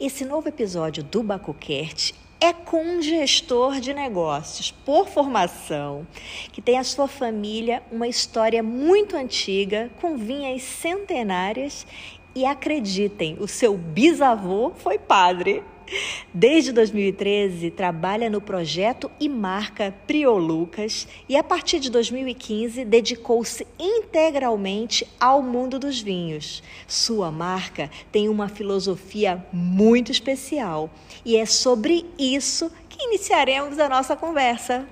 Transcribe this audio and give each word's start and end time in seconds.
Esse 0.00 0.24
novo 0.24 0.48
episódio 0.48 1.02
do 1.02 1.22
BacuCast 1.22 2.14
é 2.40 2.52
com 2.52 2.82
um 2.84 3.00
gestor 3.00 3.80
de 3.80 3.94
negócios 3.94 4.70
por 4.70 5.08
formação, 5.08 6.06
que 6.52 6.60
tem 6.60 6.78
a 6.78 6.84
sua 6.84 7.08
família 7.08 7.82
uma 7.90 8.06
história 8.06 8.62
muito 8.62 9.16
antiga, 9.16 9.90
com 10.00 10.16
vinhas 10.16 10.62
centenárias 10.62 11.86
e 12.34 12.44
acreditem, 12.44 13.36
o 13.40 13.46
seu 13.46 13.76
bisavô 13.76 14.72
foi 14.76 14.98
padre. 14.98 15.62
Desde 16.32 16.72
2013, 16.72 17.70
trabalha 17.70 18.28
no 18.28 18.40
projeto 18.40 19.10
e 19.20 19.28
marca 19.28 19.94
Priolucas 20.06 21.06
e, 21.28 21.36
a 21.36 21.44
partir 21.44 21.78
de 21.78 21.90
2015, 21.90 22.84
dedicou-se 22.84 23.66
integralmente 23.78 25.06
ao 25.20 25.42
mundo 25.42 25.78
dos 25.78 26.00
vinhos. 26.00 26.62
Sua 26.86 27.30
marca 27.30 27.90
tem 28.10 28.28
uma 28.28 28.48
filosofia 28.48 29.44
muito 29.52 30.10
especial 30.10 30.90
e 31.24 31.36
é 31.36 31.46
sobre 31.46 32.06
isso 32.18 32.70
que 32.88 33.04
iniciaremos 33.04 33.78
a 33.78 33.88
nossa 33.88 34.16
conversa. 34.16 34.86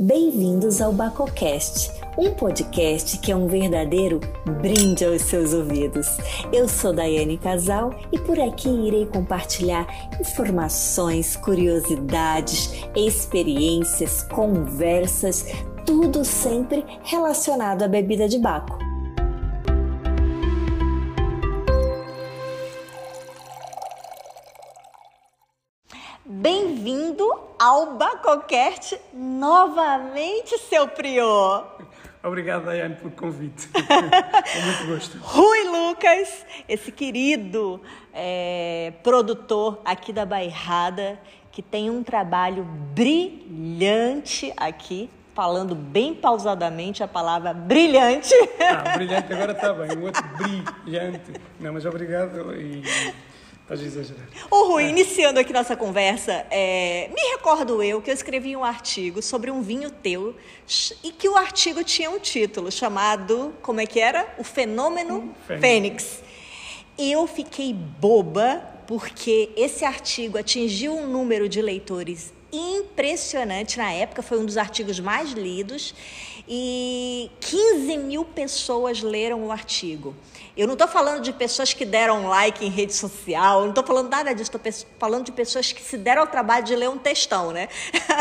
Bem-vindos 0.00 0.80
ao 0.80 0.92
Bacocast, 0.92 1.90
um 2.16 2.32
podcast 2.32 3.18
que 3.18 3.32
é 3.32 3.36
um 3.36 3.48
verdadeiro 3.48 4.20
brinde 4.62 5.04
aos 5.04 5.22
seus 5.22 5.52
ouvidos. 5.52 6.06
Eu 6.52 6.68
sou 6.68 6.92
Daiane 6.92 7.36
Casal 7.36 7.92
e 8.12 8.18
por 8.20 8.38
aqui 8.38 8.68
irei 8.68 9.06
compartilhar 9.06 9.88
informações, 10.20 11.34
curiosidades, 11.34 12.72
experiências, 12.94 14.22
conversas, 14.22 15.46
tudo 15.84 16.24
sempre 16.24 16.84
relacionado 17.02 17.82
à 17.82 17.88
bebida 17.88 18.28
de 18.28 18.38
Baco. 18.38 18.87
Bem-vindo 26.30 27.26
ao 27.58 27.96
Bacocast 27.96 29.00
novamente, 29.14 30.58
seu 30.58 30.86
prior. 30.86 31.78
Obrigado, 32.22 32.66
Daiane, 32.66 32.96
pelo 32.96 33.12
convite. 33.12 33.66
Com 33.72 34.60
muito 34.60 34.86
gosto. 34.88 35.18
Rui 35.22 35.64
Lucas, 35.64 36.44
esse 36.68 36.92
querido 36.92 37.80
é, 38.12 38.92
produtor 39.02 39.80
aqui 39.82 40.12
da 40.12 40.26
Bairrada, 40.26 41.18
que 41.50 41.62
tem 41.62 41.88
um 41.88 42.02
trabalho 42.02 42.62
brilhante 42.94 44.52
aqui, 44.54 45.08
falando 45.34 45.74
bem 45.74 46.14
pausadamente 46.14 47.02
a 47.02 47.08
palavra 47.08 47.54
brilhante. 47.54 48.34
Ah, 48.60 48.98
brilhante 48.98 49.32
agora 49.32 49.52
está 49.52 49.72
bem, 49.72 49.96
o 49.96 50.02
outro 50.02 50.22
brilhante. 50.36 51.32
Não, 51.58 51.72
mas 51.72 51.86
obrigado 51.86 52.54
e 52.54 52.82
Pode 53.68 53.84
exagerar. 53.84 54.26
Ô 54.50 54.68
Rui, 54.68 54.84
é. 54.84 54.88
iniciando 54.88 55.38
aqui 55.38 55.52
nossa 55.52 55.76
conversa, 55.76 56.46
é, 56.50 57.10
me 57.14 57.20
recordo 57.32 57.82
eu 57.82 58.00
que 58.00 58.08
eu 58.08 58.14
escrevi 58.14 58.56
um 58.56 58.64
artigo 58.64 59.20
sobre 59.20 59.50
um 59.50 59.60
vinho 59.60 59.90
teu 59.90 60.34
e 61.04 61.12
que 61.12 61.28
o 61.28 61.36
artigo 61.36 61.84
tinha 61.84 62.10
um 62.10 62.18
título 62.18 62.72
chamado, 62.72 63.54
como 63.60 63.78
é 63.78 63.86
que 63.86 64.00
era? 64.00 64.26
O 64.38 64.42
Fenômeno 64.44 65.34
Fênix. 65.46 65.60
Fênix. 65.60 66.22
Eu 66.96 67.26
fiquei 67.26 67.74
boba 67.74 68.62
porque 68.86 69.50
esse 69.54 69.84
artigo 69.84 70.38
atingiu 70.38 70.96
um 70.96 71.06
número 71.06 71.46
de 71.46 71.60
leitores 71.60 72.32
impressionante. 72.50 73.76
Na 73.76 73.92
época 73.92 74.22
foi 74.22 74.38
um 74.38 74.46
dos 74.46 74.56
artigos 74.56 74.98
mais 74.98 75.32
lidos 75.32 75.94
e 76.48 77.30
15 77.40 77.98
mil 77.98 78.24
pessoas 78.24 79.02
leram 79.02 79.46
o 79.46 79.52
artigo. 79.52 80.14
Eu 80.58 80.66
não 80.66 80.72
estou 80.72 80.88
falando 80.88 81.22
de 81.22 81.32
pessoas 81.32 81.72
que 81.72 81.84
deram 81.84 82.26
like 82.26 82.66
em 82.66 82.68
rede 82.68 82.92
social, 82.92 83.60
não 83.60 83.68
estou 83.68 83.84
falando 83.84 84.10
nada 84.10 84.34
disso, 84.34 84.50
estou 84.56 84.88
falando 84.98 85.24
de 85.26 85.30
pessoas 85.30 85.70
que 85.70 85.80
se 85.80 85.96
deram 85.96 86.22
ao 86.22 86.26
trabalho 86.26 86.64
de 86.64 86.74
ler 86.74 86.88
um 86.88 86.98
textão, 86.98 87.52
né? 87.52 87.68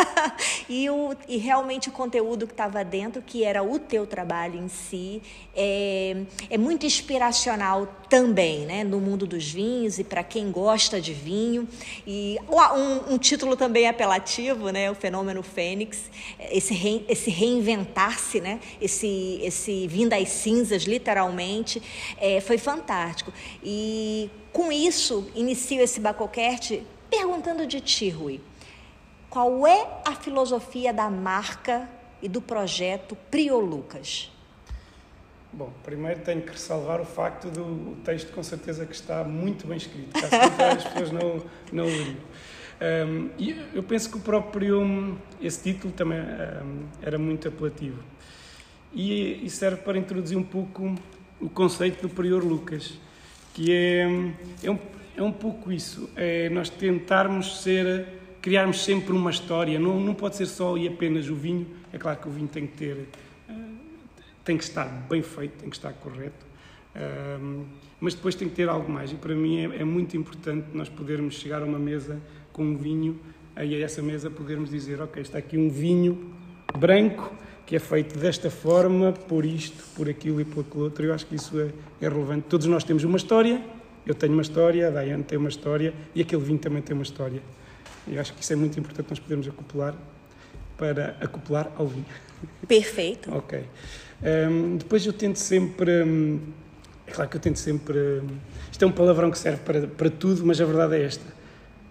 e, 0.70 0.88
o, 0.88 1.16
e 1.28 1.38
realmente 1.38 1.90
o 1.90 1.92
conteúdo 1.92 2.46
que 2.46 2.54
estava 2.54 2.86
dentro, 2.86 3.24
que 3.24 3.44
era 3.44 3.64
o 3.64 3.80
teu 3.80 4.06
trabalho 4.06 4.60
em 4.60 4.68
si, 4.68 5.20
é, 5.56 6.16
é 6.48 6.60
muito 6.60 6.86
inspiracional 6.86 7.88
também, 8.08 8.68
né? 8.68 8.84
No 8.84 9.00
mundo 9.00 9.26
dos 9.26 9.52
vinhos 9.52 9.98
e 9.98 10.04
para 10.04 10.24
quem 10.24 10.52
gosta 10.52 11.02
de 11.02 11.14
vinho. 11.14 11.68
E 12.06 12.38
um, 12.48 13.16
um, 13.16 13.18
título 13.18 13.58
também 13.58 13.88
apelativo, 13.88 14.70
né? 14.70 14.92
O 14.92 14.94
fenômeno 14.94 15.42
Fênix, 15.42 16.04
esse, 16.52 16.76
re, 16.76 17.04
esse 17.10 17.32
reinventar-se, 18.18 18.42
né? 18.42 18.60
Esse, 18.82 19.40
esse 19.42 19.88
vir 19.88 20.10
das 20.10 20.30
cinzas, 20.30 20.84
literalmente. 20.84 21.82
É, 22.18 22.42
foi 22.42 22.58
fantástico. 22.58 23.32
E 23.64 24.30
com 24.52 24.72
isso, 24.72 25.30
inicio 25.36 25.82
esse 25.82 26.00
Bacocast 26.00 26.84
perguntando 27.10 27.66
de 27.66 27.80
ti, 27.80 28.10
Rui. 28.10 28.42
Qual 29.30 29.68
é 29.68 30.02
a 30.06 30.16
filosofia 30.16 30.92
da 30.94 31.10
marca 31.10 31.90
e 32.22 32.28
do 32.28 32.42
projeto 32.42 33.16
Priolucas? 33.30 34.32
Bom, 35.52 35.72
primeiro 35.84 36.22
tenho 36.22 36.42
que 36.42 36.52
ressalvar 36.52 37.00
o 37.00 37.06
facto 37.06 37.50
do 37.50 37.96
texto, 38.04 38.32
com 38.34 38.44
certeza, 38.44 38.86
que 38.86 38.94
está 38.94 39.24
muito 39.24 39.66
bem 39.66 39.78
escrito, 39.78 40.12
caso 40.12 40.50
contrário 40.50 40.78
as 40.78 40.84
pessoas 40.84 41.12
não, 41.12 41.44
não 41.72 41.86
o. 41.86 42.18
Um, 42.80 43.30
e 43.40 43.56
eu 43.74 43.82
penso 43.82 44.10
que 44.12 44.18
o 44.18 44.20
próprio, 44.20 45.18
esse 45.42 45.64
título 45.64 45.94
também 45.94 46.20
um, 46.20 46.86
era 47.02 47.18
muito 47.18 47.48
apelativo. 47.48 48.04
E, 48.94 49.46
e 49.46 49.50
serve 49.50 49.82
para 49.82 49.98
introduzir 49.98 50.38
um 50.38 50.44
pouco 50.44 50.96
o 51.40 51.50
conceito 51.50 52.02
do 52.02 52.10
Prior 52.10 52.44
Lucas, 52.44 53.00
que 53.54 53.74
é, 53.74 54.04
é, 54.64 54.72
um, 54.72 54.80
é 55.16 55.22
um 55.22 55.32
pouco 55.32 55.72
isso, 55.72 56.10
é 56.16 56.50
nós 56.50 56.70
tentarmos 56.70 57.62
ser, 57.62 58.08
criarmos 58.42 58.84
sempre 58.84 59.12
uma 59.14 59.32
história, 59.32 59.80
não, 59.80 60.00
não 60.00 60.14
pode 60.14 60.36
ser 60.36 60.46
só 60.46 60.78
e 60.78 60.88
apenas 60.88 61.30
o 61.30 61.36
vinho, 61.36 61.68
é 61.92 61.98
claro 61.98 62.20
que 62.20 62.28
o 62.28 62.32
vinho 62.32 62.48
tem 62.48 62.66
que 62.66 62.78
ter, 62.78 63.08
eh, 63.50 63.54
tem 64.44 64.58
que 64.58 64.64
estar 64.64 64.86
bem 64.86 65.22
feito, 65.22 65.60
tem 65.60 65.70
que 65.70 65.76
estar 65.76 65.94
correto, 65.94 66.46
ehm, 66.96 67.66
mas 68.00 68.14
depois 68.14 68.36
tem 68.36 68.48
que 68.48 68.56
ter 68.56 68.70
algo 68.70 68.92
mais, 68.92 69.12
e 69.12 69.16
para 69.16 69.36
mim 69.36 69.58
é, 69.58 69.82
é 69.82 69.84
muito 69.84 70.16
importante 70.16 70.68
nós 70.74 70.90
podermos 70.90 71.36
chegar 71.36 71.62
a 71.62 71.66
uma 71.66 71.80
mesa 71.80 72.22
com 72.58 72.64
um 72.64 72.76
vinho, 72.76 73.20
aí 73.56 73.76
a 73.76 73.86
essa 73.86 74.02
mesa 74.02 74.30
podermos 74.32 74.72
dizer, 74.72 75.00
ok, 75.00 75.22
está 75.22 75.38
aqui 75.38 75.58
um 75.58 75.70
vinho 75.70 76.34
branco, 76.78 77.32
que 77.68 77.76
é 77.76 77.80
feito 77.80 78.18
desta 78.18 78.50
forma, 78.50 79.14
por 79.14 79.46
isto, 79.46 79.84
por 79.96 80.10
aquilo 80.10 80.42
e 80.42 80.46
por 80.46 80.62
aquilo 80.62 80.84
outro. 80.86 81.06
Eu 81.06 81.14
acho 81.14 81.28
que 81.28 81.36
isso 81.36 81.60
é, 81.60 81.70
é 82.02 82.10
relevante. 82.10 82.48
Todos 82.50 82.66
nós 82.66 82.84
temos 82.84 83.04
uma 83.04 83.18
história, 83.18 83.62
eu 84.06 84.16
tenho 84.16 84.34
uma 84.34 84.42
história, 84.42 84.88
a 84.88 84.90
Daiane 84.90 85.24
tem 85.24 85.38
uma 85.38 85.50
história 85.50 85.94
e 86.16 86.22
aquele 86.22 86.42
vinho 86.42 86.58
também 86.58 86.82
tem 86.82 86.96
uma 86.96 87.04
história. 87.04 87.42
Eu 88.08 88.20
acho 88.20 88.34
que 88.34 88.42
isso 88.42 88.54
é 88.54 88.56
muito 88.56 88.80
importante 88.80 89.08
nós 89.10 89.20
podermos 89.20 89.48
acoplar 89.48 89.94
para 90.78 91.16
acoplar 91.22 91.72
ao 91.78 91.88
vinho. 91.88 92.06
Perfeito. 92.68 93.36
ok. 93.36 93.64
Um, 94.50 94.78
depois 94.78 95.06
eu 95.06 95.14
tento 95.14 95.38
sempre. 95.38 96.04
Um, 96.04 96.40
é 97.06 97.12
claro 97.12 97.30
que 97.30 97.38
eu 97.38 97.42
tento 97.42 97.60
sempre. 97.60 97.98
Um, 97.98 98.28
isto 98.72 98.84
é 98.84 98.88
um 98.88 98.92
palavrão 98.92 99.30
que 99.30 99.38
serve 99.38 99.60
para, 99.60 99.88
para 99.88 100.10
tudo, 100.10 100.46
mas 100.46 100.60
a 100.60 100.66
verdade 100.66 100.96
é 100.96 101.04
esta. 101.04 101.37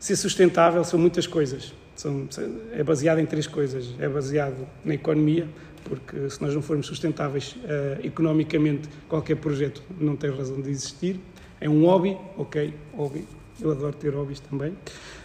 Ser 0.07 0.15
sustentável 0.15 0.85
são 0.85 1.01
muitas 1.01 1.27
coisas. 1.27 1.75
São, 1.97 2.29
é 2.73 2.85
baseado 2.85 3.19
em 3.19 3.27
três 3.27 3.49
coisas. 3.49 3.93
É 3.99 4.09
baseado 4.09 4.65
na 4.85 4.95
economia, 4.95 5.49
porque 5.83 6.31
se 6.31 6.41
nós 6.41 6.55
não 6.55 6.63
formos 6.63 6.87
sustentáveis 6.87 7.57
uh, 7.57 8.07
economicamente, 8.07 8.89
qualquer 9.09 9.35
projeto 9.35 9.83
não 9.99 10.15
tem 10.15 10.31
razão 10.31 10.61
de 10.61 10.71
existir. 10.71 11.19
É 11.61 11.69
um 11.69 11.85
hobby, 11.85 12.17
ok, 12.39 12.73
hobby. 12.97 13.25
Eu 13.61 13.73
adoro 13.73 13.97
ter 13.97 14.15
hobbies 14.15 14.39
também. 14.39 14.79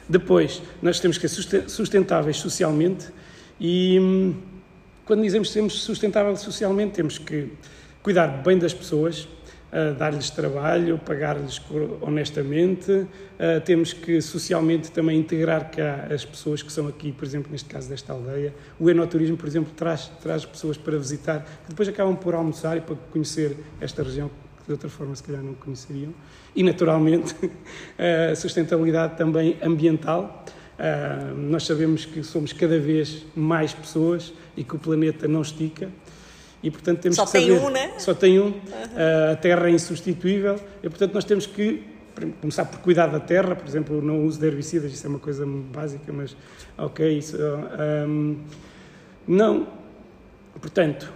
Depois, 0.10 0.64
nós 0.82 1.00
temos 1.00 1.20
que 1.20 1.28
ser 1.28 1.70
sustentáveis 1.70 2.38
socialmente 2.38 3.06
e 3.60 4.00
hum, 4.00 4.34
quando 5.06 5.22
dizemos 5.22 5.50
que 5.50 5.54
sermos 5.54 5.80
sustentáveis 5.80 6.40
socialmente, 6.40 6.94
temos 6.94 7.20
que 7.20 7.50
cuidar 8.02 8.26
bem 8.30 8.58
das 8.58 8.74
pessoas, 8.74 9.28
dar-lhes 9.98 10.30
trabalho, 10.30 10.98
pagar-lhes 10.98 11.62
honestamente. 12.02 12.92
Uh, 12.92 13.62
temos 13.64 13.94
que 13.94 14.22
socialmente 14.22 14.92
também 14.92 15.18
integrar 15.18 15.72
cá 15.72 16.08
as 16.14 16.26
pessoas 16.26 16.62
que 16.62 16.72
são 16.72 16.88
aqui, 16.88 17.12
por 17.12 17.24
exemplo, 17.24 17.52
neste 17.52 17.70
caso 17.70 17.90
desta 17.90 18.12
aldeia. 18.12 18.54
O 18.80 18.90
enoturismo, 18.90 19.38
por 19.38 19.48
exemplo, 19.48 19.72
traz, 19.76 20.12
traz 20.22 20.46
pessoas 20.46 20.78
para 20.78 20.98
visitar, 20.98 21.44
que 21.64 21.70
depois 21.70 21.88
acabam 21.88 22.16
por 22.16 22.36
almoçar 22.36 22.78
e 22.78 22.82
para 22.82 22.96
conhecer 23.12 23.58
esta 23.80 24.04
região 24.04 24.30
que 24.60 24.66
de 24.68 24.72
outra 24.74 24.90
forma 24.90 25.16
se 25.16 25.24
calhar 25.24 25.42
não 25.42 25.54
conheceriam. 25.54 26.14
E, 26.56 26.64
naturalmente, 26.64 27.34
a 28.32 28.36
sustentabilidade 28.36 29.16
também 29.16 29.58
ambiental. 29.62 30.46
Uh, 30.78 31.36
nós 31.38 31.66
sabemos 31.66 32.06
que 32.06 32.24
somos 32.24 32.52
cada 32.52 32.80
vez 32.80 33.24
mais 33.36 33.72
pessoas 33.72 34.34
e 34.58 34.64
que 34.64 34.76
o 34.76 34.80
planeta 34.80 35.28
não 35.28 35.44
estica 35.44 35.90
e 36.64 36.70
portanto 36.70 37.00
temos 37.00 37.16
só 37.16 37.26
que 37.26 37.32
saber, 37.32 37.46
tem 37.46 37.60
um, 37.60 37.70
né? 37.70 37.92
Só 37.98 38.14
tem 38.14 38.40
um. 38.40 38.46
Uhum. 38.46 38.62
A 39.32 39.36
terra 39.36 39.68
é 39.68 39.72
insubstituível 39.72 40.60
e 40.84 40.90
portanto 40.90 41.14
nós 41.14 41.24
temos 41.24 41.46
que 41.46 41.84
começar 42.40 42.66
por 42.66 42.80
cuidar 42.80 43.08
da 43.08 43.20
terra, 43.20 43.56
por 43.56 43.68
exemplo, 43.68 44.02
não 44.02 44.26
uso 44.26 44.40
de 44.40 44.46
herbicidas, 44.46 44.92
isso 44.92 45.06
é 45.08 45.10
uma 45.10 45.20
coisa 45.20 45.46
básica, 45.46 46.12
mas 46.12 46.36
ok, 46.78 47.18
isso, 47.18 47.38
um, 48.08 48.38
não, 49.28 49.68
portanto, 50.60 51.12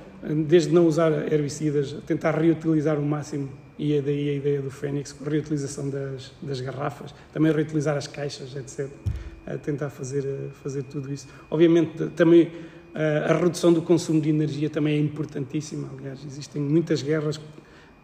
desde 0.47 0.73
não 0.73 0.87
usar 0.87 1.11
herbicidas, 1.31 1.95
tentar 2.05 2.31
reutilizar 2.31 2.97
o 2.97 3.05
máximo, 3.05 3.49
e 3.77 3.93
é 3.93 4.01
daí 4.01 4.29
a 4.29 4.33
ideia 4.33 4.61
do 4.61 4.71
Fênix, 4.71 5.15
reutilização 5.25 5.89
das, 5.89 6.31
das 6.41 6.61
garrafas, 6.61 7.13
também 7.33 7.51
reutilizar 7.51 7.97
as 7.97 8.07
caixas, 8.07 8.55
etc. 8.55 8.89
A 9.45 9.57
tentar 9.57 9.89
fazer, 9.89 10.25
fazer 10.63 10.83
tudo 10.83 11.13
isso. 11.13 11.27
Obviamente, 11.51 12.07
também 12.15 12.51
a 13.29 13.33
redução 13.33 13.73
do 13.73 13.81
consumo 13.81 14.21
de 14.21 14.29
energia 14.29 14.69
também 14.69 14.95
é 14.95 14.99
importantíssima. 14.99 15.89
Aliás, 15.97 16.23
existem 16.25 16.61
muitas 16.61 17.01
guerras 17.01 17.37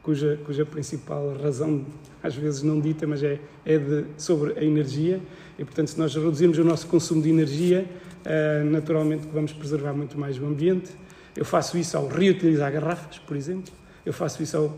cuja, 0.04 0.40
cuja 0.44 0.66
principal 0.66 1.34
razão, 1.42 1.86
às 2.22 2.36
vezes 2.36 2.64
não 2.64 2.80
dita, 2.80 3.08
mas 3.08 3.24
é, 3.24 3.40
é 3.66 3.78
de, 3.78 4.06
sobre 4.18 4.60
a 4.60 4.64
energia. 4.64 5.22
E, 5.58 5.64
portanto, 5.64 5.90
se 5.90 6.00
nós 6.00 6.14
reduzirmos 6.14 6.58
o 6.58 6.64
nosso 6.64 6.88
consumo 6.88 7.22
de 7.22 7.30
energia, 7.30 7.86
uh, 8.26 8.66
naturalmente 8.66 9.28
vamos 9.32 9.54
preservar 9.54 9.94
muito 9.94 10.20
mais 10.20 10.38
o 10.38 10.46
ambiente. 10.46 10.92
Eu 11.36 11.46
faço 11.46 11.78
isso 11.78 11.96
ao 11.96 12.08
reutilizar 12.08 12.72
garrafas, 12.72 13.18
por 13.20 13.38
exemplo. 13.38 13.74
Eu 14.06 14.12
faço 14.12 14.44
isso 14.44 14.58
ao, 14.58 14.78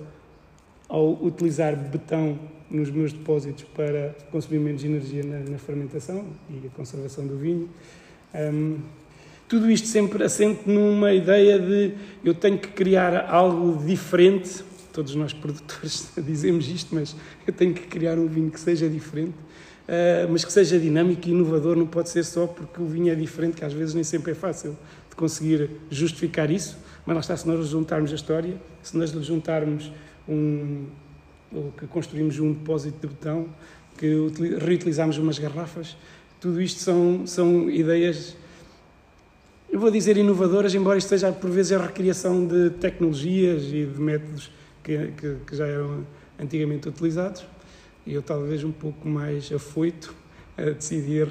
ao 0.87 1.23
utilizar 1.23 1.75
betão 1.75 2.37
nos 2.69 2.89
meus 2.89 3.13
depósitos 3.13 3.63
para 3.75 4.15
consumir 4.31 4.59
menos 4.59 4.83
energia 4.83 5.23
na, 5.23 5.39
na 5.39 5.57
fermentação 5.57 6.25
e 6.49 6.67
a 6.67 6.69
conservação 6.71 7.25
do 7.25 7.37
vinho. 7.37 7.69
Um, 8.33 8.79
tudo 9.53 9.69
isto 9.69 9.87
sempre 9.87 10.23
assente 10.23 10.67
numa 10.67 11.13
ideia 11.13 11.59
de 11.59 11.93
eu 12.25 12.33
tenho 12.33 12.57
que 12.57 12.69
criar 12.69 13.29
algo 13.29 13.85
diferente. 13.85 14.63
Todos 14.91 15.13
nós 15.13 15.31
produtores 15.31 16.11
dizemos 16.17 16.67
isto, 16.67 16.95
mas 16.95 17.15
eu 17.45 17.53
tenho 17.53 17.71
que 17.71 17.81
criar 17.81 18.17
um 18.17 18.25
vinho 18.25 18.49
que 18.49 18.59
seja 18.59 18.89
diferente, 18.89 19.35
uh, 19.87 20.27
mas 20.27 20.43
que 20.43 20.51
seja 20.51 20.79
dinâmico 20.79 21.27
e 21.27 21.31
inovador, 21.31 21.75
não 21.75 21.85
pode 21.85 22.09
ser 22.09 22.25
só 22.25 22.47
porque 22.47 22.81
o 22.81 22.87
vinho 22.87 23.11
é 23.11 23.15
diferente, 23.15 23.57
que 23.57 23.63
às 23.63 23.71
vezes 23.71 23.93
nem 23.93 24.03
sempre 24.03 24.31
é 24.31 24.33
fácil 24.33 24.75
de 25.07 25.15
conseguir 25.15 25.69
justificar 25.91 26.49
isso, 26.49 26.75
mas 27.05 27.13
lá 27.13 27.21
está, 27.21 27.37
se 27.37 27.47
nós 27.47 27.67
juntarmos 27.67 28.11
a 28.11 28.15
história, 28.15 28.57
se 28.81 28.97
nós 28.97 29.11
juntarmos 29.11 29.91
um, 30.27 30.87
que 31.77 31.85
construímos 31.85 32.39
um 32.39 32.53
depósito 32.53 32.99
de 32.99 33.13
betão, 33.13 33.49
que 33.99 34.07
reutilizamos 34.65 35.19
umas 35.19 35.37
garrafas, 35.37 35.95
tudo 36.41 36.59
isto 36.59 36.79
são, 36.79 37.27
são 37.27 37.69
ideias 37.69 38.35
eu 39.73 39.79
vou 39.79 39.89
dizer 39.89 40.17
inovadoras, 40.17 40.75
embora 40.75 40.99
isto 40.99 41.09
seja 41.09 41.31
por 41.31 41.49
vezes 41.49 41.71
a 41.71 41.79
recriação 41.79 42.45
de 42.45 42.69
tecnologias 42.69 43.63
e 43.63 43.87
de 43.87 43.99
métodos 43.99 44.51
que, 44.83 45.07
que, 45.17 45.37
que 45.47 45.55
já 45.55 45.65
eram 45.65 46.05
antigamente 46.39 46.87
utilizados, 46.87 47.43
e 48.05 48.13
eu 48.13 48.21
talvez 48.21 48.63
um 48.63 48.71
pouco 48.71 49.07
mais 49.07 49.51
afoito 49.51 50.13
a 50.55 50.69
decidir 50.69 51.27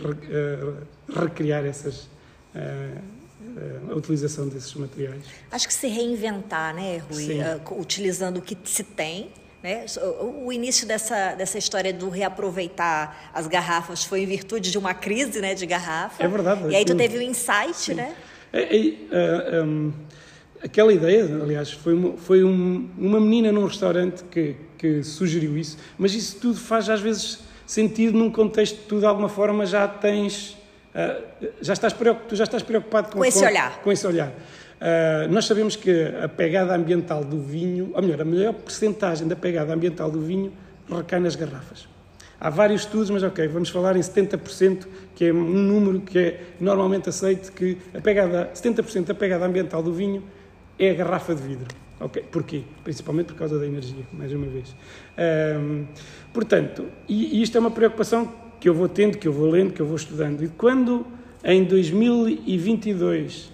recriar 1.14 1.64
essas, 1.64 2.10
a, 2.52 3.92
a, 3.92 3.94
utilização 3.94 4.48
desses 4.48 4.74
materiais. 4.74 5.22
Acho 5.48 5.68
que 5.68 5.74
se 5.74 5.86
reinventar, 5.86 6.74
né, 6.74 6.98
Rui? 6.98 7.38
Uh, 7.38 7.80
utilizando 7.80 8.38
o 8.38 8.42
que 8.42 8.58
se 8.64 8.82
tem. 8.82 9.30
Né? 9.62 9.86
O 10.44 10.52
início 10.52 10.84
dessa, 10.84 11.36
dessa 11.36 11.56
história 11.56 11.92
do 11.92 12.08
reaproveitar 12.08 13.30
as 13.32 13.46
garrafas 13.46 14.02
foi 14.02 14.22
em 14.22 14.26
virtude 14.26 14.72
de 14.72 14.78
uma 14.78 14.94
crise 14.94 15.40
né, 15.40 15.54
de 15.54 15.64
garrafa. 15.64 16.20
É 16.24 16.26
verdade. 16.26 16.68
E 16.70 16.74
aí 16.74 16.84
tu 16.84 16.96
teve 16.96 17.18
o 17.18 17.20
um 17.20 17.22
insight, 17.22 17.76
Sim. 17.76 17.94
né? 17.94 18.16
É, 18.52 19.56
é, 19.56 19.62
um, 19.62 19.92
aquela 20.62 20.92
ideia, 20.92 21.24
aliás, 21.42 21.72
foi, 21.72 21.94
uma, 21.94 22.16
foi 22.16 22.44
um, 22.44 22.88
uma 22.98 23.18
menina 23.18 23.50
num 23.50 23.64
restaurante 23.64 24.22
que, 24.24 24.56
que 24.76 25.02
sugeriu 25.02 25.56
isso, 25.56 25.78
mas 25.96 26.14
isso 26.14 26.38
tudo 26.38 26.58
faz 26.58 26.90
às 26.90 27.00
vezes 27.00 27.40
sentido 27.66 28.18
num 28.18 28.30
contexto 28.30 28.76
que 28.78 28.86
tu 28.86 28.98
de 28.98 29.06
alguma 29.06 29.28
forma 29.28 29.64
já 29.64 29.88
tens, 29.88 30.56
uh, 30.94 31.48
já 31.62 31.72
estás 31.72 31.92
preocupado, 31.92 32.28
tu 32.28 32.36
já 32.36 32.44
estás 32.44 32.62
preocupado 32.62 33.08
com, 33.08 33.18
com 33.18 33.24
esse 33.24 33.38
com, 33.40 33.46
olhar. 33.46 33.78
Com 33.80 33.92
esse 33.92 34.06
olhar. 34.06 34.28
Uh, 34.28 35.30
nós 35.30 35.46
sabemos 35.46 35.76
que 35.76 35.90
a 36.22 36.28
pegada 36.28 36.74
ambiental 36.74 37.24
do 37.24 37.40
vinho, 37.40 37.92
ou 37.94 38.02
melhor, 38.02 38.20
a 38.20 38.24
maior 38.24 38.52
percentagem 38.52 39.26
da 39.26 39.36
pegada 39.36 39.72
ambiental 39.72 40.10
do 40.10 40.20
vinho 40.20 40.52
recai 40.90 41.20
nas 41.20 41.36
garrafas. 41.36 41.86
Há 42.44 42.50
vários 42.50 42.80
estudos, 42.80 43.08
mas 43.08 43.22
ok, 43.22 43.46
vamos 43.46 43.68
falar 43.68 43.94
em 43.94 44.00
70%, 44.00 44.88
que 45.14 45.26
é 45.26 45.32
um 45.32 45.44
número 45.44 46.00
que 46.00 46.18
é 46.18 46.40
normalmente 46.58 47.08
aceito, 47.08 47.52
que 47.52 47.78
a 47.94 48.00
pegada, 48.00 48.50
70% 48.52 49.04
da 49.04 49.14
pegada 49.14 49.46
ambiental 49.46 49.80
do 49.80 49.94
vinho 49.94 50.24
é 50.76 50.90
a 50.90 50.94
garrafa 50.94 51.36
de 51.36 51.40
vidro. 51.40 51.68
Okay. 52.00 52.24
Porquê? 52.32 52.62
Principalmente 52.82 53.26
por 53.26 53.36
causa 53.36 53.60
da 53.60 53.64
energia, 53.64 54.04
mais 54.12 54.32
uma 54.32 54.46
vez. 54.46 54.74
Um, 55.56 55.84
portanto, 56.32 56.86
e, 57.08 57.38
e 57.38 57.42
isto 57.42 57.56
é 57.56 57.60
uma 57.60 57.70
preocupação 57.70 58.32
que 58.58 58.68
eu 58.68 58.74
vou 58.74 58.88
tendo, 58.88 59.18
que 59.18 59.28
eu 59.28 59.32
vou 59.32 59.48
lendo, 59.48 59.72
que 59.72 59.80
eu 59.80 59.86
vou 59.86 59.94
estudando. 59.94 60.42
E 60.42 60.48
quando 60.48 61.06
em 61.44 61.62
2022 61.62 63.52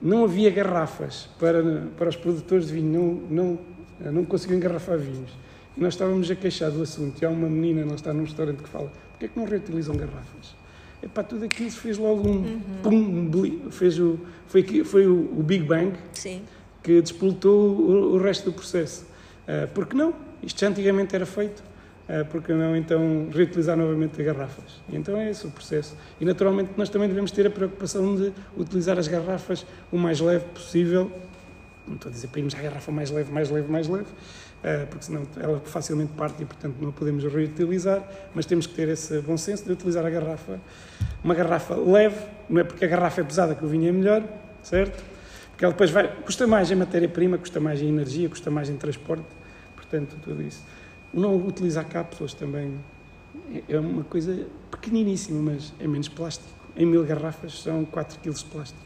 não 0.00 0.22
havia 0.22 0.50
garrafas 0.50 1.28
para, 1.36 1.60
para 1.98 2.08
os 2.10 2.14
produtores 2.14 2.68
de 2.68 2.74
vinho, 2.74 3.26
não, 3.28 3.58
não, 3.98 4.12
não 4.12 4.24
conseguiam 4.24 4.58
engarrafar 4.58 4.98
vinhos, 4.98 5.32
e 5.76 5.80
nós 5.80 5.94
estávamos 5.94 6.30
a 6.30 6.34
queixar 6.34 6.70
do 6.70 6.82
assunto, 6.82 7.20
e 7.20 7.24
há 7.24 7.30
uma 7.30 7.48
menina, 7.48 7.84
nós 7.84 7.96
está 7.96 8.12
num 8.12 8.24
restaurante 8.24 8.62
que 8.62 8.68
fala, 8.68 8.92
porquê 9.10 9.26
é 9.26 9.28
que 9.28 9.38
não 9.38 9.46
reutilizam 9.46 9.96
garrafas? 9.96 10.62
Epá, 11.02 11.24
tudo 11.24 11.44
aquilo 11.44 11.70
fez 11.70 11.98
logo 11.98 12.28
um 12.28 12.60
uhum. 12.84 13.30
pum, 13.30 13.70
fez 13.70 13.98
o, 13.98 14.20
foi, 14.46 14.84
foi 14.84 15.06
o, 15.06 15.36
o 15.36 15.42
Big 15.42 15.64
Bang 15.64 15.98
Sim. 16.12 16.42
que 16.80 17.02
despoltou 17.02 17.70
o, 17.70 18.14
o, 18.14 18.18
resto 18.18 18.50
do 18.50 18.52
processo. 18.52 19.04
Uh, 19.42 19.66
porque 19.74 19.96
não? 19.96 20.14
Isto 20.42 20.60
já 20.60 20.68
antigamente 20.68 21.14
era 21.16 21.26
feito. 21.26 21.60
Uh, 22.08 22.24
porque 22.30 22.52
não 22.52 22.76
então 22.76 23.28
reutilizar 23.32 23.76
novamente 23.76 24.20
as 24.20 24.26
garrafas? 24.26 24.80
E 24.88 24.96
então 24.96 25.16
é 25.16 25.28
esse 25.28 25.44
o 25.44 25.50
processo. 25.50 25.96
E 26.20 26.24
naturalmente 26.24 26.70
nós 26.76 26.88
também 26.88 27.08
devemos 27.08 27.32
ter 27.32 27.46
a 27.48 27.50
preocupação 27.50 28.14
de 28.14 28.32
utilizar 28.56 28.96
as 28.96 29.08
garrafas 29.08 29.66
o 29.90 29.98
mais 29.98 30.20
leve 30.20 30.44
possível. 30.54 31.10
Não 31.86 31.96
estou 31.96 32.10
a 32.10 32.12
dizer 32.12 32.28
para 32.28 32.38
irmos 32.38 32.54
à 32.54 32.62
garrafa 32.62 32.92
mais 32.92 33.10
leve, 33.10 33.32
mais 33.32 33.50
leve, 33.50 33.68
mais 33.70 33.88
leve, 33.88 34.06
porque 34.90 35.04
senão 35.04 35.22
ela 35.40 35.60
facilmente 35.64 36.12
parte 36.12 36.42
e, 36.42 36.46
portanto, 36.46 36.76
não 36.80 36.90
a 36.90 36.92
podemos 36.92 37.24
reutilizar, 37.24 38.02
mas 38.34 38.46
temos 38.46 38.66
que 38.66 38.74
ter 38.74 38.88
esse 38.88 39.20
bom 39.20 39.36
senso 39.36 39.64
de 39.64 39.72
utilizar 39.72 40.06
a 40.06 40.10
garrafa, 40.10 40.60
uma 41.22 41.34
garrafa 41.34 41.74
leve, 41.74 42.16
não 42.48 42.60
é 42.60 42.64
porque 42.64 42.84
a 42.84 42.88
garrafa 42.88 43.20
é 43.20 43.24
pesada 43.24 43.54
que 43.54 43.64
o 43.64 43.68
vinho 43.68 43.88
é 43.88 43.92
melhor, 43.92 44.22
certo? 44.62 45.02
Porque 45.50 45.64
ela 45.64 45.72
depois 45.72 45.90
vai, 45.90 46.08
custa 46.22 46.46
mais 46.46 46.70
em 46.70 46.76
matéria-prima, 46.76 47.38
custa 47.38 47.58
mais 47.60 47.82
em 47.82 47.88
energia, 47.88 48.28
custa 48.28 48.50
mais 48.50 48.70
em 48.70 48.76
transporte, 48.76 49.26
portanto, 49.74 50.16
tudo 50.22 50.42
isso. 50.42 50.64
Não 51.12 51.36
utilizar 51.36 51.84
cápsulas 51.86 52.32
também 52.32 52.78
é 53.68 53.78
uma 53.78 54.04
coisa 54.04 54.46
pequeniníssima, 54.70 55.52
mas 55.52 55.72
é 55.78 55.86
menos 55.86 56.08
plástico. 56.08 56.50
Em 56.76 56.86
mil 56.86 57.04
garrafas 57.04 57.60
são 57.60 57.84
4 57.84 58.18
kg 58.20 58.32
de 58.32 58.44
plástico. 58.44 58.80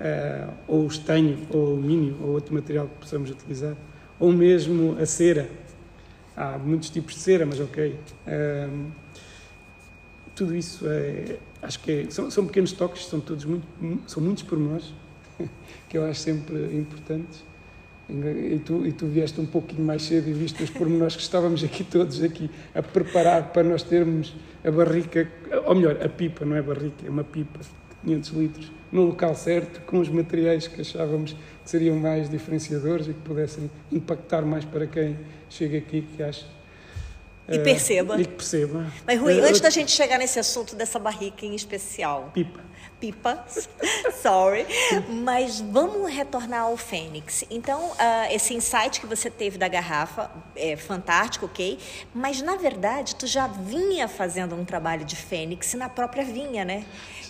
Uh, 0.00 0.52
ou 0.66 0.86
estanho, 0.86 1.46
ou 1.50 1.72
alumínio, 1.72 2.16
ou 2.22 2.30
outro 2.30 2.54
material 2.54 2.86
que 2.86 2.94
possamos 3.00 3.30
utilizar 3.30 3.76
ou 4.20 4.32
mesmo 4.32 4.96
a 5.00 5.06
cera. 5.06 5.48
Há 6.36 6.58
muitos 6.58 6.90
tipos 6.90 7.14
de 7.14 7.20
cera, 7.20 7.46
mas 7.46 7.58
ok. 7.58 7.98
Tudo 10.34 10.54
isso 10.54 10.86
é, 10.86 11.36
acho 11.60 11.80
que 11.80 11.92
é, 11.92 12.10
são, 12.10 12.30
são, 12.30 12.46
pequenos 12.46 12.72
toques, 12.72 13.06
são 13.06 13.20
todos 13.20 13.44
muito, 13.44 13.66
são 14.06 14.22
muitos 14.22 14.42
pormenores 14.42 14.94
que 15.88 15.98
eu 15.98 16.04
acho 16.04 16.20
sempre 16.20 16.56
importantes. 16.76 17.44
E 18.08 18.60
tu, 18.64 18.84
e 18.86 18.92
tu 18.92 19.06
vieste 19.06 19.40
um 19.40 19.46
pouquinho 19.46 19.84
mais 19.84 20.02
cedo 20.02 20.28
e 20.28 20.32
viste 20.32 20.62
os 20.62 20.70
pormenores 20.70 21.14
que 21.14 21.22
estávamos 21.22 21.62
aqui 21.62 21.84
todos 21.84 22.22
aqui 22.22 22.50
a 22.74 22.82
preparar 22.82 23.52
para 23.52 23.62
nós 23.62 23.84
termos 23.84 24.34
a 24.64 24.70
barrica, 24.70 25.30
ou 25.64 25.74
melhor, 25.76 25.96
a 26.04 26.08
pipa, 26.08 26.44
não 26.44 26.56
é 26.56 26.62
barrica, 26.62 27.06
é 27.06 27.10
uma 27.10 27.22
pipa 27.22 27.60
500 28.04 28.30
litros, 28.30 28.72
no 28.90 29.04
local 29.04 29.34
certo, 29.34 29.80
com 29.82 29.98
os 29.98 30.08
materiais 30.08 30.66
que 30.66 30.80
achávamos 30.80 31.32
que 31.32 31.70
seriam 31.70 31.96
mais 31.96 32.28
diferenciadores 32.28 33.06
e 33.06 33.14
que 33.14 33.20
pudessem 33.20 33.70
impactar 33.92 34.42
mais 34.42 34.64
para 34.64 34.86
quem 34.86 35.18
chega 35.48 35.78
aqui, 35.78 36.02
que 36.16 36.22
acha. 36.22 36.46
E 37.48 37.58
perceba. 37.58 38.16
Uh, 38.16 38.20
e 38.20 38.24
que 38.24 38.34
perceba. 38.34 38.86
Mas, 39.06 39.18
Rui, 39.18 39.40
uh, 39.40 39.44
antes 39.44 39.60
da 39.60 39.70
gente 39.70 39.90
chegar 39.90 40.18
nesse 40.18 40.38
assunto 40.38 40.76
dessa 40.76 40.98
barrica 40.98 41.44
em 41.44 41.54
especial. 41.54 42.30
Pipa. 42.32 42.60
Pipa, 43.00 43.44
sorry. 44.22 44.66
Mas 45.08 45.60
vamos 45.60 46.12
retornar 46.12 46.62
ao 46.62 46.76
Fênix. 46.76 47.44
Então, 47.50 47.92
uh, 47.92 47.96
esse 48.30 48.54
insight 48.54 49.00
que 49.00 49.06
você 49.06 49.30
teve 49.30 49.56
da 49.56 49.68
garrafa 49.68 50.30
é 50.54 50.76
fantástico, 50.76 51.46
ok? 51.46 51.78
Mas, 52.14 52.42
na 52.42 52.56
verdade, 52.56 53.16
tu 53.16 53.26
já 53.26 53.46
vinha 53.46 54.06
fazendo 54.06 54.54
um 54.54 54.64
trabalho 54.64 55.04
de 55.04 55.16
Fênix 55.16 55.72
na 55.74 55.88
própria 55.88 56.24
vinha, 56.24 56.64
né? 56.64 56.84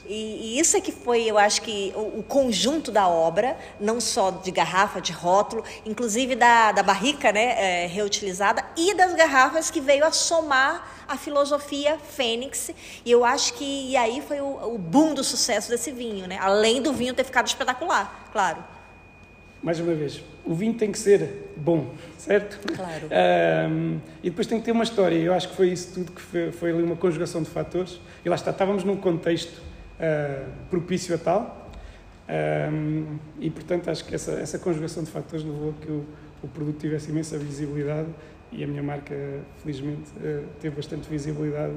E, 0.07 0.57
e, 0.57 0.61
isso 0.61 0.77
é 0.77 0.81
que 0.81 0.91
foi, 0.91 1.25
eu 1.25 1.39
acho 1.39 1.63
que, 1.63 1.93
o, 1.95 2.21
o, 2.21 2.25
conjunto 2.27 2.91
da 2.91 3.09
obra, 3.09 3.57
não 3.79 4.01
só 4.01 4.31
de 4.31 4.51
garrafa, 4.51 5.01
de 5.01 5.13
rótulo, 5.13 5.65
inclusive 5.85 6.35
da, 6.35 6.73
da 6.73 6.83
barrica 6.83 7.33
né, 7.33 7.85
é, 7.85 7.87
reutilizada 7.87 8.65
e 8.77 8.95
das 8.95 9.15
garrafas 9.15 9.71
que 9.71 9.81
veio 9.81 10.05
a 10.05 10.11
somar 10.11 11.05
a 11.07 11.17
filosofia 11.17 11.99
Fênix. 11.99 12.71
E 13.05 13.11
eu 13.11 13.25
acho 13.25 13.55
que 13.55 13.91
e 13.91 13.97
aí 13.97 14.21
foi 14.21 14.41
o, 14.41 14.75
o 14.75 14.79
boom 14.79 15.15
do 15.15 15.23
sucesso 15.23 15.71
desse 15.71 15.91
vinho, 15.91 16.27
né? 16.27 16.39
Além 16.41 16.81
do 16.81 16.93
vinho 16.93 17.15
ter 17.15 17.25
ficado 17.25 17.47
espetacular, 17.47 18.31
claro. 18.33 18.65
Mais 19.63 19.79
uma 19.79 19.93
vez, 19.93 20.23
o 20.45 20.55
vinho 20.55 20.73
tem 20.73 20.91
que 20.91 20.99
ser 20.99 21.53
bom, 21.57 21.93
certo? 22.19 22.59
Claro. 22.75 23.09
Um, 23.71 24.01
e 24.23 24.31
depois 24.31 24.47
tem 24.47 24.59
que 24.59 24.65
ter 24.65 24.73
uma 24.73 24.85
história. 24.85 25.17
Eu 25.17 25.35
acho 25.35 25.49
que 25.51 25.57
foi 25.57 25.69
isso 25.69 25.93
tudo 25.93 26.13
que 26.13 26.21
foi, 26.21 26.53
foi 26.53 26.71
ali 26.71 26.83
uma 26.83 26.97
conjugação 26.97 27.43
de 27.43 27.51
fatores. 27.51 28.01
E 28.25 28.29
lá 28.29 28.37
está, 28.37 28.51
estávamos 28.51 28.85
num 28.85 28.97
contexto 28.97 29.61
uh, 30.01 30.51
propício 30.69 31.15
a 31.15 31.19
tal. 31.19 31.71
Um, 32.73 33.19
e, 33.39 33.51
portanto, 33.51 33.91
acho 33.91 34.05
que 34.05 34.15
essa, 34.15 34.33
essa 34.33 34.59
conjugação 34.59 35.03
de 35.03 35.11
fatores 35.11 35.45
levou 35.45 35.71
a 35.71 35.85
que 35.85 35.91
o, 35.91 36.07
o 36.43 36.49
produto 36.49 36.79
tivesse 36.79 37.11
imensa 37.11 37.37
visibilidade 37.37 38.09
e 38.53 38.65
a 38.65 38.67
minha 38.67 38.83
marca, 38.83 39.15
felizmente, 39.63 40.11
uh, 40.17 40.47
teve 40.61 40.75
bastante 40.77 41.09
visibilidade 41.09 41.75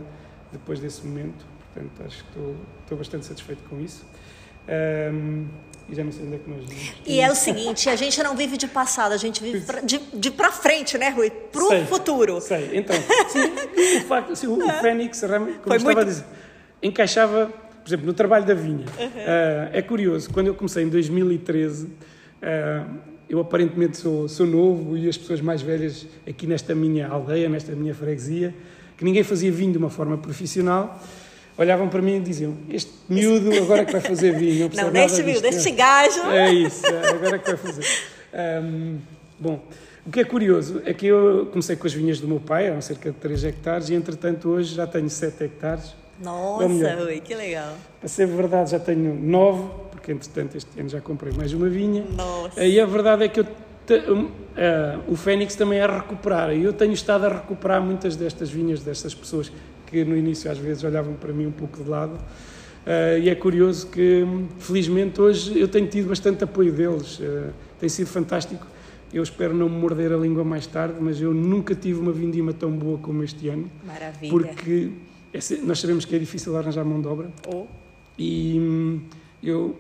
depois 0.52 0.80
desse 0.80 1.06
momento. 1.06 1.46
Portanto, 1.74 2.04
acho 2.06 2.24
que 2.24 2.30
estou, 2.30 2.56
estou 2.82 2.98
bastante 2.98 3.26
satisfeito 3.26 3.64
com 3.68 3.80
isso. 3.80 4.06
Um, 4.68 5.48
e 5.90 5.96
já 5.96 6.04
não 6.04 6.12
sei 6.12 6.26
onde 6.26 6.36
é 6.36 6.38
que 6.38 6.50
nós. 6.50 6.64
E 7.06 7.20
é 7.20 7.30
o 7.30 7.36
seguinte, 7.36 7.90
a 7.90 7.96
gente 7.96 8.22
não 8.24 8.36
vive 8.36 8.56
de 8.56 8.68
passado, 8.68 9.12
a 9.12 9.18
gente 9.18 9.44
vive 9.44 9.62
pra, 9.62 9.82
de, 9.82 9.98
de 9.98 10.32
para 10.32 10.52
frente, 10.52 10.98
né, 10.98 11.10
Rui? 11.10 11.30
Para 11.30 11.64
o 11.64 11.86
futuro. 11.86 12.40
Sei, 12.40 12.78
então, 12.78 12.96
sim, 13.28 13.98
o 13.98 14.08
facto, 14.08 14.48
o, 14.48 14.66
o 14.66 14.72
Fênix, 14.80 15.20
como 15.20 15.46
Foi 15.46 15.78
estava 15.78 15.84
muito... 15.84 16.00
a 16.00 16.04
dizer, 16.06 16.26
encaixava, 16.82 17.52
por 17.84 17.90
exemplo, 17.90 18.06
no 18.06 18.14
trabalho 18.14 18.46
da 18.46 18.54
vinha. 18.54 18.86
Uhum. 18.98 19.08
Uh, 19.08 19.70
é 19.74 19.82
curioso, 19.82 20.30
quando 20.30 20.48
eu 20.48 20.56
comecei 20.56 20.84
em 20.84 20.90
2013, 20.90 21.86
uh, 21.86 21.90
ah, 22.42 22.86
eu 23.30 23.40
aparentemente 23.40 23.98
sou, 23.98 24.28
sou 24.30 24.46
novo 24.46 24.98
e 24.98 25.10
as 25.10 25.18
pessoas 25.18 25.42
mais 25.42 25.62
velhas 25.62 26.08
aqui 26.28 26.48
nesta 26.48 26.74
minha 26.74 27.08
aldeia, 27.08 27.50
nesta 27.50 27.74
minha 27.74 27.94
freguesia, 27.94 28.54
que 28.98 29.04
ninguém 29.04 29.24
fazia 29.24 29.52
vinho 29.52 29.72
de 29.72 29.78
uma 29.78 29.90
forma 29.90 30.18
profissional, 30.18 31.02
olhavam 31.58 31.90
para 31.90 32.02
mim 32.02 32.18
e 32.18 32.20
diziam: 32.20 32.56
Este 32.70 32.92
miúdo 33.10 33.52
agora 33.58 33.82
é 33.82 33.86
que 33.86 33.92
vai 33.92 34.02
fazer 34.02 34.38
vinho. 34.38 34.70
Não, 34.74 34.92
deste 34.92 35.24
miúdo, 35.24 35.42
deste 35.42 35.72
gajo. 35.72 36.22
É 36.32 36.54
isso, 36.54 36.86
é, 36.86 37.10
agora 37.10 37.36
é 37.36 37.40
que 37.40 37.48
vai 37.48 37.58
fazer. 37.58 37.86
Um, 38.34 38.98
bom, 39.40 39.64
o 40.06 40.12
que 40.12 40.20
é 40.20 40.24
curioso 40.24 40.82
é 40.86 40.94
que 40.94 41.08
eu 41.08 41.48
comecei 41.52 41.76
com 41.76 41.88
as 41.88 41.94
vinhas 41.94 42.20
do 42.20 42.28
meu 42.28 42.40
pai, 42.40 42.68
eram 42.68 42.82
cerca 42.82 43.12
de 43.12 43.18
3 43.18 43.44
hectares, 43.46 43.90
e 43.90 43.94
entretanto 43.94 44.50
hoje 44.50 44.76
já 44.76 44.86
tenho 44.88 45.10
7 45.10 45.44
hectares. 45.44 46.03
Nossa, 46.22 47.22
que 47.24 47.36
legal. 47.36 47.76
Para 48.00 48.10
ser 48.10 48.28
verdade, 48.28 48.72
já 48.72 48.80
tenho 48.80 49.14
9, 49.14 49.64
porque 49.92 50.12
entretanto 50.12 50.58
este 50.58 50.80
ano 50.80 50.90
já 50.90 51.02
comprei 51.02 51.34
mais 51.34 51.54
uma 51.54 51.70
vinha. 51.70 52.04
Nossa. 52.16 52.64
E 52.64 52.80
a 52.80 52.86
verdade 52.86 53.24
é 53.24 53.28
que 53.28 53.40
eu 53.40 53.48
uh, 53.92 55.12
o 55.12 55.16
Fênix 55.16 55.56
também 55.56 55.80
é 55.80 55.84
a 55.84 55.98
recuperar, 55.98 56.54
e 56.54 56.64
eu 56.64 56.74
tenho 56.74 56.94
estado 56.94 57.26
a 57.26 57.30
recuperar 57.30 57.82
muitas 57.82 58.16
destas 58.16 58.50
vinhas, 58.50 58.82
destas 58.82 59.14
pessoas 59.14 59.52
que 59.88 60.04
no 60.04 60.16
início 60.16 60.50
às 60.50 60.58
vezes 60.58 60.84
olhavam 60.84 61.14
para 61.14 61.34
mim 61.34 61.46
um 61.46 61.52
pouco 61.52 61.84
de 61.84 61.90
lado. 61.90 62.14
Uh, 62.14 63.18
e 63.22 63.30
é 63.30 63.36
curioso 63.36 63.88
que, 63.88 64.26
felizmente, 64.60 65.22
hoje 65.22 65.58
eu 65.58 65.68
tenho 65.68 65.88
tido 65.88 66.10
bastante 66.10 66.44
apoio 66.44 66.72
deles. 66.72 67.20
Uh, 67.20 67.50
tem 67.80 67.88
sido 67.88 68.08
fantástico. 68.08 68.68
Eu 69.14 69.24
espero 69.24 69.54
não 69.54 69.70
me 69.70 69.78
morder 69.78 70.12
a 70.12 70.18
língua 70.18 70.44
mais 70.44 70.68
tarde, 70.68 70.96
mas 71.00 71.22
eu 71.22 71.34
nunca 71.34 71.76
tive 71.76 72.00
uma 72.00 72.12
vindima 72.12 72.52
tão 72.52 72.72
boa 72.72 72.98
como 72.98 73.24
este 73.24 73.48
ano. 73.48 73.70
Maravilha. 73.86 74.32
Porque 74.32 74.92
é, 75.34 75.40
nós 75.64 75.80
sabemos 75.80 76.06
que 76.06 76.16
é 76.16 76.20
difícil 76.20 76.56
arranjar 76.56 76.86
mão 76.86 77.02
de 77.02 77.08
obra. 77.08 77.32
Oh. 77.48 77.66
E 78.18 78.60
hum, 78.60 79.02
eu, 79.42 79.76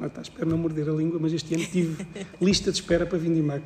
ah, 0.00 0.08
tá, 0.08 0.22
espero 0.22 0.48
não 0.48 0.56
morder 0.56 0.88
a 0.88 0.92
língua, 0.92 1.18
mas 1.20 1.32
este 1.32 1.54
ano 1.54 1.64
tive 1.64 2.06
lista 2.40 2.70
de 2.70 2.78
espera 2.78 3.04
para 3.04 3.18
vindimar 3.18 3.60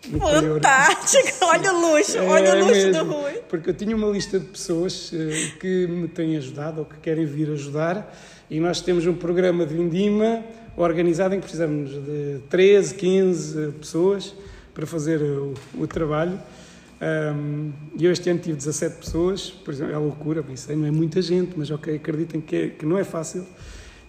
Fantástico! 0.00 1.44
Olha 1.44 1.72
o 1.72 1.96
luxo, 1.96 2.18
olha 2.18 2.54
o 2.54 2.58
luxo 2.60 2.72
mesmo, 2.72 3.04
do 3.04 3.12
Rui. 3.12 3.32
Porque 3.48 3.70
eu 3.70 3.74
tinha 3.74 3.96
uma 3.96 4.08
lista 4.08 4.38
de 4.38 4.46
pessoas 4.46 5.12
uh, 5.12 5.58
que 5.58 5.86
me 5.86 6.08
têm 6.08 6.36
ajudado 6.36 6.80
ou 6.80 6.86
que 6.86 6.98
querem 6.98 7.26
vir 7.26 7.50
ajudar 7.50 8.16
e 8.48 8.60
nós 8.60 8.80
temos 8.80 9.06
um 9.06 9.14
programa 9.14 9.66
de 9.66 9.74
Vindima 9.74 10.44
organizado 10.76 11.34
em 11.34 11.38
que 11.38 11.42
precisamos 11.42 11.90
de 11.90 12.38
13, 12.48 12.94
15 12.94 13.72
pessoas 13.72 14.34
para 14.72 14.86
fazer 14.86 15.20
o, 15.20 15.54
o 15.76 15.86
trabalho. 15.86 16.40
Um, 17.00 17.70
eu 17.98 18.10
este 18.10 18.28
ano 18.28 18.40
tive 18.40 18.56
17 18.56 18.96
pessoas, 18.96 19.50
por 19.50 19.72
exemplo, 19.72 19.94
é 19.94 19.98
loucura, 19.98 20.42
bem 20.42 20.56
sei, 20.56 20.74
não 20.74 20.86
é 20.86 20.90
muita 20.90 21.22
gente, 21.22 21.52
mas 21.56 21.70
ok, 21.70 21.94
acreditem 21.94 22.40
que, 22.40 22.56
é, 22.56 22.68
que 22.70 22.84
não 22.84 22.98
é 22.98 23.04
fácil. 23.04 23.46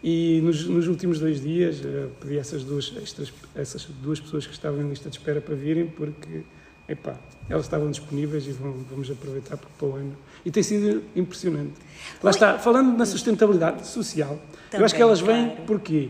E 0.03 0.39
nos, 0.41 0.65
nos, 0.65 0.88
últimos 0.88 1.19
dois 1.19 1.41
dias 1.41 1.81
uh, 1.81 2.10
pedi 2.22 2.38
essas 2.38 2.63
duas, 2.63 2.93
estas, 3.01 3.34
essas 3.53 3.86
duas 4.01 4.19
pessoas 4.19 4.48
que 4.48 4.53
estavam 4.53 4.81
em 4.81 4.89
lista 4.89 5.10
de 5.10 5.17
espera 5.17 5.41
para 5.41 5.53
virem, 5.55 5.88
porque 5.88 6.43
epá, 6.88 7.15
elas 7.50 7.65
estavam 7.65 7.91
disponíveis 7.91 8.48
e 8.48 8.51
vão, 8.51 8.74
vamos 8.89 9.12
aproveitar 9.12 9.58
para 9.58 9.88
o 9.88 9.96
ano. 9.96 10.15
E 10.46 10.50
tem 10.50 10.63
sido 10.63 11.03
impressionante. 11.15 11.74
Lá 12.24 12.31
está, 12.31 12.58
falando 12.58 12.98
na 12.98 13.05
sustentabilidade 13.05 13.86
social, 13.86 14.39
Também, 14.72 14.81
eu 14.81 14.86
acho 14.86 14.96
que 14.96 15.01
elas 15.01 15.19
vêm 15.19 15.48
claro. 15.48 15.63
porquê? 15.67 16.10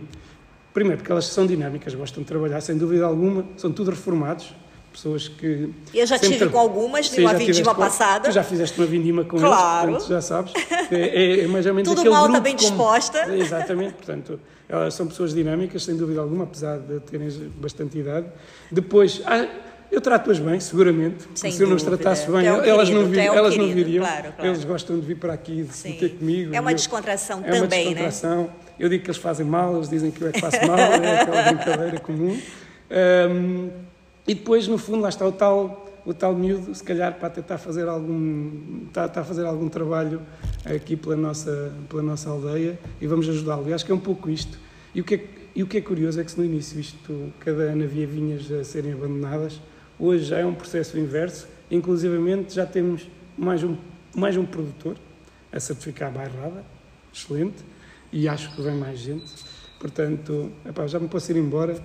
Primeiro, 0.71 0.97
porque 0.97 1.11
elas 1.11 1.25
são 1.25 1.47
dinâmicas, 1.47 1.95
gostam 1.95 2.21
de 2.21 2.27
trabalhar, 2.27 2.61
sem 2.61 2.77
dúvida 2.77 3.05
alguma, 3.05 3.43
são 3.57 3.71
tudo 3.71 3.89
reformados, 3.89 4.53
pessoas 4.91 5.27
que. 5.27 5.73
Eu 5.93 6.05
já 6.05 6.17
tive 6.17 6.49
com 6.49 6.57
algumas, 6.57 7.09
de 7.09 7.21
uma 7.21 7.33
vindima 7.33 7.73
passada. 7.75 8.29
Tu 8.29 8.33
já 8.33 8.43
fizeste 8.43 8.79
uma 8.79 8.87
vindima 8.87 9.23
com 9.23 9.37
claro. 9.37 9.91
eles, 9.91 10.03
portanto, 10.03 10.09
já 10.09 10.21
sabes. 10.21 10.53
É, 10.91 10.95
é, 10.99 11.39
é 11.41 11.47
mais 11.47 11.65
ou 11.65 11.73
menos 11.73 11.87
Tudo 11.87 11.99
aquele 11.99 12.13
malta 12.13 12.29
grupo 12.29 12.43
bem 12.43 12.55
disposta. 12.55 13.23
Como, 13.23 13.35
exatamente, 13.35 13.93
portanto, 13.93 14.39
elas 14.67 14.93
são 14.93 15.07
pessoas 15.07 15.33
dinâmicas, 15.33 15.83
sem 15.83 15.95
dúvida 15.95 16.21
alguma, 16.21 16.45
apesar 16.45 16.79
de 16.79 16.99
terem 17.01 17.29
bastante 17.55 17.99
idade. 17.99 18.27
Depois. 18.71 19.21
Ah, 19.25 19.47
eu 19.91 19.99
trato-as 19.99 20.37
bem, 20.37 20.59
seguramente. 20.59 21.27
Sem 21.33 21.51
se 21.51 21.63
eu 21.63 21.67
não 21.67 21.75
as 21.75 21.81
tratasse 21.81 22.29
bem, 22.29 22.45
é 22.45 22.69
elas, 22.69 22.89
não, 22.89 23.05
vir, 23.07 23.19
é 23.19 23.25
elas 23.25 23.57
não 23.57 23.67
viriam. 23.67 24.05
Claro, 24.05 24.33
claro. 24.33 24.51
Eles 24.51 24.63
gostam 24.63 24.99
de 24.99 25.05
vir 25.05 25.15
para 25.15 25.33
aqui, 25.33 25.63
de 25.63 25.73
se 25.73 25.89
meter 25.89 26.11
comigo. 26.11 26.53
É 26.53 26.61
uma 26.61 26.73
descontração 26.73 27.43
eu, 27.43 27.61
também, 27.61 27.85
é 27.85 27.89
uma 27.89 27.95
né? 27.95 28.07
descontração. 28.07 28.43
Né? 28.43 28.49
Eu 28.79 28.87
digo 28.87 29.03
que 29.03 29.09
eles 29.09 29.19
fazem 29.19 29.45
mal, 29.45 29.75
eles 29.75 29.89
dizem 29.89 30.11
que 30.11 30.21
eu 30.21 30.29
é 30.29 30.31
que 30.31 30.39
faço 30.39 30.65
mal, 30.67 30.77
é 30.77 31.21
aquela 31.21 31.41
brincadeira 31.53 31.99
comum. 31.99 32.39
Um, 32.91 33.69
e 34.27 34.33
depois, 34.33 34.67
no 34.67 34.77
fundo, 34.77 35.01
lá 35.01 35.09
está 35.09 35.25
o 35.25 35.31
tal, 35.31 36.01
o 36.05 36.13
tal 36.13 36.35
miúdo, 36.35 36.73
se 36.73 36.83
calhar 36.83 37.17
para 37.19 37.29
tentar 37.29 37.57
fazer 37.57 37.87
algum, 37.87 38.85
está, 38.87 39.05
está 39.05 39.21
a 39.21 39.23
fazer 39.23 39.45
algum 39.45 39.69
trabalho 39.69 40.21
aqui 40.65 40.95
pela 40.95 41.15
nossa, 41.15 41.73
pela 41.87 42.01
nossa 42.01 42.29
aldeia 42.29 42.79
e 43.01 43.07
vamos 43.07 43.27
ajudá-lo. 43.27 43.69
E 43.69 43.73
acho 43.73 43.85
que 43.85 43.91
é 43.91 43.95
um 43.95 43.99
pouco 43.99 44.29
isto. 44.29 44.57
E 44.93 45.01
o, 45.01 45.03
que 45.03 45.15
é, 45.15 45.25
e 45.55 45.63
o 45.63 45.67
que 45.67 45.77
é 45.77 45.81
curioso 45.81 46.19
é 46.19 46.23
que 46.23 46.31
se 46.31 46.37
no 46.37 46.45
início 46.45 46.79
isto, 46.79 47.33
cada 47.39 47.63
ano 47.63 47.83
havia 47.83 48.05
vinhas 48.07 48.51
a 48.51 48.63
serem 48.63 48.93
abandonadas, 48.93 49.59
hoje 49.99 50.25
já 50.25 50.39
é 50.39 50.45
um 50.45 50.53
processo 50.53 50.97
inverso, 50.97 51.47
inclusivamente 51.69 52.53
já 52.53 52.65
temos 52.65 53.07
mais 53.37 53.63
um, 53.63 53.75
mais 54.15 54.37
um 54.37 54.45
produtor 54.45 54.95
a 55.51 55.59
certificar 55.59 56.09
a 56.09 56.11
bairrada, 56.11 56.63
excelente, 57.13 57.63
e 58.11 58.27
acho 58.27 58.55
que 58.55 58.61
vem 58.61 58.75
mais 58.75 58.99
gente. 58.99 59.31
Portanto, 59.79 60.51
epá, 60.67 60.85
já 60.87 60.99
me 60.99 61.07
posso 61.07 61.31
ir 61.31 61.37
embora, 61.37 61.81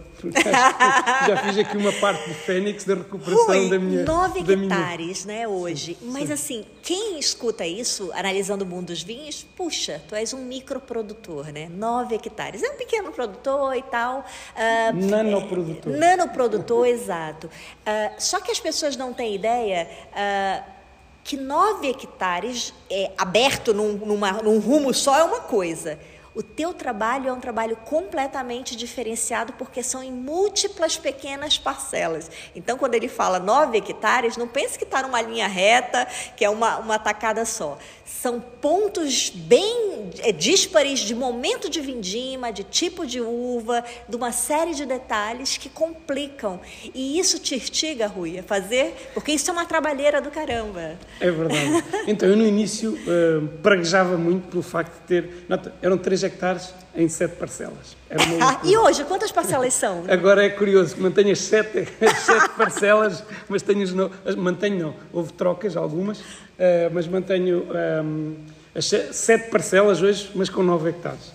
já 1.29 1.37
fiz 1.45 1.59
aqui 1.59 1.77
uma 1.77 1.93
parte 1.93 2.29
do 2.29 2.35
Fênix 2.35 2.83
da 2.83 2.95
recuperação 2.95 3.47
Rui, 3.47 3.71
da 3.71 3.79
minha. 3.79 4.03
9 4.03 4.41
hectares, 4.41 5.25
minha... 5.25 5.39
né, 5.39 5.49
hoje. 5.49 5.97
Sim, 6.01 6.11
Mas 6.11 6.27
sim. 6.27 6.33
assim, 6.33 6.65
quem 6.83 7.21
escuta 7.21 7.65
isso, 7.65 8.11
analisando 8.13 8.65
o 8.65 8.67
mundo 8.67 8.87
dos 8.87 9.01
vinhos, 9.01 9.47
puxa, 9.57 10.03
tu 10.09 10.17
és 10.17 10.33
um 10.35 10.45
microprodutor, 10.45 11.53
né? 11.53 11.69
9 11.71 12.17
hectares. 12.17 12.65
É 12.65 12.71
um 12.71 12.77
pequeno 12.77 13.13
produtor 13.13 13.77
e 13.77 13.83
tal. 13.83 14.25
Uh, 14.57 15.07
nanoprodutor. 15.07 15.95
É, 15.95 15.97
nanoprodutor, 15.97 16.87
exato. 16.89 17.47
Uh, 17.47 18.15
só 18.19 18.41
que 18.41 18.51
as 18.51 18.59
pessoas 18.59 18.97
não 18.97 19.15
têm 19.15 19.37
ideia. 19.37 19.89
Uh, 20.11 20.75
que 21.23 21.39
9 21.39 21.89
hectares 21.89 22.75
é, 22.91 23.11
aberto 23.17 23.73
num, 23.73 23.93
numa, 23.93 24.33
num 24.43 24.59
rumo 24.59 24.93
só 24.93 25.19
é 25.19 25.25
uma 25.25 25.41
coisa. 25.41 25.99
O 26.35 26.43
teu 26.43 26.75
trabalho 26.75 27.29
é 27.29 27.33
um 27.33 27.39
trabalho 27.39 27.77
completamente 27.77 28.75
diferenciado 28.75 29.53
porque 29.53 29.85
são 29.85 30.03
em 30.03 30.11
múltiplas 30.11 30.97
pequenas 30.97 31.57
parcelas. 31.57 32.29
Então, 32.57 32.77
quando 32.77 32.95
ele 32.95 33.07
fala 33.09 33.39
9 33.39 33.79
hectares, 33.79 34.37
não 34.37 34.49
pense 34.49 34.77
que 34.77 34.83
está 34.83 35.01
numa 35.01 35.23
linha 35.23 35.47
reta, 35.47 36.07
que 36.37 36.45
é 36.45 36.51
uma, 36.51 36.79
uma 36.79 36.99
tacada 36.99 37.45
só. 37.45 37.79
São 38.05 38.41
pontos 38.41 39.31
bem 39.31 40.11
é, 40.21 40.33
díspares 40.33 41.01
de 41.01 41.15
momento 41.15 41.71
de 41.71 41.81
vindima, 41.81 42.53
de 42.53 42.63
tipo 42.63 43.07
de 43.07 43.21
uva, 43.21 43.85
de 44.09 44.17
uma 44.17 44.33
série 44.33 44.75
de 44.75 44.85
detalhes 44.85 45.57
que 45.57 45.69
complicam. 45.69 46.61
E 46.95 47.19
isso 47.19 47.39
te 47.39 47.55
instiga, 47.55 48.07
Rui, 48.07 48.39
a 48.39 48.43
fazer, 48.43 49.11
porque 49.15 49.33
isso 49.33 49.51
é 49.51 49.53
uma 49.53 49.65
trabalheira 49.65 50.21
do 50.21 50.31
caramba. 50.31 50.99
É 51.21 51.31
verdade. 51.31 51.85
Então, 52.07 52.29
eu 52.29 52.37
no 52.37 52.47
início 52.47 52.93
uh, 52.93 53.49
praguejava 53.63 54.17
muito 54.17 54.49
pelo 54.49 54.63
facto 54.63 54.93
de 54.93 55.07
ter. 55.07 55.47
Nota, 55.49 55.75
eram 55.81 55.97
três 55.97 56.23
hectares 56.23 56.75
em 56.95 57.09
sete 57.09 57.37
parcelas. 57.37 57.97
Ah, 58.41 58.61
e 58.63 58.77
hoje, 58.77 59.03
quantas 59.05 59.33
parcelas 59.33 59.75
são? 59.75 60.05
Agora 60.09 60.45
é 60.45 60.51
curioso 60.51 60.95
que 60.95 61.01
mantenho 61.01 61.33
as 61.33 61.41
sete, 61.41 61.89
as 62.01 62.19
sete 62.19 62.51
parcelas, 62.51 63.25
mas 63.49 63.63
tenho 63.63 63.83
as, 64.25 64.35
mantenho 64.35 64.79
não, 64.79 64.95
houve 65.13 65.33
trocas 65.33 65.77
algumas, 65.77 66.21
uh, 66.21 66.91
mas 66.93 67.09
mantenho 67.09 67.67
um, 68.03 68.35
as 68.75 68.87
sete 68.87 69.51
parcelas 69.51 70.03
hoje, 70.03 70.31
mas 70.35 70.49
com 70.49 70.63
nove 70.63 70.91
hectares. 70.91 71.33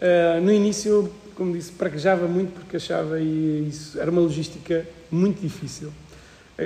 Uh, 0.00 0.40
no 0.40 0.52
início, 0.52 1.12
como 1.36 1.52
disse, 1.52 1.72
praguejava 1.72 2.26
muito 2.26 2.52
porque 2.52 2.76
achava 2.76 3.20
isso 3.20 4.00
era 4.00 4.10
uma 4.10 4.20
logística 4.20 4.86
muito 5.10 5.40
difícil. 5.40 5.92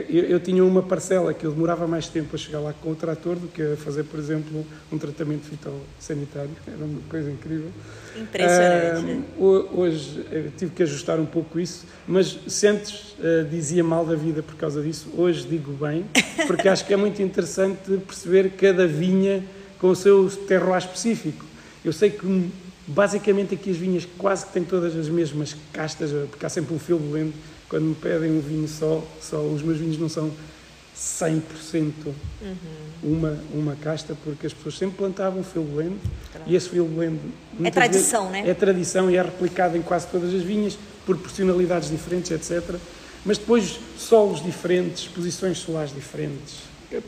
Eu, 0.08 0.24
eu, 0.24 0.40
tinha 0.40 0.64
uma 0.64 0.82
parcela 0.82 1.32
que 1.32 1.46
eu 1.46 1.52
demorava 1.52 1.86
mais 1.86 2.08
tempo 2.08 2.34
a 2.34 2.38
chegar 2.38 2.58
lá 2.58 2.72
com 2.72 2.90
o 2.90 2.94
trator 2.96 3.36
do 3.36 3.46
que 3.46 3.62
a 3.62 3.76
fazer, 3.76 4.02
por 4.04 4.18
exemplo, 4.18 4.66
um 4.90 4.98
tratamento 4.98 5.44
fitossanitário. 5.44 6.50
Era 6.66 6.84
uma 6.84 7.00
coisa 7.08 7.30
incrível. 7.30 7.70
Impressionante. 8.16 9.24
Uh, 9.38 9.68
hoje 9.72 10.24
tive 10.56 10.72
que 10.72 10.82
ajustar 10.82 11.20
um 11.20 11.26
pouco 11.26 11.60
isso, 11.60 11.86
mas 12.08 12.38
se 12.48 12.66
antes 12.66 13.14
uh, 13.18 13.44
dizia 13.48 13.84
mal 13.84 14.04
da 14.04 14.16
vida 14.16 14.42
por 14.42 14.56
causa 14.56 14.82
disso, 14.82 15.08
hoje 15.16 15.46
digo 15.46 15.72
bem, 15.72 16.04
porque 16.46 16.68
acho 16.68 16.84
que 16.84 16.92
é 16.92 16.96
muito 16.96 17.22
interessante 17.22 17.96
perceber 18.06 18.50
cada 18.50 18.86
vinha 18.86 19.44
com 19.78 19.88
o 19.88 19.96
seu 19.96 20.28
terroir 20.28 20.78
específico. 20.78 21.44
Eu 21.84 21.92
sei 21.92 22.10
que 22.10 22.26
Basicamente 22.86 23.54
aqui 23.54 23.70
as 23.70 23.76
vinhas 23.78 24.06
quase 24.18 24.44
que 24.44 24.52
têm 24.52 24.62
todas 24.62 24.94
as 24.94 25.08
mesmas 25.08 25.56
castas, 25.72 26.10
porque 26.28 26.44
há 26.44 26.50
sempre 26.50 26.74
um 26.74 26.78
filo 26.78 26.98
blend. 26.98 27.32
Quando 27.68 27.84
me 27.84 27.94
pedem 27.94 28.30
um 28.30 28.40
vinho 28.40 28.68
só, 28.68 29.02
só 29.20 29.40
os 29.40 29.62
meus 29.62 29.78
vinhos 29.78 29.98
não 29.98 30.08
são 30.08 30.30
100% 30.96 31.42
uhum. 32.06 32.54
uma, 33.02 33.38
uma 33.52 33.76
casta, 33.76 34.16
porque 34.22 34.46
as 34.46 34.52
pessoas 34.52 34.78
sempre 34.78 34.96
plantavam 34.96 35.42
filo 35.42 35.64
blend 35.64 35.96
claro. 36.30 36.50
e 36.50 36.54
esse 36.54 36.68
filo 36.68 36.86
blend 36.86 37.18
é 37.62 37.70
tradição, 37.70 38.28
vezes, 38.28 38.44
né? 38.44 38.50
É 38.50 38.54
tradição 38.54 39.10
e 39.10 39.16
é 39.16 39.22
replicado 39.22 39.76
em 39.76 39.82
quase 39.82 40.06
todas 40.06 40.32
as 40.32 40.42
vinhas, 40.42 40.78
por 41.04 41.18
personalidades 41.18 41.90
diferentes, 41.90 42.30
etc. 42.30 42.76
Mas 43.24 43.38
depois 43.38 43.78
solos 43.98 44.42
diferentes, 44.42 45.08
posições 45.08 45.58
solares 45.58 45.92
diferentes, 45.92 46.60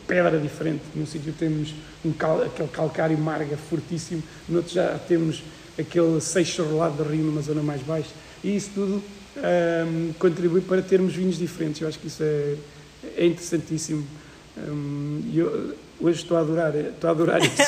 pedra 0.07 0.39
diferente. 0.39 0.83
Num 0.95 1.07
sítio 1.07 1.33
temos 1.39 1.73
um 2.05 2.13
cal, 2.13 2.43
aquele 2.43 2.69
calcário 2.69 3.17
marga 3.17 3.57
fortíssimo, 3.57 4.23
no 4.49 4.59
outro 4.59 4.75
já 4.75 4.99
temos 4.99 5.45
aquele 5.79 6.21
seixo 6.21 6.65
rolado 6.65 7.05
de 7.05 7.11
rio 7.11 7.25
numa 7.25 7.43
zona 7.43 7.63
mais 7.63 7.83
baixa. 7.83 8.11
E 8.43 8.57
isso 8.57 8.71
tudo 8.75 9.03
um, 9.37 10.13
contribui 10.15 10.61
para 10.61 10.83
termos 10.83 11.15
vinhos 11.15 11.39
diferentes. 11.39 11.81
Eu 11.81 11.89
acho 11.89 11.99
que 11.99 12.07
isso 12.07 12.23
é, 12.23 12.55
é 13.17 13.27
interessantíssimo. 13.27 14.07
Um, 14.57 15.31
eu, 15.35 15.75
hoje 16.01 16.23
estou 16.23 16.37
a 16.37 16.41
adorar, 16.41 16.75
estou 16.75 17.09
a 17.09 17.11
adorar 17.11 17.41
isso. 17.43 17.57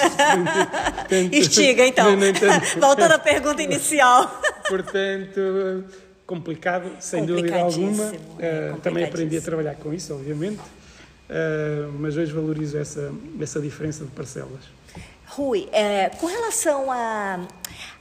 Portanto, 1.08 1.34
Estiga, 1.34 1.86
então. 1.86 2.16
Não, 2.16 2.26
não 2.26 2.80
Voltando 2.80 3.12
à 3.12 3.18
pergunta 3.18 3.62
inicial. 3.62 4.40
Portanto, 4.68 5.84
complicado, 6.26 6.90
sem 7.00 7.24
dúvida 7.24 7.56
alguma. 7.56 8.12
É 8.38 8.72
uh, 8.72 8.80
também 8.80 9.04
aprendi 9.04 9.36
a 9.36 9.40
trabalhar 9.40 9.74
com 9.76 9.92
isso, 9.92 10.14
obviamente. 10.14 10.60
Uh, 10.60 11.92
mas 11.98 12.16
hoje 12.16 12.32
valorizo 12.32 12.78
essa, 12.78 13.12
essa 13.40 13.60
diferença 13.60 14.04
de 14.04 14.10
parcelas. 14.10 14.78
Rui, 15.26 15.68
é, 15.72 16.08
com 16.08 16.26
relação 16.26 16.90
a, 16.90 17.46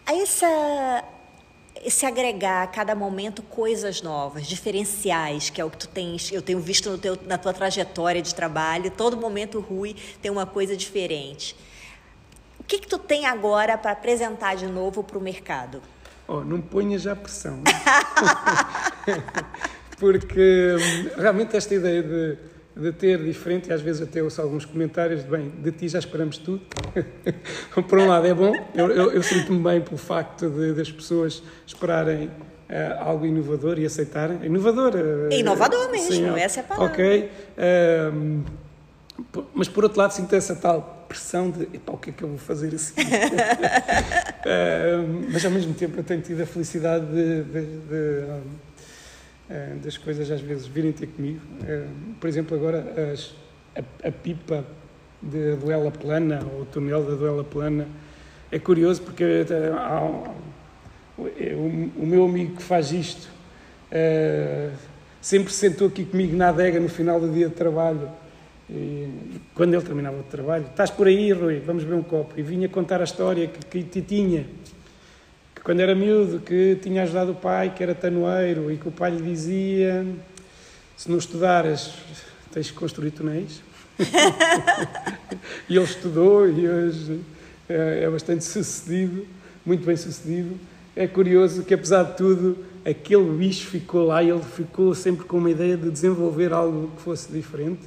a 0.05 0.15
essa, 0.15 1.03
esse 1.83 2.05
agregar 2.05 2.63
a 2.63 2.67
cada 2.67 2.95
momento 2.95 3.41
coisas 3.41 4.01
novas, 4.01 4.47
diferenciais, 4.47 5.49
que 5.49 5.59
é 5.59 5.65
o 5.65 5.69
que 5.69 5.77
tu 5.77 5.87
tens, 5.87 6.31
eu 6.31 6.41
tenho 6.41 6.59
visto 6.59 6.97
teu, 6.97 7.17
na 7.25 7.37
tua 7.37 7.53
trajetória 7.53 8.21
de 8.21 8.33
trabalho, 8.33 8.91
todo 8.91 9.17
momento 9.17 9.59
Rui 9.59 9.95
tem 10.21 10.31
uma 10.31 10.45
coisa 10.45 10.75
diferente. 10.75 11.55
O 12.59 12.63
que, 12.63 12.79
que 12.79 12.87
tu 12.87 12.97
tem 12.97 13.25
agora 13.25 13.77
para 13.77 13.91
apresentar 13.91 14.55
de 14.55 14.67
novo 14.67 15.03
para 15.03 15.17
o 15.17 15.21
mercado? 15.21 15.81
Oh, 16.27 16.41
não 16.41 16.59
ponha 16.59 16.99
já 16.99 17.15
pressão. 17.15 17.63
Porque 19.97 20.75
hum, 20.75 21.21
realmente 21.21 21.55
esta 21.55 21.73
ideia 21.73 22.03
de 22.03 22.37
de 22.79 22.91
ter 22.91 23.23
diferente, 23.23 23.69
e 23.69 23.73
às 23.73 23.81
vezes 23.81 24.01
até 24.01 24.21
ouço 24.21 24.41
alguns 24.41 24.65
comentários 24.65 25.23
de, 25.23 25.29
bem, 25.29 25.49
de 25.49 25.71
ti 25.71 25.89
já 25.89 25.99
esperamos 25.99 26.37
tudo. 26.37 26.61
Por 27.87 27.99
um 27.99 28.07
lado 28.07 28.27
é 28.27 28.33
bom, 28.33 28.53
eu, 28.75 28.89
eu, 28.89 29.11
eu 29.11 29.23
sinto-me 29.23 29.59
bem 29.59 29.81
pelo 29.81 29.97
facto 29.97 30.49
de, 30.49 30.73
das 30.73 30.91
pessoas 30.91 31.41
esperarem 31.65 32.27
uh, 32.27 32.31
algo 32.99 33.25
inovador 33.25 33.79
e 33.79 33.85
aceitarem. 33.85 34.43
Inovador. 34.43 34.93
Uh, 34.95 35.33
inovador 35.33 35.89
mesmo, 35.91 36.11
sim, 36.11 36.39
essa 36.39 36.59
é 36.59 36.63
a 36.63 36.65
palavra. 36.65 36.93
Ok. 36.93 37.31
Uh, 37.57 38.43
mas 39.53 39.67
por 39.67 39.83
outro 39.83 39.99
lado 39.99 40.11
sinto 40.11 40.35
essa 40.35 40.55
tal 40.55 41.05
pressão 41.09 41.49
de, 41.49 41.63
epá, 41.73 41.93
o 41.93 41.97
que 41.97 42.11
é 42.11 42.13
que 42.13 42.23
eu 42.23 42.27
vou 42.27 42.37
fazer 42.37 42.75
assim? 42.75 43.01
mas 45.31 45.43
ao 45.43 45.49
mesmo 45.49 45.73
tempo 45.73 45.99
eu 45.99 46.03
tenho 46.03 46.21
tido 46.21 46.43
a 46.43 46.45
felicidade 46.45 47.07
de, 47.07 47.43
de, 47.43 47.65
de 47.65 48.23
das 49.81 49.97
coisas 49.97 50.29
às 50.29 50.41
vezes 50.41 50.67
virem 50.67 50.91
ter 50.91 51.07
comigo. 51.07 51.39
Eh, 51.65 51.87
por 52.19 52.27
exemplo, 52.27 52.57
agora 52.57 53.11
as, 53.13 53.33
a, 53.75 54.07
a, 54.07 54.11
pipa 54.11 54.65
de 55.21 55.55
duela 55.55 55.89
plana, 55.89 56.41
ou 56.53 56.61
o 56.61 56.65
túnel 56.65 57.03
da 57.03 57.15
duela 57.15 57.43
plana, 57.43 57.87
é 58.51 58.59
curioso 58.59 59.01
porque 59.01 59.23
eh, 59.23 59.71
o, 61.17 61.91
o, 62.01 62.05
meu 62.05 62.25
amigo 62.25 62.57
que 62.57 62.63
faz 62.63 62.91
isto 62.91 63.29
sempre 65.21 65.51
sentou 65.53 65.87
aqui 65.87 66.05
comigo 66.05 66.35
na 66.35 66.49
adega 66.49 66.79
no 66.79 66.89
final 66.89 67.19
do 67.19 67.31
dia 67.31 67.47
de 67.47 67.55
trabalho. 67.55 68.09
E, 68.69 69.39
quando 69.55 69.73
ele 69.73 69.83
terminava 69.83 70.19
o 70.19 70.23
trabalho, 70.23 70.65
estás 70.65 70.91
por 70.91 71.07
aí, 71.07 71.31
Rui, 71.31 71.61
vamos 71.65 71.83
ver 71.83 71.95
um 71.95 72.03
copo. 72.03 72.33
E 72.37 72.41
vinha 72.41 72.67
contar 72.67 72.99
a 72.99 73.05
história 73.05 73.47
que, 73.47 73.81
que 73.81 74.01
tinha 74.01 74.45
quando 75.67 75.81
era 75.81 75.93
miúdo, 75.93 76.39
que 76.39 76.79
tinha 76.81 77.03
ajudado 77.03 77.33
o 77.33 77.35
pai, 77.35 77.73
que 77.75 77.83
era 77.83 77.93
tanoeiro, 77.93 78.71
e 78.71 78.77
que 78.77 78.87
o 78.87 78.91
pai 78.91 79.11
lhe 79.11 79.21
dizia: 79.21 80.07
se 80.95 81.11
não 81.11 81.17
estudares, 81.17 81.91
tens 82.53 82.71
que 82.71 82.77
construir 82.77 83.11
túneis. 83.11 83.61
e 85.67 85.75
ele 85.75 85.83
estudou 85.83 86.49
e 86.49 86.65
hoje 86.65 87.19
é, 87.67 88.03
é 88.05 88.09
bastante 88.09 88.45
sucedido, 88.45 89.27
muito 89.65 89.85
bem 89.85 89.97
sucedido. 89.97 90.57
É 90.95 91.05
curioso 91.05 91.63
que, 91.63 91.73
apesar 91.73 92.03
de 92.03 92.15
tudo, 92.15 92.57
aquele 92.85 93.29
bicho 93.31 93.67
ficou 93.67 94.05
lá 94.05 94.23
e 94.23 94.29
ele 94.29 94.43
ficou 94.43 94.95
sempre 94.95 95.25
com 95.25 95.37
uma 95.37 95.51
ideia 95.51 95.75
de 95.75 95.91
desenvolver 95.91 96.53
algo 96.53 96.93
que 96.95 97.01
fosse 97.01 97.29
diferente 97.29 97.81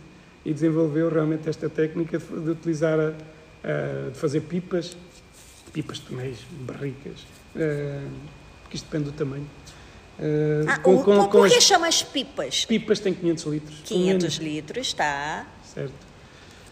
e 0.45 0.53
desenvolveu 0.53 1.09
realmente 1.09 1.49
esta 1.49 1.71
técnica 1.71 2.19
de 2.19 2.51
utilizar, 2.51 3.01
a, 3.01 3.15
a, 3.65 4.11
de 4.11 4.19
fazer 4.19 4.43
pipas, 4.43 4.95
pipas 5.73 5.97
de 5.97 6.03
túneis, 6.03 6.41
barricas, 6.67 7.40
porque 7.53 8.77
isto 8.77 8.85
depende 8.85 9.05
do 9.05 9.13
tamanho. 9.13 9.49
Uh, 10.19 10.69
ah, 10.69 10.79
com, 10.79 11.03
com, 11.03 11.29
com, 11.29 11.49
que 11.49 11.57
as 11.57 11.65
chamas 11.65 12.03
pipas? 12.03 12.67
Pipas 12.67 13.01
têm 13.01 13.15
500 13.15 13.45
litros. 13.45 13.79
500 13.85 14.37
litros, 14.37 14.87
está. 14.89 15.47
Certo. 15.65 16.11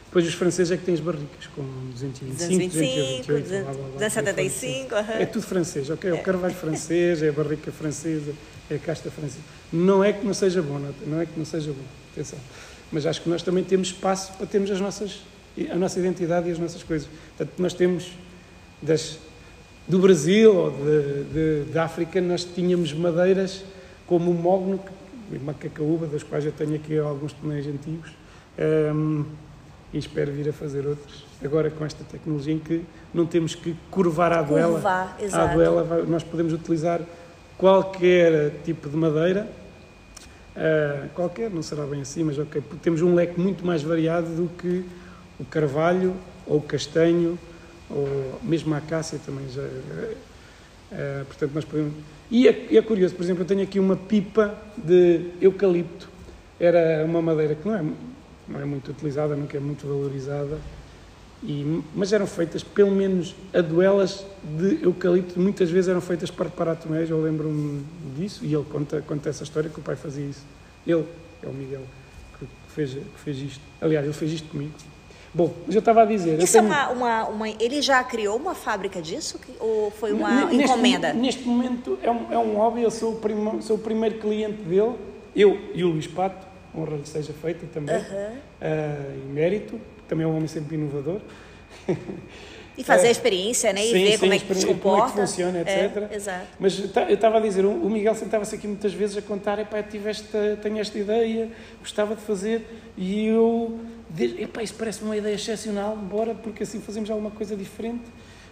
Depois 0.04 0.26
os 0.26 0.34
franceses 0.34 0.72
é 0.72 0.76
que 0.76 0.84
têm 0.84 0.94
as 0.94 1.00
barricas 1.00 1.46
com 1.54 1.62
225, 1.92 3.26
228, 3.26 3.92
275. 3.94 4.94
É 4.94 5.26
tudo 5.26 5.46
francês, 5.46 5.90
ok? 5.90 6.10
É 6.10 6.12
o 6.14 6.16
é. 6.16 6.20
carvalho 6.20 6.54
francês, 6.54 7.22
é 7.22 7.28
a 7.28 7.32
barrica 7.32 7.70
francesa, 7.70 8.32
é 8.70 8.76
a 8.76 8.78
casta 8.78 9.10
francesa. 9.10 9.42
Não 9.70 10.02
é 10.02 10.12
que 10.14 10.24
não 10.24 10.32
seja 10.32 10.62
bom, 10.62 10.78
não 11.06 11.20
é 11.20 11.26
que 11.26 11.38
não 11.38 11.44
seja 11.44 11.72
bom, 11.72 11.84
atenção. 12.12 12.38
Mas 12.90 13.04
acho 13.04 13.20
que 13.20 13.28
nós 13.28 13.42
também 13.42 13.62
temos 13.62 13.88
espaço 13.88 14.32
para 14.32 14.46
termos 14.46 14.70
as 14.70 14.80
nossas, 14.80 15.20
a 15.70 15.76
nossa 15.76 15.98
identidade 15.98 16.48
e 16.48 16.52
as 16.52 16.58
nossas 16.58 16.82
coisas. 16.82 17.06
Portanto, 17.36 17.58
nós 17.58 17.74
temos 17.74 18.10
das 18.80 19.18
do 19.88 19.98
Brasil 19.98 20.54
ou 20.54 20.70
de, 20.70 21.24
de, 21.24 21.72
de, 21.72 21.78
África, 21.78 22.20
nós 22.20 22.44
tínhamos 22.44 22.92
madeiras 22.92 23.64
como 24.06 24.30
o 24.30 24.34
mogno 24.34 24.78
e 25.32 25.38
macacaúba, 25.38 26.06
das 26.06 26.22
quais 26.22 26.44
eu 26.44 26.52
tenho 26.52 26.74
aqui 26.74 26.98
alguns 26.98 27.32
tonéis 27.32 27.66
antigos, 27.66 28.10
um, 28.94 29.24
e 29.92 29.98
espero 29.98 30.30
vir 30.30 30.50
a 30.50 30.52
fazer 30.52 30.86
outros. 30.86 31.24
Agora 31.42 31.70
com 31.70 31.84
esta 31.84 32.04
tecnologia 32.04 32.52
em 32.52 32.58
que 32.58 32.82
não 33.14 33.24
temos 33.24 33.54
que 33.54 33.74
curvar 33.90 34.32
a 34.32 34.42
duela. 34.42 34.74
Curvar, 34.74 35.16
a 35.32 35.46
duela, 35.46 36.04
nós 36.06 36.22
podemos 36.22 36.52
utilizar 36.52 37.00
qualquer 37.56 38.60
tipo 38.64 38.88
de 38.88 38.96
madeira, 38.96 39.48
uh, 40.54 41.08
qualquer, 41.14 41.50
não 41.50 41.62
será 41.62 41.84
bem 41.86 42.02
assim, 42.02 42.24
mas 42.24 42.38
ok, 42.38 42.62
temos 42.82 43.00
um 43.00 43.14
leque 43.14 43.40
muito 43.40 43.64
mais 43.64 43.82
variado 43.82 44.28
do 44.28 44.48
que 44.48 44.84
o 45.40 45.44
carvalho 45.44 46.14
ou 46.46 46.58
o 46.58 46.62
castanho 46.62 47.38
ou 47.90 48.38
mesmo 48.42 48.74
a 48.74 48.78
acácia 48.78 49.18
também 49.24 49.48
já. 49.48 49.62
É, 50.90 51.24
portanto, 51.26 51.52
nós 51.54 51.64
podemos. 51.64 51.92
E 52.30 52.46
é, 52.48 52.76
é, 52.76 52.82
curioso, 52.82 53.14
por 53.14 53.22
exemplo, 53.22 53.42
eu 53.42 53.46
tenho 53.46 53.62
aqui 53.62 53.78
uma 53.78 53.96
pipa 53.96 54.54
de 54.76 55.30
eucalipto. 55.40 56.08
Era 56.60 57.04
uma 57.04 57.22
madeira 57.22 57.54
que 57.54 57.66
não 57.66 57.74
é, 57.74 57.84
não 58.48 58.60
é 58.60 58.64
muito 58.64 58.90
utilizada, 58.90 59.36
nunca 59.36 59.56
é 59.56 59.60
muito 59.60 59.86
valorizada, 59.86 60.58
e, 61.42 61.82
mas 61.94 62.12
eram 62.12 62.26
feitas, 62.26 62.64
pelo 62.64 62.90
menos, 62.90 63.34
a 63.54 63.60
duelas 63.60 64.26
de 64.42 64.82
eucalipto, 64.82 65.38
muitas 65.38 65.70
vezes 65.70 65.88
eram 65.88 66.00
feitas 66.00 66.30
para 66.30 66.46
reparar 66.46 66.74
tonéis, 66.74 67.08
eu 67.08 67.22
lembro-me 67.22 67.84
disso, 68.16 68.44
e 68.44 68.52
ele 68.52 68.64
conta, 68.64 69.00
conta 69.02 69.28
essa 69.28 69.44
história 69.44 69.70
que 69.70 69.78
o 69.78 69.82
pai 69.82 69.94
fazia 69.94 70.24
isso. 70.24 70.44
Ele, 70.86 71.04
é 71.42 71.46
o 71.46 71.52
Miguel, 71.52 71.82
que 72.38 72.46
fez, 72.74 72.92
que 72.92 73.20
fez 73.22 73.38
isto. 73.38 73.60
Aliás, 73.80 74.04
ele 74.04 74.14
fez 74.14 74.32
isto 74.32 74.48
comigo. 74.48 74.72
Bom, 75.32 75.52
mas 75.66 75.74
eu 75.74 75.80
estava 75.80 76.02
a 76.02 76.04
dizer. 76.04 76.42
Isso 76.42 76.56
é 76.56 76.60
tenho... 76.60 76.72
é 76.72 76.76
uma, 76.76 76.90
uma, 76.90 77.28
uma, 77.28 77.48
Ele 77.48 77.82
já 77.82 78.02
criou 78.02 78.36
uma 78.36 78.54
fábrica 78.54 79.00
disso? 79.00 79.38
Ou 79.60 79.90
foi 79.90 80.12
uma 80.12 80.46
neste, 80.46 80.64
encomenda? 80.64 81.12
Neste 81.12 81.44
momento 81.46 81.98
é 82.02 82.10
um, 82.10 82.32
é 82.32 82.38
um 82.38 82.56
hobby, 82.56 82.82
eu 82.82 82.90
sou 82.90 83.12
o, 83.12 83.16
primo, 83.16 83.60
sou 83.62 83.76
o 83.76 83.78
primeiro 83.78 84.18
cliente 84.18 84.62
dele, 84.62 84.94
eu 85.36 85.58
e 85.74 85.84
o 85.84 85.88
Luís 85.88 86.06
Pato, 86.06 86.46
honra 86.74 86.96
lhe 86.96 87.06
seja 87.06 87.32
feita 87.32 87.66
também, 87.72 87.96
uh 87.96 88.00
-huh. 88.00 88.32
uh, 88.32 89.28
em 89.28 89.32
mérito, 89.32 89.80
também 90.08 90.24
é 90.24 90.28
um 90.28 90.34
homem 90.34 90.48
sempre 90.48 90.76
inovador. 90.76 91.20
E 92.78 92.84
fazer 92.84 93.08
a 93.08 93.10
experiência, 93.10 93.72
né? 93.72 93.84
E 93.84 93.90
sim, 93.90 94.04
ver 94.04 94.12
sim, 94.12 94.18
como 94.18 94.32
é 94.32 94.38
que 94.38 94.54
se 94.54 94.66
comporta. 94.66 95.10
Como 95.10 95.20
é 95.20 95.26
que 95.26 95.30
funciona, 95.30 95.60
etc. 95.62 96.10
É, 96.10 96.14
exato. 96.14 96.46
Mas 96.60 96.78
eu 96.78 97.14
estava 97.14 97.38
a 97.38 97.40
dizer, 97.40 97.66
o 97.66 97.90
Miguel 97.90 98.14
sentava-se 98.14 98.54
aqui 98.54 98.68
muitas 98.68 98.94
vezes 98.94 99.16
a 99.16 99.22
contar, 99.22 99.58
epá, 99.58 99.82
tive 99.82 100.08
esta, 100.08 100.56
tenho 100.62 100.78
esta 100.78 100.96
ideia, 100.96 101.50
gostava 101.80 102.14
de 102.14 102.22
fazer, 102.22 102.64
e 102.96 103.26
eu, 103.26 103.80
epá, 104.38 104.62
isso 104.62 104.74
parece 104.78 105.02
uma 105.02 105.16
ideia 105.16 105.34
excepcional, 105.34 105.96
bora, 105.96 106.36
porque 106.36 106.62
assim 106.62 106.80
fazemos 106.80 107.10
alguma 107.10 107.32
coisa 107.32 107.56
diferente. 107.56 108.04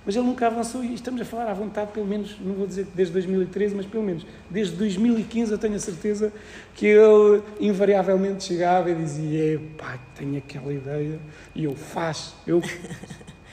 Mas 0.04 0.14
ele 0.14 0.24
nunca 0.24 0.46
avançou 0.46 0.84
e 0.84 0.94
estamos 0.94 1.20
a 1.20 1.24
falar 1.24 1.50
à 1.50 1.54
vontade, 1.54 1.90
pelo 1.90 2.06
menos, 2.06 2.36
não 2.40 2.54
vou 2.54 2.66
dizer 2.66 2.86
desde 2.94 3.12
2013, 3.12 3.74
mas 3.74 3.86
pelo 3.86 4.04
menos 4.04 4.24
desde 4.48 4.76
2015 4.76 5.50
eu 5.50 5.58
tenho 5.58 5.74
a 5.74 5.80
certeza 5.80 6.32
que 6.74 6.86
ele 6.86 7.42
invariavelmente 7.60 8.44
chegava 8.44 8.88
e 8.88 8.94
dizia, 8.94 9.54
epá, 9.54 9.98
tenho 10.16 10.38
aquela 10.38 10.72
ideia, 10.72 11.18
e 11.56 11.64
eu 11.64 11.74
faço, 11.74 12.36
eu 12.46 12.60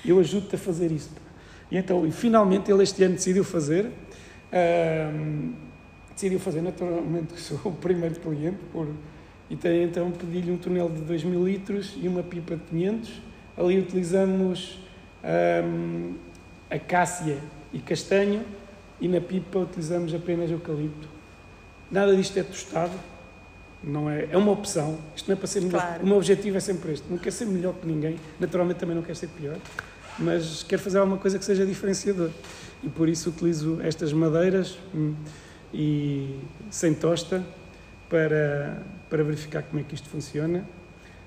eu 0.10 0.20
ajudo-te 0.20 0.56
a 0.56 0.58
fazer 0.58 0.92
isso. 0.92 1.12
E 1.72 1.78
então, 1.78 2.06
e 2.06 2.12
finalmente, 2.12 2.72
ele 2.72 2.84
este 2.84 3.04
ano 3.04 3.16
decidiu 3.16 3.44
fazer. 3.44 3.90
Decidiu 6.14 6.40
fazer, 6.40 6.62
naturalmente, 6.62 7.40
sou 7.40 7.60
o 7.66 7.72
primeiro 7.72 8.20
cliente, 8.20 8.60
por, 8.72 8.88
e 9.50 9.56
tem, 9.56 9.84
então 9.84 10.12
pedi-lhe 10.12 10.52
um 10.52 10.58
tonel 10.58 10.90
de 10.90 11.02
2 11.02 11.24
mil 11.24 11.46
litros 11.46 11.94
e 12.02 12.08
uma 12.08 12.24
pipa 12.24 12.56
de 12.56 12.64
500. 12.64 13.22
Ali 13.58 13.80
utilizamos 13.80 14.80
um, 15.64 16.16
acácia 16.70 17.38
e 17.72 17.80
castanho, 17.80 18.42
e 19.00 19.08
na 19.08 19.22
pipa 19.22 19.60
utilizamos 19.60 20.14
apenas 20.14 20.50
eucalipto. 20.50 21.08
Nada 21.92 22.16
disto 22.16 22.38
é 22.38 22.44
tostado, 22.44 22.94
não 23.84 24.10
é, 24.10 24.28
é 24.32 24.38
uma 24.38 24.52
opção. 24.52 24.98
Isto 25.16 25.28
não 25.28 25.34
é 25.34 25.38
para 25.38 25.48
ser 25.48 25.62
melhor. 25.62 25.82
Claro. 25.82 26.04
O 26.04 26.08
meu 26.08 26.18
objetivo 26.18 26.58
é 26.58 26.60
sempre 26.60 26.94
este. 26.94 27.06
Não 27.10 27.18
quero 27.18 27.36
ser 27.36 27.46
melhor 27.46 27.74
que 27.74 27.86
ninguém, 27.86 28.16
naturalmente 28.40 28.78
também 28.78 28.96
não 28.96 29.04
quero 29.04 29.18
ser 29.18 29.28
pior, 29.28 29.58
mas 30.20 30.64
quero 30.64 30.82
fazer 30.82 31.00
alguma 31.00 31.18
coisa 31.18 31.38
que 31.40 31.46
seja 31.46 31.66
diferenciador. 31.66 32.30
E 32.84 32.90
por 32.90 33.08
isso 33.08 33.30
utilizo 33.30 33.80
estas 33.82 34.12
madeiras 34.12 34.78
hum, 34.94 35.16
e 35.74 36.40
sem 36.70 36.94
tosta 36.94 37.44
para, 38.10 38.84
para 39.10 39.24
verificar 39.24 39.64
como 39.64 39.80
é 39.80 39.84
que 39.84 39.96
isto 39.96 40.10
funciona 40.10 40.66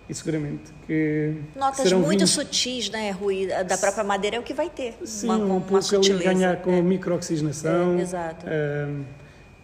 e 0.09 0.15
seguramente 0.15 0.73
que 0.87 1.35
notas 1.57 1.93
muito 1.93 2.11
vinhos... 2.11 2.31
sutis, 2.31 2.91
né, 2.91 3.11
Rui, 3.11 3.47
da 3.47 3.77
própria 3.77 4.05
madeira 4.05 4.37
é 4.37 4.39
o 4.41 4.43
que 4.43 4.55
vai 4.55 4.71
ter. 4.71 4.97
Sim, 5.05 5.27
uma, 5.27 5.37
um 5.37 5.61
pouco 5.61 5.97
ali 5.97 6.19
ganhar 6.23 6.63
com 6.63 6.73
é. 6.73 6.81
microoxigenação. 6.81 7.99
É, 7.99 8.03
exato. 8.03 8.47
Um, 8.47 9.05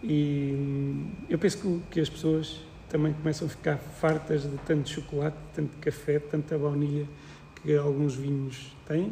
e 0.03 1.05
eu 1.29 1.39
penso 1.39 1.57
que, 1.57 1.81
que, 1.91 1.99
as 2.01 2.09
pessoas 2.09 2.59
também 2.89 3.13
começam 3.13 3.47
a 3.47 3.49
ficar 3.49 3.77
fartas 3.77 4.43
de 4.43 4.57
tanto 4.65 4.89
chocolate, 4.89 5.37
tanto 5.55 5.77
café, 5.77 6.19
tanta 6.19 6.57
baunilha 6.57 7.07
que 7.63 7.75
alguns 7.75 8.15
vinhos 8.15 8.75
têm. 8.87 9.11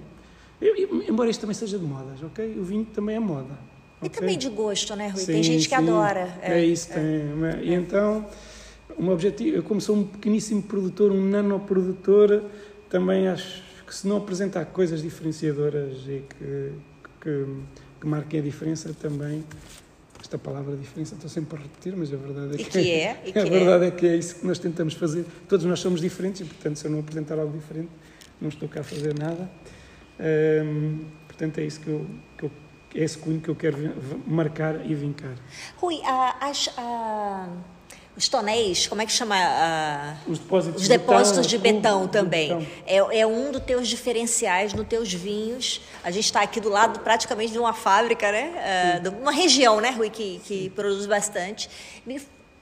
Eu, 0.61 0.75
eu, 0.75 1.03
embora 1.09 1.29
isto 1.29 1.41
também 1.41 1.55
seja 1.55 1.79
de 1.79 1.85
modas, 1.85 2.21
ok? 2.21 2.59
O 2.59 2.63
vinho 2.63 2.85
também 2.85 3.15
é 3.15 3.19
moda. 3.19 3.57
E 4.03 4.09
também 4.09 4.37
de 4.37 4.49
gosto, 4.49 4.95
né, 4.95 5.07
Rui? 5.07 5.19
Sim, 5.19 5.33
tem 5.33 5.43
gente 5.43 5.67
que 5.67 5.75
sim, 5.75 5.81
adora. 5.81 6.37
É, 6.41 6.59
é 6.59 6.65
isso, 6.65 6.91
é. 6.91 6.95
tem. 6.95 7.63
E 7.63 7.73
então 7.73 8.27
meu 8.99 9.13
objetivo, 9.13 9.57
eu 9.57 9.63
como 9.63 9.79
sou 9.81 9.95
um 9.95 10.03
pequeníssimo 10.03 10.61
produtor, 10.63 11.11
um 11.11 11.21
nanoprodutor, 11.21 12.43
também 12.89 13.27
acho 13.27 13.63
que 13.85 13.93
se 13.93 14.07
não 14.07 14.17
apresentar 14.17 14.65
coisas 14.65 15.01
diferenciadoras 15.01 15.97
e 16.07 16.23
que, 16.29 16.71
que, 17.21 17.45
que 17.99 18.07
marquem 18.07 18.39
a 18.39 18.43
diferença 18.43 18.93
também, 18.93 19.43
esta 20.19 20.37
palavra 20.37 20.75
diferença 20.75 21.15
estou 21.15 21.29
sempre 21.29 21.57
a 21.57 21.61
repetir, 21.61 21.95
mas 21.95 22.13
a 22.13 22.17
verdade 22.17 22.55
é 22.55 22.57
que, 22.57 22.69
que 22.69 22.91
é. 22.91 23.23
E 23.25 23.31
que 23.33 23.39
a 23.39 23.45
verdade 23.45 23.85
é. 23.85 23.87
é 23.87 23.91
que 23.91 24.07
é 24.07 24.15
isso 24.15 24.35
que 24.35 24.45
nós 24.45 24.59
tentamos 24.59 24.93
fazer. 24.93 25.25
Todos 25.47 25.65
nós 25.65 25.79
somos 25.79 25.99
diferentes 25.99 26.41
e, 26.41 26.45
portanto, 26.45 26.77
se 26.77 26.85
eu 26.85 26.91
não 26.91 26.99
apresentar 26.99 27.39
algo 27.39 27.51
diferente, 27.57 27.89
não 28.41 28.49
estou 28.49 28.67
cá 28.67 28.81
a 28.81 28.83
fazer 28.83 29.17
nada. 29.17 29.49
Hum, 30.19 31.05
portanto, 31.27 31.59
é 31.59 31.63
isso 31.63 31.79
que 31.79 31.87
eu, 31.87 32.05
que 32.37 32.45
eu 32.45 32.51
é 32.93 33.03
esse 33.03 33.17
cunho 33.17 33.39
que 33.39 33.49
eu 33.49 33.55
quero 33.55 33.77
marcar 34.27 34.85
e 34.85 34.93
vincar. 34.93 35.35
Rui, 35.77 36.01
as, 36.41 36.69
a, 36.77 37.47
os 38.17 38.27
tonéis, 38.27 38.85
como 38.85 39.01
é 39.01 39.05
que 39.05 39.11
chama? 39.13 39.35
os 40.27 40.39
depósitos, 40.39 40.81
os 40.81 40.87
depósitos 40.89 41.47
de 41.47 41.57
betão, 41.57 41.71
de 41.71 41.81
betão 41.81 42.07
também. 42.07 42.47
Betão. 42.49 42.67
É, 42.85 43.19
é, 43.19 43.27
um 43.27 43.51
dos 43.51 43.63
teus 43.63 43.87
diferenciais 43.87 44.73
nos 44.73 44.85
teus 44.87 45.13
vinhos. 45.13 45.81
A 46.03 46.11
gente 46.11 46.25
está 46.25 46.41
aqui 46.41 46.59
do 46.59 46.69
lado 46.69 46.99
praticamente 46.99 47.53
de 47.53 47.59
uma 47.59 47.73
fábrica, 47.73 48.29
né? 48.29 48.99
Uh, 48.99 49.03
de 49.03 49.09
uma 49.09 49.31
região, 49.31 49.79
né, 49.79 49.91
Rui, 49.91 50.09
que, 50.09 50.41
que 50.43 50.69
produz 50.71 51.05
bastante. 51.05 51.69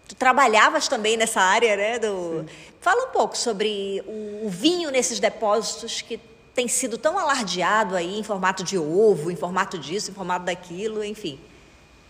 Tu 0.10 0.16
trabalhavas 0.16 0.88
também 0.88 1.16
nessa 1.16 1.40
área, 1.40 1.78
né? 1.78 2.00
Do... 2.00 2.44
Fala 2.82 3.10
um 3.10 3.12
pouco 3.12 3.38
sobre 3.38 4.04
o, 4.08 4.48
o 4.48 4.50
vinho 4.50 4.90
nesses 4.90 5.20
depósitos 5.20 6.02
que 6.02 6.20
tem 6.56 6.68
sido 6.68 6.98
tão 6.98 7.20
alardeado 7.20 7.96
aí 7.96 8.18
em 8.20 8.24
formato 8.24 8.64
de 8.64 8.76
ovo, 8.76 9.30
em 9.30 9.36
formato 9.36 9.78
disso, 9.78 10.10
em 10.10 10.14
formato 10.16 10.46
daquilo, 10.46 11.04
enfim. 11.04 11.40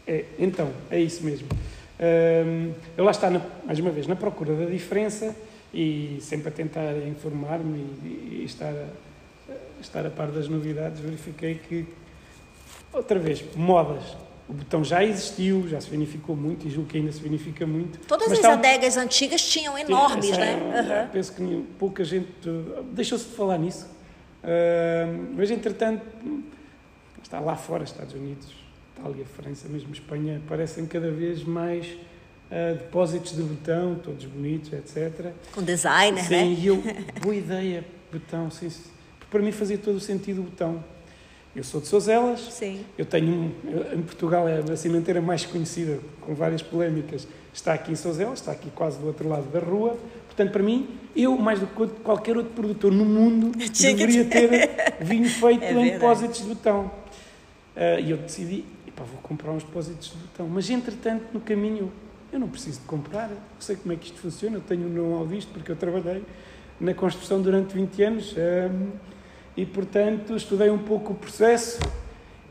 É, 0.08 0.24
então, 0.40 0.72
é 0.90 0.98
isso 0.98 1.26
mesmo. 1.26 1.50
Um, 2.00 2.74
eu 2.96 3.04
lá 3.04 3.12
está, 3.12 3.30
na, 3.30 3.42
mais 3.66 3.78
uma 3.80 3.92
vez, 3.92 4.08
na 4.08 4.16
procura 4.16 4.56
da 4.56 4.66
diferença 4.66 5.36
e 5.74 6.20
sempre 6.22 6.48
a 6.48 6.52
tentar 6.52 6.96
informar-me 7.06 7.80
e, 8.02 8.40
e, 8.40 8.46
estar, 8.46 8.74
a, 8.74 9.54
estar 9.82 10.06
a 10.06 10.10
par 10.10 10.32
das 10.32 10.48
novidades, 10.48 11.02
verifiquei 11.02 11.56
que, 11.56 11.86
outra 12.94 13.20
vez, 13.20 13.44
modas. 13.58 14.16
O 14.50 14.54
botão 14.54 14.84
já 14.84 15.04
existiu, 15.04 15.68
já 15.68 15.80
se 15.80 15.88
vinificou 15.88 16.36
muito 16.36 16.66
e 16.66 16.72
julgo 16.72 16.90
que 16.90 16.98
ainda 16.98 17.12
se 17.12 17.22
vinifica 17.22 17.68
muito. 17.68 18.00
Todas 18.08 18.32
as 18.32 18.44
adegas 18.44 18.98
antigas 18.98 19.48
tinham 19.48 19.78
enormes, 19.78 20.36
né? 20.36 20.56
uhum. 21.06 21.10
Penso 21.12 21.34
que 21.34 21.66
pouca 21.78 22.04
gente 22.04 22.28
deixou-se 22.92 23.26
de 23.26 23.36
falar 23.36 23.60
nisso. 23.60 23.86
Uh, 24.44 25.36
mas, 25.36 25.52
entretanto, 25.52 26.04
está 27.22 27.40
lá 27.40 27.56
fora, 27.56 27.84
Estados 27.84 28.16
Unidos, 28.16 28.48
Itália, 28.98 29.24
França, 29.26 29.68
mesmo 29.70 29.94
Espanha, 29.94 30.42
aparecem 30.44 30.88
cada 30.88 31.12
vez 31.12 31.44
mais 31.44 31.86
uh, 31.86 32.76
depósitos 32.76 33.36
de 33.36 33.44
botão, 33.44 33.96
todos 34.04 34.26
bonitos, 34.26 34.74
etc. 34.74 35.32
Com 35.54 35.62
designer, 35.62 36.24
sim, 36.24 36.34
né? 36.34 36.44
Sim, 36.44 36.58
e 36.60 36.66
eu, 36.66 36.84
boa 37.22 37.36
ideia, 37.36 37.86
botão, 38.12 38.50
sim, 38.50 38.72
para 39.30 39.42
mim 39.42 39.52
fazia 39.52 39.78
todo 39.78 39.98
o 39.98 40.00
sentido 40.00 40.42
o 40.42 40.46
botão. 40.46 40.84
Eu 41.60 41.64
sou 41.66 41.82
de 41.82 41.88
Sozelas, 41.88 42.40
sim. 42.40 42.86
eu 42.98 43.06
tenho, 43.06 43.54
em 43.94 44.02
Portugal 44.02 44.48
é 44.48 44.60
a 44.60 44.78
cimenteira 44.78 45.20
mais 45.20 45.46
conhecida, 45.46 46.00
com 46.22 46.34
várias 46.34 46.62
polémicas, 46.62 47.28
está 47.54 47.74
aqui 47.74 47.92
em 47.92 47.96
Sozelas, 47.96 48.40
está 48.40 48.54
aqui 48.54 48.72
quase 48.72 48.98
do 48.98 49.08
outro 49.08 49.28
lado 49.28 49.52
da 49.52 49.60
rua, 49.60 50.00
portanto 50.28 50.54
para 50.54 50.64
mim, 50.64 50.88
eu 51.14 51.38
mais 51.38 51.60
do 51.60 51.68
que 51.68 51.88
qualquer 52.02 52.38
outro 52.38 52.54
produtor 52.54 52.94
no 52.94 53.04
mundo, 53.04 53.52
deveria 53.78 54.24
ter 54.24 54.70
vinho 55.02 55.30
feito 55.30 55.62
é 55.66 55.74
em 55.74 55.92
depósitos 55.92 56.40
de 56.44 56.48
botão. 56.48 56.90
Uh, 57.76 58.00
e 58.06 58.12
eu 58.12 58.18
decidi, 58.18 58.64
Pá, 59.00 59.06
vou 59.06 59.22
comprar 59.22 59.52
uns 59.52 59.64
depósitos 59.64 60.12
de 60.12 60.18
botão. 60.18 60.46
Mas, 60.50 60.70
entretanto, 60.70 61.24
no 61.34 61.40
caminho, 61.40 61.90
eu 62.34 62.40
não 62.40 62.50
preciso 62.50 62.82
de 62.82 62.86
comprar, 62.86 63.30
eu 63.32 63.38
sei 63.58 63.78
como 63.78 63.94
é 63.94 63.96
que 63.96 64.08
isto 64.08 64.20
funciona, 64.20 64.58
eu 64.58 64.62
tenho 64.62 64.88
um 64.88 64.90
know-how 64.90 65.26
disto, 65.26 65.50
porque 65.54 65.72
eu 65.72 65.76
trabalhei 65.78 66.22
na 66.82 66.94
construção 66.94 67.42
durante 67.42 67.74
20 67.74 68.04
anos. 68.04 68.36
Um, 68.38 68.92
e, 69.60 69.66
portanto, 69.66 70.38
estudei 70.38 70.70
um 70.70 70.78
pouco 70.78 71.12
o 71.12 71.16
processo 71.16 71.80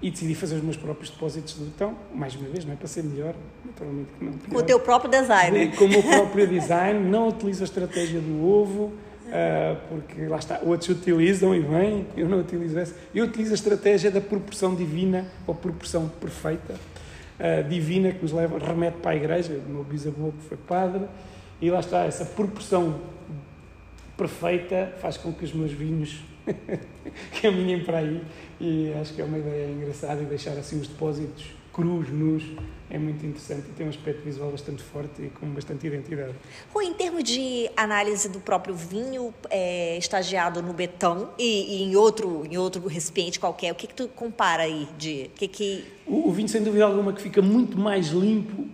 e 0.03 0.11
decidi 0.11 0.35
fazer 0.35 0.57
os 0.57 0.63
meus 0.63 0.77
próprios 0.77 1.09
depósitos 1.09 1.55
de 1.55 1.65
botão, 1.65 1.97
mais 2.15 2.37
uma 2.37 2.47
vez, 2.51 2.67
não 2.67 2.75
é 2.75 2.77
para 2.77 2.87
ser 2.87 3.03
melhor, 3.03 3.35
naturalmente 3.65 4.11
que 4.19 4.25
não. 4.25 4.33
Com 4.33 4.59
o 4.59 4.63
teu 4.63 4.79
próprio 4.79 5.11
design. 5.11 5.75
Com 5.75 5.87
o 5.87 5.89
meu 5.89 6.03
próprio 6.03 6.47
design, 6.47 7.01
não 7.09 7.29
utilizo 7.29 7.63
a 7.63 7.65
estratégia 7.65 8.21
do 8.21 8.47
ovo, 8.47 8.93
Uh, 9.29 9.77
porque 9.91 10.27
lá 10.27 10.39
está, 10.39 10.59
outros 10.63 10.89
utilizam 10.89 11.55
e 11.55 11.61
bem, 11.61 12.07
eu 12.17 12.27
não 12.27 12.41
utilizo 12.41 12.79
essa. 12.79 12.97
Eu 13.15 13.27
utilizo 13.27 13.51
a 13.51 13.57
estratégia 13.57 14.11
da 14.11 14.23
proporção 14.23 14.75
divina 14.75 15.27
ou 15.47 15.55
proporção 15.55 16.09
perfeita, 16.09 16.73
uh, 16.73 17.69
divina, 17.69 18.11
que 18.11 18.23
nos 18.23 18.33
leva, 18.33 18.59
remete 18.59 18.97
para 19.03 19.11
a 19.11 19.17
igreja, 19.17 19.53
o 19.53 19.71
meu 19.71 19.85
bisavô 19.85 20.33
que 20.33 20.49
foi 20.49 20.57
padre, 20.57 21.05
e 21.61 21.71
lá 21.71 21.81
está, 21.81 22.05
essa 22.05 22.25
proporção 22.25 23.03
perfeita 24.17 24.95
faz 24.99 25.19
com 25.19 25.31
que 25.31 25.45
os 25.45 25.53
meus 25.53 25.73
vinhos 25.73 26.25
caminhem 27.41 27.85
para 27.85 27.99
aí, 27.99 28.23
e 28.61 28.93
acho 29.01 29.15
que 29.15 29.21
é 29.21 29.25
uma 29.25 29.39
ideia 29.39 29.71
engraçada 29.71 30.23
e 30.23 30.27
deixar 30.27 30.53
assim 30.53 30.81
os 30.81 30.89
depósitos 30.89 31.47
crus, 31.73 32.09
nus, 32.09 32.43
é 32.91 32.99
muito 32.99 33.25
interessante 33.25 33.69
e 33.69 33.73
tem 33.73 33.87
um 33.87 33.91
aspecto 33.91 34.25
visual 34.25 34.51
bastante 34.51 34.83
forte 34.83 35.23
e 35.23 35.29
com 35.29 35.47
bastante 35.51 35.87
identidade. 35.87 36.35
Rui, 36.75 36.87
em 36.87 36.95
termos 36.95 37.23
de 37.23 37.71
análise 37.77 38.29
do 38.29 38.41
próprio 38.41 38.75
vinho 38.75 39.33
é, 39.49 39.97
estagiado 39.97 40.61
no 40.61 40.73
betão 40.73 41.31
e, 41.39 41.77
e, 41.77 41.83
em, 41.85 41.95
outro, 41.95 42.45
em 42.51 42.57
outro 42.57 42.85
recipiente 42.89 43.39
qualquer, 43.39 43.71
o 43.71 43.77
que, 43.77 43.87
que 43.87 43.95
tu 43.95 44.09
compara 44.09 44.65
aí? 44.65 44.89
De, 44.99 45.31
que 45.37 45.47
que... 45.47 45.85
O, 46.05 46.29
o 46.29 46.33
vinho, 46.33 46.49
sem 46.49 46.65
dúvida 46.65 46.85
alguma, 46.85 47.13
que 47.13 47.23
fica 47.23 47.41
muito 47.41 47.79
mais 47.79 48.09
limpo, 48.09 48.67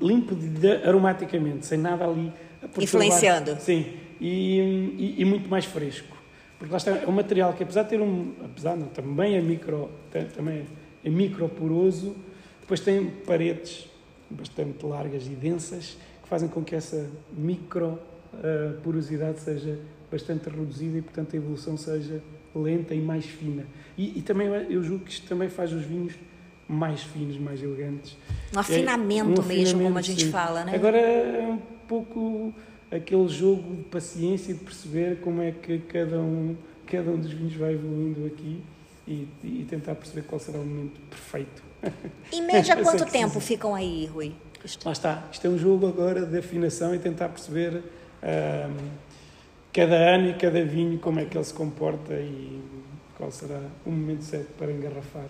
limpo 0.00 0.34
de, 0.34 0.72
aromaticamente, 0.84 1.66
sem 1.66 1.78
nada 1.78 2.04
ali 2.04 2.32
Influenciando. 2.78 3.56
Sim, 3.60 3.86
e, 4.20 4.58
e, 4.98 5.14
e, 5.18 5.24
muito 5.24 5.48
mais 5.48 5.64
fresco. 5.64 6.16
Porque 6.60 6.70
lá 6.70 6.76
está, 6.76 6.90
é 6.90 7.06
um 7.06 7.12
material 7.12 7.54
que 7.54 7.62
apesar 7.62 7.84
de 7.84 7.88
ter 7.88 8.00
um, 8.02 8.34
apesar 8.44 8.76
não, 8.76 8.86
também 8.88 9.34
é 9.34 9.40
micro, 9.40 9.90
também 10.36 10.66
é 11.02 11.08
micro 11.08 11.48
poroso, 11.48 12.14
depois 12.60 12.80
tem 12.80 13.06
paredes 13.06 13.88
bastante 14.28 14.84
largas 14.84 15.26
e 15.26 15.30
densas 15.30 15.96
que 16.22 16.28
fazem 16.28 16.50
com 16.50 16.62
que 16.62 16.74
essa 16.74 17.08
micro 17.32 17.98
uh, 18.34 18.78
porosidade 18.82 19.40
seja 19.40 19.78
bastante 20.12 20.50
reduzida 20.50 20.98
e, 20.98 21.02
portanto, 21.02 21.32
a 21.32 21.36
evolução 21.38 21.78
seja 21.78 22.22
lenta 22.54 22.94
e 22.94 23.00
mais 23.00 23.24
fina. 23.24 23.64
E, 23.96 24.18
e, 24.18 24.22
também 24.22 24.48
eu 24.48 24.82
julgo 24.82 25.06
que 25.06 25.12
isto 25.12 25.26
também 25.26 25.48
faz 25.48 25.72
os 25.72 25.82
vinhos 25.82 26.12
mais 26.68 27.02
finos, 27.02 27.38
mais 27.38 27.62
elegantes. 27.62 28.18
Um 28.54 28.58
afinamento, 28.58 29.40
é, 29.40 29.44
um 29.44 29.46
mesmo, 29.46 29.82
como 29.82 29.96
a 29.96 30.02
gente 30.02 30.26
sim. 30.26 30.30
fala, 30.30 30.62
né? 30.64 30.74
Agora 30.74 30.98
é 30.98 31.46
um 31.46 31.58
pouco 31.88 32.52
aquele 32.90 33.28
jogo 33.28 33.76
de 33.76 33.82
paciência 33.84 34.52
e 34.52 34.54
de 34.54 34.64
perceber 34.64 35.20
como 35.20 35.42
é 35.42 35.52
que 35.52 35.78
cada 35.80 36.18
um, 36.18 36.56
cada 36.86 37.10
um 37.10 37.18
dos 37.18 37.32
vinhos 37.32 37.54
vai 37.54 37.74
evoluindo 37.74 38.26
aqui 38.26 38.62
e, 39.06 39.28
e 39.42 39.66
tentar 39.68 39.94
perceber 39.94 40.22
qual 40.22 40.38
será 40.38 40.58
o 40.58 40.64
momento 40.64 41.00
perfeito 41.08 41.70
em 42.32 42.42
média, 42.42 42.76
quanto 42.82 43.06
tempo 43.06 43.40
ficam 43.40 43.74
aí, 43.74 44.06
Rui? 44.06 44.34
Lá 44.84 44.92
está. 44.92 45.24
Isto 45.32 45.46
é 45.46 45.50
um 45.50 45.58
jogo 45.58 45.86
agora 45.86 46.26
de 46.26 46.38
afinação 46.38 46.94
e 46.94 46.98
tentar 46.98 47.30
perceber 47.30 47.82
um, 48.22 48.88
cada 49.72 49.96
ano 49.96 50.30
e 50.30 50.34
cada 50.34 50.62
vinho 50.64 50.98
como 50.98 51.18
é 51.20 51.24
que 51.24 51.36
ele 51.36 51.44
se 51.44 51.54
comporta 51.54 52.14
e 52.14 52.60
qual 53.16 53.30
será 53.30 53.60
o 53.86 53.90
momento 53.90 54.22
certo 54.22 54.52
para 54.58 54.70
engarrafar. 54.70 55.26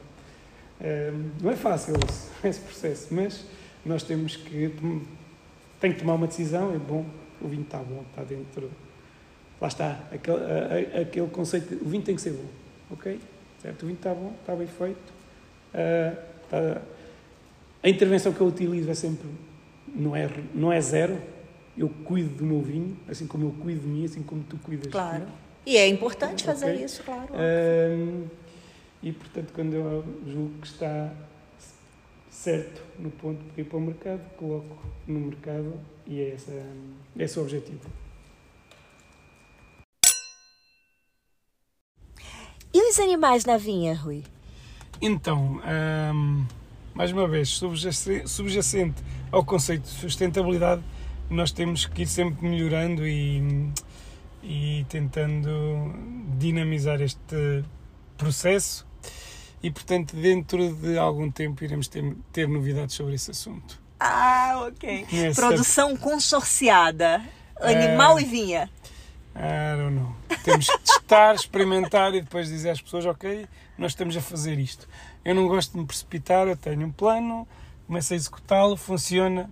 Um, 0.80 1.30
não 1.40 1.50
é 1.50 1.56
fácil 1.56 1.94
esse, 2.08 2.30
esse, 2.48 2.60
processo, 2.60 3.08
mas 3.14 3.44
nós 3.84 4.02
temos 4.02 4.34
que 4.34 4.74
tem 5.78 5.92
que 5.92 6.00
tomar 6.00 6.14
uma 6.14 6.26
decisão. 6.26 6.74
É 6.74 6.78
bom, 6.78 7.06
o 7.40 7.48
vinho 7.48 7.62
está 7.62 7.78
bom, 7.78 8.04
está 8.10 8.22
dentro. 8.22 8.70
Lá 9.60 9.68
está, 9.68 10.00
aquele, 10.10 10.38
a, 10.38 10.98
a, 10.98 11.00
aquele 11.02 11.28
conceito. 11.28 11.74
o 11.84 11.88
vinho 11.88 12.02
tem 12.02 12.14
que 12.14 12.20
ser 12.20 12.32
bom, 12.32 12.48
ok? 12.90 13.20
Certo? 13.60 13.82
O 13.82 13.86
vinho 13.86 13.96
está 13.96 14.14
bom, 14.14 14.32
está 14.40 14.54
bem 14.56 14.66
feito. 14.66 15.12
Uh, 15.74 16.16
está, 16.44 16.82
a 17.82 17.88
intervenção 17.88 18.32
que 18.32 18.40
eu 18.40 18.46
utilizo 18.46 18.90
é 18.90 18.94
sempre 18.94 19.28
não 19.94 20.14
é 20.14 20.28
não 20.54 20.72
é 20.72 20.80
zero. 20.80 21.18
Eu 21.76 21.88
cuido 22.04 22.30
do 22.30 22.44
meu 22.44 22.60
vinho, 22.60 22.96
assim 23.08 23.26
como 23.26 23.46
eu 23.46 23.52
cuido 23.52 23.80
de 23.80 23.86
mim, 23.86 24.04
assim 24.04 24.22
como 24.22 24.42
tu 24.42 24.58
cuidas. 24.58 24.90
Claro. 24.90 25.26
E 25.64 25.76
é 25.76 25.86
importante 25.86 26.44
fazer 26.44 26.72
okay? 26.72 26.84
isso, 26.84 27.02
claro. 27.02 27.28
Um, 27.32 28.26
e 29.02 29.12
portanto, 29.12 29.52
quando 29.54 29.74
eu 29.74 30.04
julgo 30.26 30.58
que 30.60 30.66
está 30.66 31.10
certo 32.30 32.80
no 32.98 33.10
ponto 33.10 33.42
de 33.54 33.60
ir 33.60 33.64
para 33.64 33.76
o 33.76 33.80
mercado, 33.80 34.20
coloco 34.36 34.78
no 35.06 35.20
mercado 35.20 35.74
e 36.06 36.20
é, 36.20 36.30
essa, 36.30 36.52
é 36.52 37.22
esse 37.24 37.38
o 37.38 37.42
objetivo. 37.42 37.90
E 42.72 42.88
os 42.88 43.00
animais 43.00 43.44
na 43.44 43.56
vinha, 43.56 43.94
Rui? 43.94 44.22
Então, 45.02 45.60
hum, 46.14 46.46
mais 46.94 47.10
uma 47.10 47.26
vez, 47.26 47.48
subjacente 48.26 49.02
ao 49.32 49.44
conceito 49.44 49.82
de 49.82 49.88
sustentabilidade, 49.88 50.82
nós 51.28 51.50
temos 51.50 51.86
que 51.86 52.02
ir 52.02 52.06
sempre 52.06 52.46
melhorando 52.48 53.06
e, 53.06 53.72
e 54.42 54.86
tentando 54.88 55.50
dinamizar 56.38 57.00
este 57.00 57.64
processo 58.16 58.86
e, 59.62 59.70
portanto, 59.70 60.16
dentro 60.16 60.74
de 60.74 60.96
algum 60.98 61.30
tempo 61.30 61.62
iremos 61.62 61.88
ter, 61.88 62.16
ter 62.32 62.48
novidades 62.48 62.94
sobre 62.94 63.14
esse 63.14 63.30
assunto. 63.30 63.80
Ah, 63.98 64.66
ok. 64.66 65.06
Essa... 65.12 65.40
Produção 65.40 65.96
consorciada, 65.96 67.22
animal 67.60 68.16
uh, 68.16 68.20
e 68.20 68.24
vinha. 68.24 68.70
I 69.34 69.76
don't 69.76 69.94
know. 69.94 70.16
Temos 70.42 70.66
que 70.66 70.78
testar, 70.78 71.34
experimentar 71.36 72.14
e 72.14 72.22
depois 72.22 72.48
dizer 72.48 72.70
às 72.70 72.80
pessoas, 72.80 73.04
ok, 73.04 73.46
nós 73.76 73.92
estamos 73.92 74.16
a 74.16 74.20
fazer 74.20 74.58
isto. 74.58 74.88
Eu 75.24 75.34
não 75.34 75.46
gosto 75.46 75.72
de 75.72 75.78
me 75.78 75.86
precipitar, 75.86 76.48
eu 76.48 76.56
tenho 76.56 76.86
um 76.86 76.90
plano, 76.90 77.46
começo 77.86 78.12
a 78.14 78.16
executá-lo, 78.16 78.76
funciona, 78.76 79.50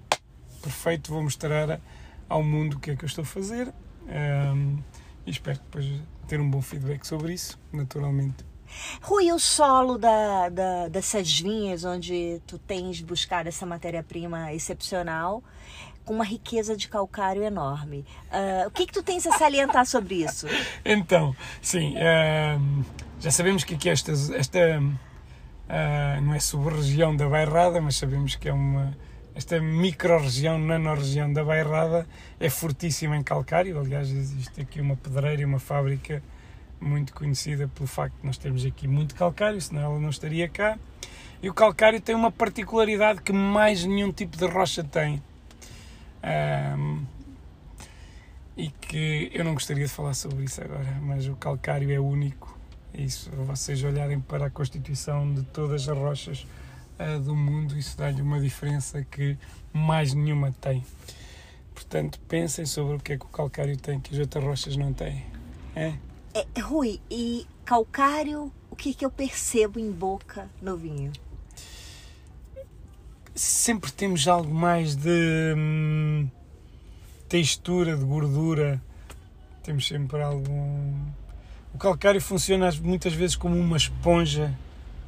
perfeito, 0.63 1.13
vou 1.13 1.23
mostrar 1.23 1.81
ao 2.29 2.43
mundo 2.43 2.75
o 2.75 2.81
que 2.81 2.93
é 2.93 2.97
que 2.97 3.05
eu 3.05 3.07
estou 3.07 3.23
a 3.23 3.27
fazer 3.27 3.73
um, 4.09 4.79
e 5.27 5.31
espero 5.31 5.59
depois 5.59 5.87
ter 6.27 6.41
um 6.41 6.51
bom 6.51 6.63
feedback 6.63 7.07
sobre 7.07 7.35
isso, 7.35 7.59
naturalmente. 7.73 8.45
Rui, 9.03 9.33
o 9.33 9.39
solo 9.39 9.99
da, 9.99 10.49
da, 10.49 10.89
dessas 10.89 11.41
vinhas, 11.41 11.85
onde 11.85 12.41
tu 12.47 12.59
tens 12.59 13.01
buscado 13.01 13.49
essa 13.49 13.65
matéria-prima 13.65 14.53
excepcional, 14.53 15.43
com 16.05 16.15
uma 16.15 16.25
riqueza 16.25 16.77
de 16.77 16.89
calcário 16.89 17.43
enorme. 17.43 18.05
Uh, 18.33 18.69
o 18.69 18.71
que, 18.71 18.87
que 18.87 18.93
tu 18.93 19.03
tens 19.03 19.27
a 19.27 19.33
salientar 19.33 19.87
sobre 19.87 20.25
isso? 20.25 20.47
então, 20.85 21.37
sim, 21.61 21.95
uh, 21.97 22.85
já 23.21 23.31
sabemos 23.31 23.65
que 23.65 23.89
esta, 23.89 24.13
esta 24.35 24.59
uh, 24.81 26.21
não 26.23 26.35
é 26.35 26.41
sub-região 26.41 27.15
da 27.15 27.29
Bairrada, 27.29 27.81
mas 27.81 27.97
sabemos 27.97 28.35
que 28.37 28.49
é 28.49 28.53
uma 28.53 28.97
esta 29.39 29.61
micro-região, 29.61 30.59
nano-região 30.59 31.33
da 31.33 31.45
Bairrada 31.45 32.09
é 32.41 32.51
fortíssima 32.51 33.17
em 33.17 33.23
calcário. 33.23 33.79
Aliás, 33.79 34.11
existe 34.11 34.61
aqui 34.61 34.81
uma 34.81 34.97
pedreira 34.97 35.43
e 35.43 35.45
uma 35.45 35.61
fábrica 35.61 36.21
muito 36.81 37.13
conhecida 37.13 37.69
pelo 37.69 37.87
facto 37.87 38.15
de 38.21 38.27
nós 38.27 38.39
termos 38.39 38.65
aqui 38.65 38.87
muito 38.87 39.15
calcário, 39.15 39.61
senão 39.61 39.83
ela 39.83 39.99
não 39.99 40.11
estaria 40.11 40.49
cá. 40.49 40.79
E 41.43 41.49
o 41.49 41.55
calcário 41.55 42.01
tem 42.01 42.15
uma 42.15 42.33
particularidade 42.33 43.23
que 43.23 43.33
mais 43.33 43.85
nenhum 43.85 44.13
tipo 44.13 44.37
de 44.37 44.47
rocha 44.47 44.83
tem. 44.83 45.23
Um, 46.23 47.05
e 48.57 48.71
que 48.71 49.31
eu 49.33 49.45
não 49.45 49.55
gostaria 49.55 49.85
de 49.85 49.91
falar 49.91 50.15
sobre 50.15 50.45
isso 50.45 50.61
agora, 50.61 50.99
mas 51.01 51.29
o 51.29 51.37
calcário 51.37 51.93
é 51.93 52.01
único. 52.01 52.59
Isso, 52.93 53.31
vocês 53.31 53.85
olharem 53.85 54.19
para 54.19 54.47
a 54.47 54.51
constituição 54.51 55.33
de 55.33 55.43
todas 55.45 55.89
as 55.89 55.97
rochas 55.97 56.47
uh, 56.99 57.21
do 57.21 57.37
mundo, 57.37 57.79
isso 57.79 57.97
dá-lhe 57.97 58.21
uma 58.21 58.41
diferença 58.41 59.05
que 59.05 59.39
mais 59.73 60.13
nenhuma 60.13 60.51
tem. 60.51 60.85
Portanto, 61.73 62.19
pensem 62.27 62.67
sobre 62.67 62.97
o 62.97 62.99
que 62.99 63.13
é 63.13 63.17
que 63.17 63.25
o 63.25 63.29
calcário 63.29 63.77
tem 63.77 64.01
que 64.01 64.13
as 64.13 64.19
outras 64.19 64.43
rochas 64.43 64.77
não 64.77 64.93
têm. 64.93 65.25
É? 65.77 65.95
É, 66.39 66.61
Rui, 66.61 67.01
e 67.11 67.45
calcário, 67.65 68.53
o 68.71 68.77
que, 68.77 68.95
que 68.95 69.05
eu 69.05 69.11
percebo 69.11 69.81
em 69.81 69.91
boca 69.91 70.49
no 70.63 70.77
vinho? 70.77 71.11
Sempre 73.35 73.91
temos 73.91 74.29
algo 74.29 74.55
mais 74.55 74.95
de 74.95 75.55
hum, 75.57 76.29
textura, 77.29 77.97
de 77.97 78.05
gordura. 78.05 78.81
Temos 79.65 79.89
sempre 79.89 80.23
algum. 80.23 80.95
O 81.75 81.79
calcário 81.79 82.21
funciona 82.21 82.71
muitas 82.83 83.15
vezes 83.15 83.35
como 83.35 83.57
uma 83.59 83.77
esponja, 83.77 84.57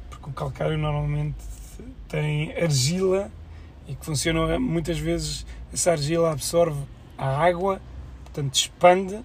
porque 0.09 0.29
o 0.29 0.33
calcário 0.33 0.77
normalmente 0.77 1.37
tem 2.09 2.51
argila 2.61 3.31
e 3.87 3.95
que 3.95 4.05
funciona 4.05 4.59
muitas 4.59 4.99
vezes 4.99 5.45
essa 5.71 5.91
argila 5.91 6.33
absorve 6.33 6.83
a 7.17 7.41
água, 7.41 7.81
portanto 8.25 8.53
expande 8.53 9.23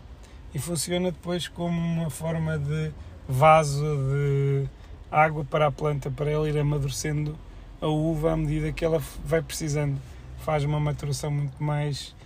e 0.57 0.59
funciona 0.59 1.13
depois 1.13 1.49
como 1.49 1.79
uma 1.79 2.09
forma 2.09 2.59
de 2.59 2.91
vaso 3.29 3.85
de 3.85 4.67
água 5.11 5.45
para 5.45 5.67
a 5.67 5.71
planta, 5.71 6.11
para 6.11 6.31
ela 6.31 6.49
ir 6.49 6.57
amadurecendo 6.57 7.39
a 7.79 7.87
uva 7.87 8.33
à 8.33 8.37
medida 8.39 8.73
que 8.73 8.83
ela 8.83 8.99
vai 9.23 9.43
precisando. 9.43 10.01
Faz 10.39 10.65
uma 10.65 10.81
maturação 10.81 11.31
muito 11.31 11.63
mais 11.63 12.17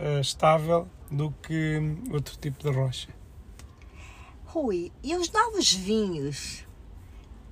uh, 0.00 0.20
estável 0.20 0.88
do 1.08 1.32
que 1.40 1.80
outro 2.10 2.36
tipo 2.36 2.60
de 2.64 2.76
rocha. 2.76 3.10
Rui, 4.46 4.90
e 5.00 5.14
os 5.14 5.30
novos 5.30 5.72
vinhos? 5.72 6.66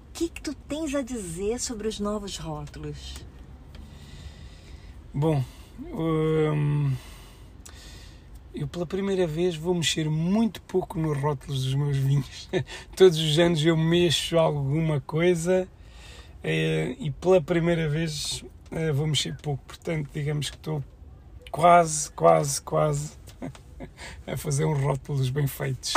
O 0.09 0.13
que, 0.13 0.29
que 0.29 0.43
tu 0.43 0.53
tens 0.55 0.93
a 0.97 1.03
dizer 1.03 1.61
sobre 1.61 1.87
os 1.87 2.01
novos 2.01 2.37
rótulos? 2.37 3.25
Bom, 5.15 5.45
um 5.93 6.93
eu 8.57 8.67
pela 8.67 8.87
primeira 8.87 9.27
vez 9.27 9.55
vou 9.55 9.75
mexer 9.75 10.09
muito 10.09 10.63
pouco 10.63 10.99
nos 10.99 11.17
rótulos 11.19 11.65
dos 11.65 11.75
meus 11.75 11.97
vinhos. 11.97 12.49
Todos 12.97 13.19
os 13.19 13.39
anos 13.39 13.65
eu 13.65 13.77
mexo 13.77 14.39
alguma 14.39 15.01
coisa 15.01 15.69
eh, 16.43 16.97
e 16.99 17.11
pela 17.11 17.41
primeira 17.41 17.89
vez 17.89 18.45
eh, 18.71 18.93
vou 18.93 19.07
mexer 19.07 19.37
pouco. 19.37 19.63
Portanto, 19.67 20.09
digamos 20.13 20.49
que 20.49 20.57
estou 20.57 20.83
quase, 21.51 22.11
quase, 22.13 22.63
quase 22.63 23.13
a 24.27 24.37
fazer 24.37 24.65
uns 24.65 24.81
rótulos 24.81 25.29
bem 25.29 25.47
feitos. 25.47 25.93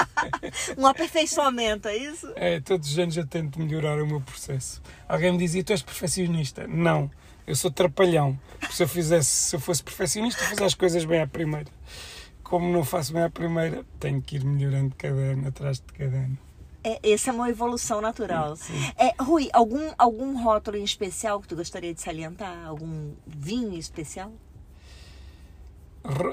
um 0.76 0.86
aperfeiçoamento, 0.86 1.88
é 1.88 1.96
isso? 1.96 2.30
É, 2.36 2.60
todos 2.60 2.90
os 2.90 2.98
anos 2.98 3.16
eu 3.16 3.26
tento 3.26 3.58
melhorar 3.58 4.02
o 4.02 4.06
meu 4.06 4.20
processo. 4.20 4.82
Alguém 5.08 5.32
me 5.32 5.38
dizia, 5.38 5.64
tu 5.64 5.72
és 5.72 5.82
perfeccionista? 5.82 6.66
Não 6.68 7.10
eu 7.48 7.56
sou 7.56 7.70
trapalhão. 7.70 8.38
Se 8.70 8.82
eu, 8.82 8.88
fizesse, 8.88 9.30
se 9.30 9.56
eu 9.56 9.60
fosse 9.60 9.82
perfeccionista, 9.82 10.44
fazia 10.44 10.66
as 10.66 10.74
coisas 10.74 11.04
bem 11.06 11.22
à 11.22 11.26
primeira. 11.26 11.77
Como 12.48 12.72
não 12.72 12.82
faço 12.82 13.12
bem 13.12 13.22
à 13.22 13.30
primeira, 13.30 13.84
tenho 14.00 14.22
que 14.22 14.36
ir 14.36 14.44
melhorando 14.44 14.94
cada 14.96 15.14
ano, 15.14 15.48
atrás 15.48 15.78
de 15.78 15.92
cada 15.92 16.16
ano. 16.16 16.38
É, 16.82 17.12
essa 17.12 17.30
é 17.30 17.32
uma 17.32 17.50
evolução 17.50 18.00
natural. 18.00 18.54
É, 18.96 19.14
Rui, 19.22 19.50
algum, 19.52 19.92
algum 19.98 20.42
rótulo 20.42 20.78
em 20.78 20.84
especial 20.84 21.40
que 21.40 21.48
tu 21.48 21.56
gostaria 21.56 21.92
de 21.92 22.00
salientar? 22.00 22.66
Algum 22.66 23.12
vinho 23.26 23.78
especial? 23.78 24.32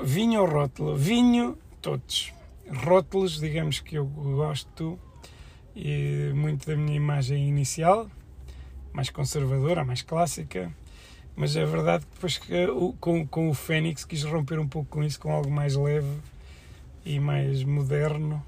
vinho 0.04 0.42
ou 0.42 0.48
rótulo? 0.48 0.96
Vinho, 0.96 1.58
todos. 1.82 2.34
Rótulos, 2.86 3.40
digamos 3.40 3.82
que 3.82 3.96
eu 3.96 4.06
gosto 4.06 4.98
e 5.76 6.32
muito 6.34 6.66
da 6.66 6.78
minha 6.78 6.96
imagem 6.96 7.50
inicial, 7.50 8.10
mais 8.94 9.10
conservadora, 9.10 9.84
mais 9.84 10.02
clássica. 10.02 10.72
Mas 11.36 11.56
é 11.56 11.66
verdade 11.66 12.06
que 12.06 12.14
depois 12.14 12.40
com, 13.00 13.28
com 13.28 13.50
o 13.50 13.54
Fênix 13.54 14.06
quis 14.06 14.24
romper 14.24 14.58
um 14.58 14.68
pouco 14.68 14.90
com 14.90 15.04
isso, 15.04 15.20
com 15.20 15.32
algo 15.32 15.52
mais 15.52 15.76
leve 15.76 16.10
e 17.06 17.20
mais 17.20 17.64
moderno. 17.64 18.44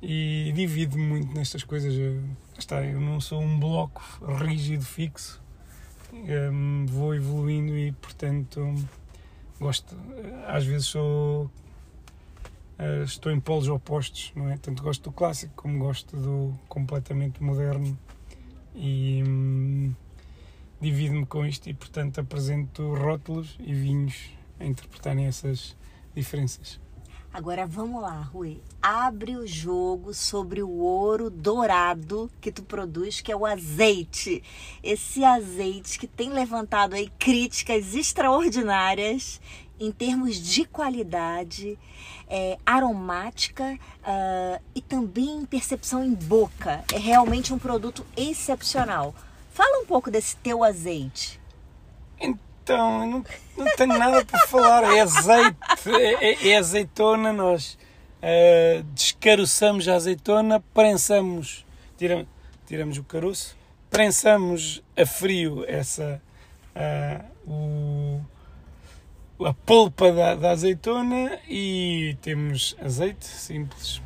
E 0.00 0.52
divido-me 0.54 1.04
muito 1.04 1.34
nestas 1.34 1.62
coisas. 1.62 1.94
Eu, 1.94 2.22
está, 2.58 2.82
eu 2.82 3.00
não 3.00 3.20
sou 3.20 3.42
um 3.42 3.58
bloco 3.58 4.02
rígido, 4.38 4.84
fixo. 4.84 5.42
Um, 6.12 6.86
vou 6.86 7.14
evoluindo 7.14 7.76
e, 7.76 7.92
portanto, 7.92 8.74
gosto. 9.60 9.96
Às 10.46 10.64
vezes 10.64 10.86
sou. 10.86 11.50
Uh, 12.78 13.04
estou 13.04 13.32
em 13.32 13.40
polos 13.40 13.68
opostos, 13.68 14.32
não 14.36 14.50
é? 14.50 14.56
Tanto 14.58 14.82
gosto 14.82 15.04
do 15.04 15.12
clássico 15.12 15.52
como 15.56 15.78
gosto 15.78 16.16
do 16.16 16.54
completamente 16.68 17.42
moderno. 17.42 17.98
E. 18.74 19.22
Um, 19.26 19.94
divido-me 20.80 21.26
com 21.26 21.44
isto 21.44 21.68
e, 21.68 21.74
portanto, 21.74 22.20
apresento 22.20 22.94
rótulos 22.94 23.56
e 23.60 23.72
vinhos 23.74 24.30
a 24.58 24.64
interpretarem 24.64 25.26
essas 25.26 25.76
diferenças. 26.14 26.80
Agora 27.36 27.66
vamos 27.66 28.00
lá, 28.00 28.22
Rui. 28.22 28.62
Abre 28.80 29.36
o 29.36 29.46
jogo 29.46 30.14
sobre 30.14 30.62
o 30.62 30.70
ouro 30.70 31.28
dourado 31.28 32.30
que 32.40 32.50
tu 32.50 32.62
produz, 32.62 33.20
que 33.20 33.30
é 33.30 33.36
o 33.36 33.44
azeite. 33.44 34.42
Esse 34.82 35.22
azeite 35.22 35.98
que 35.98 36.06
tem 36.06 36.30
levantado 36.30 36.94
aí 36.94 37.12
críticas 37.18 37.94
extraordinárias 37.94 39.38
em 39.78 39.92
termos 39.92 40.36
de 40.36 40.64
qualidade, 40.64 41.78
é, 42.26 42.56
aromática 42.64 43.78
uh, 44.00 44.62
e 44.74 44.80
também 44.80 45.44
percepção 45.44 46.02
em 46.02 46.14
boca. 46.14 46.82
É 46.90 46.98
realmente 46.98 47.52
um 47.52 47.58
produto 47.58 48.04
excepcional. 48.16 49.14
Um 49.86 49.88
pouco 49.88 50.10
desse 50.10 50.34
teu 50.38 50.64
azeite. 50.64 51.40
Então, 52.20 53.06
não, 53.06 53.24
não 53.56 53.76
tenho 53.76 53.96
nada 53.96 54.24
para 54.24 54.48
falar. 54.48 54.82
É 54.82 55.00
azeite, 55.00 55.56
é, 56.20 56.48
é 56.48 56.56
azeitona. 56.56 57.32
Nós 57.32 57.78
uh, 58.20 58.82
descaroçamos 58.92 59.86
a 59.86 59.94
azeitona, 59.94 60.58
prensamos, 60.74 61.64
tiramos, 61.96 62.26
tiramos 62.66 62.98
o 62.98 63.04
caroço, 63.04 63.56
prensamos 63.88 64.82
a 64.96 65.06
frio 65.06 65.64
essa, 65.68 66.20
uh, 66.74 67.50
o, 69.38 69.44
a 69.46 69.54
polpa 69.54 70.10
da, 70.10 70.34
da 70.34 70.50
azeitona 70.50 71.38
e 71.48 72.16
temos 72.22 72.76
azeite 72.82 73.24
simples. 73.24 74.02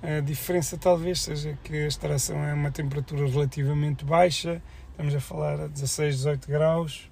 A 0.00 0.20
diferença 0.20 0.78
talvez 0.78 1.22
seja 1.22 1.58
que 1.64 1.74
a 1.74 1.88
extração 1.88 2.38
é 2.44 2.54
uma 2.54 2.70
temperatura 2.70 3.28
relativamente 3.28 4.04
baixa, 4.04 4.62
estamos 4.96 5.14
a 5.14 5.20
falar 5.20 5.60
a 5.60 5.66
16, 5.66 6.16
18 6.16 6.48
graus 6.48 7.10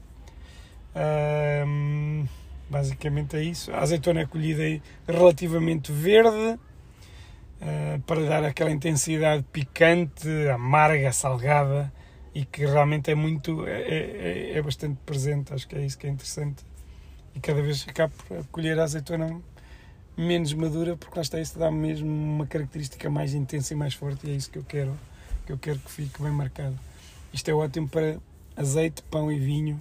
um, 1.67 2.27
basicamente 2.71 3.37
é 3.37 3.43
isso. 3.43 3.73
A 3.73 3.81
azeitona 3.81 4.21
é 4.21 4.27
colhida 4.27 4.63
relativamente 5.07 5.93
verde 5.93 6.59
uh, 7.61 8.01
para 8.07 8.25
dar 8.25 8.45
aquela 8.45 8.71
intensidade 8.71 9.45
picante, 9.53 10.29
amarga, 10.53 11.13
salgada 11.13 11.93
e 12.35 12.45
que 12.45 12.65
realmente 12.65 13.11
é 13.11 13.15
muito, 13.15 13.67
é, 13.67 13.83
é, 13.83 14.53
é 14.59 14.63
bastante 14.63 14.99
presente. 15.05 15.53
Acho 15.53 15.67
que 15.69 15.77
é 15.77 15.85
isso 15.85 15.99
que 15.99 16.07
é 16.07 16.11
interessante. 16.11 16.65
E 17.35 17.41
cada 17.41 17.61
vez 17.61 17.85
acabo 17.89 18.15
por 18.29 18.47
colher 18.47 18.79
a 18.79 18.85
azeitona 18.85 19.41
menos 20.17 20.53
madura 20.55 20.97
porque 20.97 21.19
lá 21.19 21.23
está 21.23 21.41
isso 21.41 21.59
dá 21.59 21.73
mesmo 21.73 22.09
uma 22.09 22.47
característica 22.47 23.11
mais 23.11 23.35
intensa 23.35 23.75
e 23.75 23.77
mais 23.77 23.95
forte 23.95 24.29
e 24.29 24.31
é 24.31 24.37
isso 24.37 24.49
que 24.49 24.59
eu 24.59 24.63
quero 24.63 24.97
que 25.45 25.51
eu 25.51 25.59
quero 25.59 25.81
que 25.81 25.91
fique 25.91 26.23
bem 26.23 26.31
marcado 26.31 26.79
isto 27.35 27.49
é 27.49 27.55
ótimo 27.55 27.89
para 27.89 28.21
azeite, 28.57 29.03
pão 29.11 29.31
e 29.31 29.39
vinho 29.39 29.79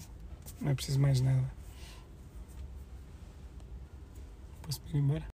não 0.60 0.72
é 0.72 0.76
preciso 0.76 1.00
mais 1.00 1.22
nada. 1.22 1.52
Posso 4.64 4.82
ir 4.92 4.98
embora? 4.98 5.33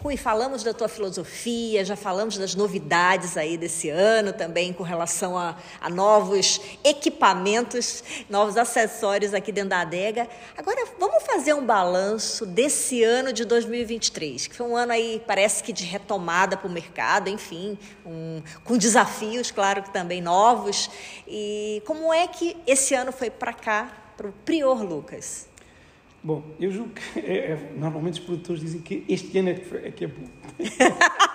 Rui, 0.00 0.16
falamos 0.16 0.62
da 0.62 0.72
tua 0.72 0.86
filosofia, 0.86 1.84
já 1.84 1.96
falamos 1.96 2.38
das 2.38 2.54
novidades 2.54 3.36
aí 3.36 3.58
desse 3.58 3.90
ano 3.90 4.32
também 4.32 4.72
com 4.72 4.84
relação 4.84 5.36
a, 5.36 5.56
a, 5.80 5.90
novos 5.90 6.60
equipamentos, 6.84 8.04
novos 8.30 8.56
acessórios 8.56 9.34
aqui 9.34 9.50
dentro 9.50 9.70
da 9.70 9.80
adega. 9.80 10.28
Agora, 10.56 10.86
vamos 11.00 11.24
fazer 11.24 11.52
um 11.52 11.66
balanço 11.66 12.46
desse 12.46 13.02
ano 13.02 13.32
de 13.32 13.44
2023, 13.44 14.46
que 14.46 14.54
foi 14.54 14.66
um 14.66 14.76
ano 14.76 14.92
aí, 14.92 15.20
parece 15.26 15.64
que 15.64 15.72
de 15.72 15.84
retomada 15.84 16.56
para 16.56 16.68
o 16.68 16.70
mercado, 16.70 17.28
enfim, 17.28 17.76
um, 18.06 18.40
com 18.62 18.78
desafios, 18.78 19.50
claro 19.50 19.82
que 19.82 19.90
também 19.90 20.22
novos. 20.22 20.88
E 21.26 21.82
como 21.84 22.14
é 22.14 22.28
que 22.28 22.56
esse 22.68 22.94
ano 22.94 23.10
foi 23.10 23.30
para 23.30 23.52
cá, 23.52 23.90
para 24.16 24.28
o 24.28 24.32
Prior 24.44 24.80
Lucas? 24.80 25.48
Bom, 26.22 26.42
eu 26.60 26.70
julgo 26.70 26.90
que 26.90 27.20
é, 27.20 27.52
é, 27.52 27.72
normalmente 27.76 28.20
os 28.20 28.26
produtores 28.26 28.60
dizem 28.60 28.80
que 28.80 29.04
este 29.08 29.38
ano 29.38 29.50
é 29.50 29.54
que 29.54 29.76
é, 29.76 29.90
que 29.90 30.04
é 30.04 30.08
bom. 30.08 30.24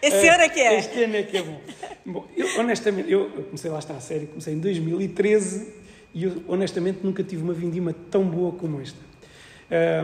Esse 0.00 0.28
ano 0.28 0.42
é 0.42 0.48
que 0.50 0.60
é. 0.60 0.78
Este 0.78 1.02
ano 1.02 1.16
é 1.16 1.22
que 1.22 1.36
é 1.38 1.42
bom. 1.42 1.60
Bom, 2.04 2.26
eu 2.36 2.60
honestamente, 2.60 3.10
eu, 3.10 3.22
eu 3.34 3.44
comecei 3.44 3.70
lá 3.70 3.78
a 3.78 3.80
estar 3.80 3.94
a 3.94 4.00
sério, 4.00 4.28
comecei 4.28 4.52
em 4.52 4.58
2013 4.58 5.72
e 6.12 6.24
eu 6.24 6.42
honestamente 6.46 7.00
nunca 7.02 7.22
tive 7.22 7.42
uma 7.42 7.54
vindima 7.54 7.94
tão 8.10 8.28
boa 8.28 8.52
como 8.52 8.82
esta. 8.82 8.98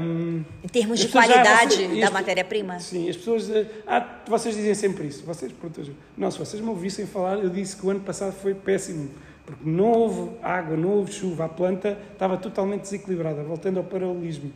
Um, 0.02 0.42
em 0.64 0.68
termos 0.68 0.98
de 0.98 1.08
qualidade 1.08 1.76
já, 1.76 1.82
vocês, 1.82 2.00
da 2.00 2.10
matéria-prima? 2.10 2.80
Sim, 2.80 3.10
as 3.10 3.16
pessoas. 3.16 3.50
Eh, 3.50 3.66
ah, 3.86 4.22
vocês 4.26 4.56
dizem 4.56 4.74
sempre 4.74 5.06
isso. 5.06 5.22
Vocês, 5.24 5.52
produtores. 5.52 5.90
Não, 6.16 6.30
se 6.30 6.38
vocês 6.38 6.62
me 6.62 6.70
ouvissem 6.70 7.06
falar, 7.06 7.34
eu 7.34 7.50
disse 7.50 7.76
que 7.76 7.84
o 7.84 7.90
ano 7.90 8.00
passado 8.00 8.32
foi 8.32 8.54
péssimo 8.54 9.10
porque 9.50 9.68
não 9.68 9.92
houve 9.92 10.30
água, 10.42 10.76
não 10.76 10.90
houve 10.90 11.12
chuva, 11.12 11.46
a 11.46 11.48
planta 11.48 11.98
estava 12.12 12.36
totalmente 12.36 12.82
desequilibrada. 12.82 13.42
Voltando 13.42 13.78
ao 13.78 13.84
paralelismo, 13.84 14.52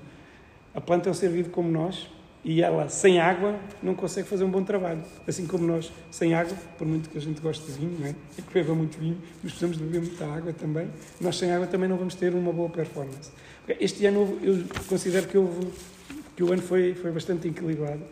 a 0.74 0.80
planta 0.80 1.09
é 1.09 1.11
um 1.11 1.14
ser 1.14 1.30
vivo 1.30 1.50
como 1.50 1.70
nós 1.70 2.09
e 2.44 2.62
ela, 2.62 2.88
sem 2.88 3.18
água, 3.18 3.59
não 3.83 3.94
consegue 3.94 4.28
fazer 4.28 4.44
um 4.44 4.50
bom 4.50 4.62
trabalho. 4.62 5.00
Assim 5.26 5.46
como 5.46 5.66
nós, 5.66 5.90
sem 6.11 6.35
água, 6.35 6.54
por 6.76 6.87
muito 6.87 7.09
que 7.09 7.16
a 7.16 7.20
gente 7.20 7.40
goste 7.40 7.64
de 7.64 7.72
vinho, 7.72 7.96
é? 8.07 8.14
que 8.37 8.42
beba 8.52 8.74
muito 8.74 8.98
vinho, 8.98 9.18
mas 9.42 9.52
precisamos 9.52 9.78
de 9.78 9.85
beber 9.85 10.02
muita 10.02 10.26
água 10.26 10.52
também, 10.52 10.88
nós 11.20 11.38
sem 11.38 11.50
água 11.50 11.66
também 11.66 11.88
não 11.88 11.96
vamos 11.96 12.14
ter 12.14 12.35
uma 12.35 12.52
boa 12.52 12.68
performance. 12.68 13.33
Este 13.80 14.04
ano 14.07 14.38
eu 14.42 14.62
considero 14.87 15.26
que, 15.26 15.38
houve, 15.38 15.68
que 16.37 16.44
o 16.44 16.52
ano 16.52 16.61
foi, 16.61 16.94
foi 16.94 17.11
bastante 17.11 17.48
equilibrado. 17.48 18.02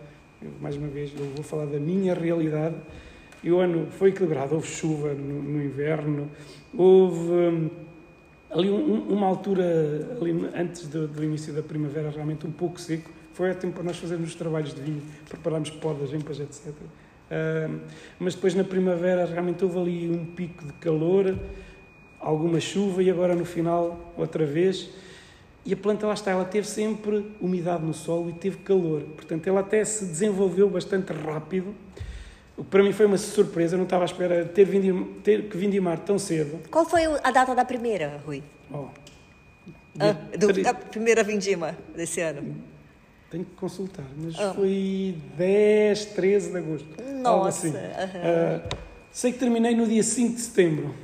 Eu, 0.41 0.51
mais 0.61 0.77
uma 0.77 0.89
vez, 0.89 1.13
eu 1.17 1.27
vou 1.35 1.45
falar 1.45 1.67
da 1.67 1.79
minha 1.79 2.15
realidade 2.15 2.77
e 3.45 3.53
o 3.53 3.59
ano 3.59 3.89
foi 3.91 4.09
equilibrado. 4.09 4.55
Houve 4.55 4.67
chuva 4.67 5.13
no, 5.13 5.43
no 5.43 5.63
inverno, 5.63 6.31
houve 6.77 7.31
hum, 7.31 7.71
ali 8.51 8.71
um, 8.71 9.09
uma 9.09 9.27
altura, 9.27 10.17
ali 10.21 10.33
antes 10.55 10.87
do, 10.87 11.09
do, 11.09 11.25
início 11.25 11.53
da 11.53 11.63
primavera, 11.63 12.11
realmente 12.11 12.47
um 12.47 12.53
pouco 12.53 12.81
seco. 12.81 13.11
Foi 13.33 13.51
a 13.51 13.55
tempo 13.55 13.75
para 13.75 13.85
nós 13.85 13.97
fazermos 13.97 14.29
os 14.29 14.35
trabalhos 14.35 14.75
de 14.75 14.81
vinho, 14.81 15.03
prepararmos 15.29 15.71
podas, 15.71 16.13
empas, 16.13 16.39
etc. 16.39 16.69
Uh, 16.69 17.81
mas 18.19 18.35
depois 18.35 18.55
na 18.55 18.63
primavera 18.63 19.25
realmente 19.25 19.65
houve 19.65 19.79
ali 19.79 20.11
um 20.11 20.27
pico 20.27 20.67
de 20.67 20.73
calor, 20.75 21.35
alguma 22.21 22.61
chuva 22.61 23.03
e 23.03 23.11
agora 23.11 23.35
no 23.35 23.45
final 23.45 24.13
outra 24.19 24.45
vez. 24.45 24.91
E 25.65 25.73
a 25.73 25.77
planta 25.77 26.07
lá 26.07 26.13
está, 26.13 26.33
ela 26.33 26.45
teve 26.45 26.67
sempre 26.67 27.25
umidade 27.41 27.85
no 27.85 27.95
solo 27.95 28.29
e 28.29 28.33
teve 28.33 28.59
calor. 28.59 29.03
Portanto, 29.17 29.47
ela 29.47 29.61
até 29.61 29.83
se 29.85 30.05
desenvolveu 30.05 30.69
bastante 30.69 31.13
rápido 31.13 31.73
o 32.57 32.65
que 32.65 32.71
para 32.71 32.83
mim 32.83 32.93
foi 32.93 33.07
uma 33.07 33.19
surpresa, 33.19 33.75
eu 33.75 33.79
não 33.79 33.85
estava 33.85 34.05
à 34.05 34.07
espera 34.07 34.45
de 34.45 34.51
ter, 34.51 34.65
vindim, 34.65 35.05
ter 35.23 35.49
que 35.49 35.57
vindimar 35.57 35.99
tão 36.01 36.19
cedo. 36.19 36.61
Qual 36.71 36.85
foi 36.85 37.05
a 37.05 37.31
data 37.31 37.55
da 37.55 37.65
primeira, 37.65 38.21
Rui? 38.25 38.43
Oh, 38.71 38.87
ah, 39.99 40.13
do, 40.37 40.53
da 40.63 40.75
primeira 40.75 41.23
vindima 41.23 41.77
desse 41.95 42.21
ano? 42.21 42.55
Tenho 43.31 43.45
que 43.45 43.55
consultar, 43.55 44.05
mas 44.17 44.39
oh. 44.39 44.55
foi 44.55 45.17
10, 45.37 46.05
13 46.07 46.51
de 46.51 46.57
agosto. 46.59 46.89
Nossa! 47.23 47.69
Assim. 47.69 47.77
Uhum. 47.77 48.59
Uh, 48.59 48.77
sei 49.11 49.33
que 49.33 49.39
terminei 49.39 49.75
no 49.75 49.87
dia 49.87 50.03
5 50.03 50.35
de 50.35 50.41
setembro. 50.41 50.95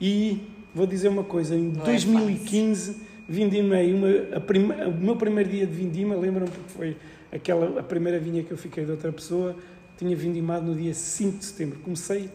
E 0.00 0.48
vou 0.74 0.86
dizer 0.86 1.08
uma 1.08 1.24
coisa: 1.24 1.54
em 1.54 1.72
não 1.72 1.84
2015 1.84 2.90
é 2.90 2.94
vindimei 3.28 3.94
uma, 3.94 4.36
a 4.36 4.40
prima, 4.40 4.74
o 4.86 4.92
meu 4.92 5.16
primeiro 5.16 5.48
dia 5.48 5.66
de 5.66 5.72
vindima, 5.72 6.14
lembram-me 6.16 6.50
porque 6.50 6.70
foi 6.70 6.96
aquela, 7.32 7.80
a 7.80 7.82
primeira 7.82 8.18
vinha 8.18 8.42
que 8.42 8.50
eu 8.50 8.56
fiquei 8.56 8.84
de 8.84 8.90
outra 8.90 9.12
pessoa 9.12 9.56
tinha 9.96 10.14
vindimado 10.16 10.66
no 10.66 10.74
dia 10.74 10.94
5 10.94 11.38
de 11.38 11.44
setembro. 11.44 11.78
Comecei 11.80 12.30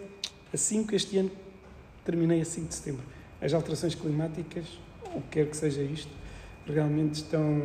a 0.54 0.58
5 0.58 0.96
este 0.96 1.18
ano, 1.18 1.32
terminei 2.04 2.42
a 2.42 2.46
5 2.46 2.68
de 2.68 2.76
setembro. 2.76 3.04
As 3.42 3.54
alterações 3.54 3.96
climáticas, 3.96 4.66
o 5.16 5.22
que 5.22 5.30
quer 5.32 5.48
que 5.48 5.58
seja 5.58 5.82
isto, 5.82 6.12
realmente 6.68 7.16
estão 7.16 7.62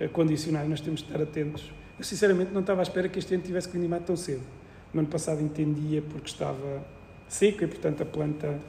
a 0.00 0.08
condicionar, 0.08 0.68
nós 0.68 0.80
temos 0.80 1.00
de 1.00 1.06
estar 1.06 1.22
atentos. 1.22 1.72
Eu 1.98 2.04
sinceramente 2.04 2.52
não 2.52 2.60
estava 2.60 2.80
à 2.80 2.84
espera 2.84 3.08
que 3.08 3.18
este 3.18 3.34
ano 3.34 3.42
tivesse 3.42 3.68
que 3.68 3.74
vindimar 3.74 4.00
tão 4.00 4.16
cedo. 4.16 4.42
No 4.92 5.00
ano 5.00 5.08
passado 5.08 5.40
entendia 5.40 6.02
porque 6.02 6.28
estava 6.28 6.84
seco 7.28 7.64
e, 7.64 7.66
portanto, 7.66 8.02
a 8.02 8.06
planta 8.06 8.60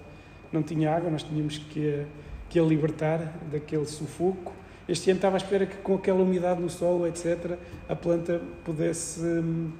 não 0.52 0.64
tinha 0.64 0.96
água, 0.96 1.10
nós 1.10 1.24
tínhamos 1.24 1.58
que 1.58 2.06
que 2.50 2.60
a 2.60 2.64
libertar 2.64 3.34
daquele 3.52 3.86
sufoco. 3.86 4.54
Este 4.88 5.10
ano 5.10 5.18
estava 5.18 5.36
à 5.36 5.40
espera 5.40 5.66
que, 5.66 5.78
com 5.78 5.96
aquela 5.96 6.22
umidade 6.22 6.62
no 6.62 6.70
solo, 6.70 7.08
etc., 7.08 7.58
a 7.90 7.96
planta 7.96 8.42
pudesse 8.64 9.20
hum, 9.22 9.72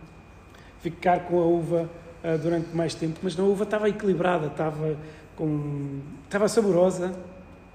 ficar 0.86 1.22
com 1.22 1.40
a 1.40 1.46
uva 1.46 1.90
uh, 2.24 2.38
durante 2.38 2.76
mais 2.76 2.94
tempo, 2.94 3.20
mas 3.24 3.40
a 3.40 3.44
uva 3.44 3.64
estava 3.64 3.90
equilibrada, 3.90 4.48
estava, 4.48 4.96
com, 5.36 6.00
estava 6.24 6.48
saborosa. 6.48 7.12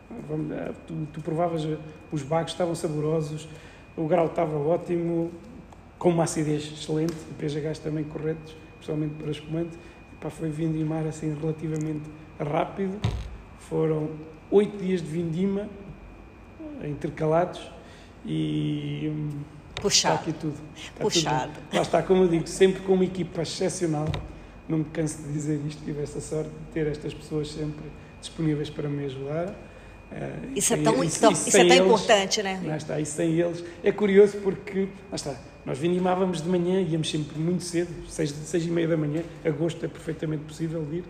Uh, 0.09 0.75
tu, 0.87 1.09
tu, 1.13 1.21
provavas, 1.21 1.67
os 2.13 2.23
bagos 2.23 2.53
estavam 2.53 2.75
saborosos, 2.77 3.49
o 3.97 4.07
grau 4.07 4.27
estava 4.27 4.57
ótimo, 4.57 5.33
com 5.99 6.11
uma 6.11 6.23
acidez 6.23 6.73
excelente, 6.73 7.15
pHs 7.37 7.81
também 7.81 8.05
corretos, 8.05 8.55
especialmente 8.75 9.15
para 9.15 9.31
espumante. 9.33 9.77
Pá, 10.21 10.31
foi 10.31 10.51
vindimar 10.51 11.05
assim 11.07 11.35
relativamente 11.35 12.09
rápido. 12.39 12.97
Foram 13.59 14.11
oito 14.53 14.77
dias 14.77 15.03
de 15.03 15.09
vindima 15.09 15.69
intercalados 16.85 17.71
e 18.25 19.11
hum, 19.13 19.29
Puxado. 19.81 20.15
Está 20.17 20.31
aqui 20.31 20.33
tudo. 20.39 20.57
Está 20.77 21.01
Puxado. 21.01 21.53
Tudo. 21.53 21.77
Lá 21.77 21.83
está, 21.83 22.03
como 22.03 22.25
eu 22.25 22.29
digo, 22.29 22.47
sempre 22.47 22.83
com 22.83 22.95
uma 22.95 23.05
equipa 23.05 23.43
excepcional. 23.43 24.07
Não 24.69 24.79
me 24.79 24.85
canso 24.85 25.23
de 25.23 25.33
dizer 25.33 25.61
isto, 25.67 25.85
tive 25.85 26.03
essa 26.03 26.21
sorte 26.21 26.51
de 26.51 26.73
ter 26.73 26.87
estas 26.87 27.13
pessoas 27.13 27.51
sempre 27.51 27.85
disponíveis 28.21 28.71
para 28.71 28.89
me 28.89 29.05
ajudar. 29.07 29.49
Uh, 29.49 30.53
isso, 30.57 30.75
é 30.75 30.77
tão, 30.77 31.05
isso, 31.05 31.33
isso, 31.33 31.49
isso 31.49 31.57
é 31.57 31.65
tão 31.65 31.77
eles, 31.77 31.87
importante, 31.87 32.43
né? 32.43 32.61
Lá 32.65 32.77
está, 32.77 33.01
e 33.01 33.07
sem 33.07 33.33
eles. 33.39 33.65
É 33.83 33.93
curioso 33.93 34.39
porque, 34.39 34.89
lá 35.09 35.15
está, 35.15 35.37
nós 35.65 35.79
vinimávamos 35.79 36.43
de 36.43 36.49
manhã, 36.49 36.81
íamos 36.81 37.11
sempre 37.11 37.39
muito 37.39 37.63
cedo, 37.63 37.91
seis, 38.09 38.31
seis 38.31 38.65
e 38.65 38.71
meia 38.71 38.89
da 38.89 38.97
manhã, 38.97 39.23
agosto 39.45 39.85
é 39.85 39.89
perfeitamente 39.89 40.45
possível 40.45 40.83
vir. 40.85 41.05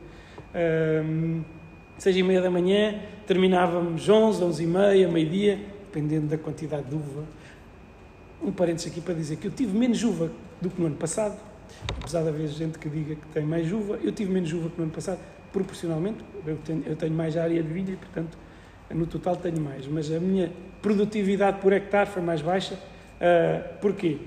Um, 1.04 1.42
seis 1.96 2.16
e 2.16 2.22
meia 2.22 2.42
da 2.42 2.50
manhã, 2.50 3.00
terminávamos 3.26 4.08
onze, 4.08 4.42
onze 4.42 4.64
e 4.64 4.66
meia, 4.66 5.08
meio-dia, 5.08 5.58
dependendo 5.86 6.26
da 6.26 6.36
quantidade 6.36 6.84
de 6.84 6.94
uva. 6.94 7.24
Um 8.43 8.53
parênteses 8.53 8.91
aqui 8.91 9.01
para 9.01 9.14
dizer 9.14 9.36
que 9.36 9.47
eu 9.47 9.51
tive 9.51 9.76
menos 9.76 10.03
uva 10.03 10.30
do 10.61 10.70
que 10.70 10.80
no 10.80 10.86
ano 10.86 10.97
passado, 10.97 11.38
apesar 11.99 12.22
de 12.22 12.28
haver 12.28 12.49
gente 12.49 12.78
que 12.78 12.88
diga 12.88 13.14
que 13.14 13.26
tem 13.28 13.45
mais 13.45 13.70
uva, 13.72 13.99
eu 14.03 14.12
tive 14.12 14.32
menos 14.32 14.53
uva 14.53 14.70
que 14.70 14.78
no 14.78 14.84
ano 14.84 14.93
passado, 14.93 15.18
proporcionalmente, 15.53 16.18
eu 16.47 16.57
tenho, 16.64 16.82
eu 16.86 16.97
tenho 16.97 17.12
mais 17.12 17.36
área 17.36 17.62
de 17.62 17.68
vinha 17.68 17.93
e, 17.93 17.97
portanto, 17.97 18.38
no 18.91 19.07
total 19.07 19.36
tenho 19.36 19.61
mais, 19.61 19.86
mas 19.86 20.11
a 20.11 20.18
minha 20.18 20.51
produtividade 20.82 21.61
por 21.61 21.72
hectare 21.72 22.09
foi 22.09 22.22
mais 22.22 22.43
baixa. 22.43 22.74
Uh, 22.74 23.78
porquê? 23.80 24.18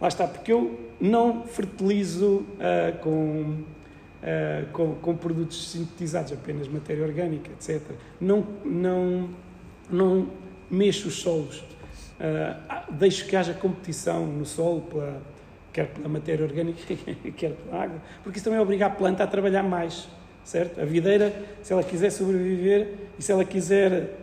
Lá 0.00 0.08
está, 0.08 0.26
porque 0.26 0.52
eu 0.52 0.78
não 1.00 1.44
fertilizo 1.44 2.44
uh, 2.58 2.98
com, 3.00 3.62
uh, 4.22 4.66
com, 4.72 4.94
com, 4.96 5.16
produtos 5.16 5.70
sintetizados, 5.70 6.32
apenas 6.32 6.68
matéria 6.68 7.04
orgânica, 7.04 7.50
etc. 7.50 7.80
Não, 8.20 8.46
não, 8.64 9.30
não 9.90 10.28
mexo 10.70 11.08
os 11.08 11.20
solos. 11.20 11.64
Deixo 12.90 13.26
que 13.26 13.36
haja 13.36 13.54
competição 13.54 14.26
no 14.26 14.44
solo, 14.44 14.82
pela, 14.82 15.22
quer 15.72 15.88
pela 15.88 16.08
matéria 16.08 16.44
orgânica, 16.44 16.94
quer 17.36 17.52
pela 17.52 17.82
água, 17.82 18.02
porque 18.22 18.38
isso 18.38 18.44
também 18.44 18.60
obriga 18.60 18.86
a 18.86 18.90
planta 18.90 19.24
a 19.24 19.26
trabalhar 19.26 19.62
mais 19.62 20.08
certo? 20.44 20.80
A 20.80 20.84
videira, 20.84 21.32
se 21.62 21.72
ela 21.72 21.82
quiser 21.82 22.10
sobreviver 22.10 22.94
e 23.18 23.22
se 23.22 23.32
ela 23.32 23.44
quiser 23.44 24.18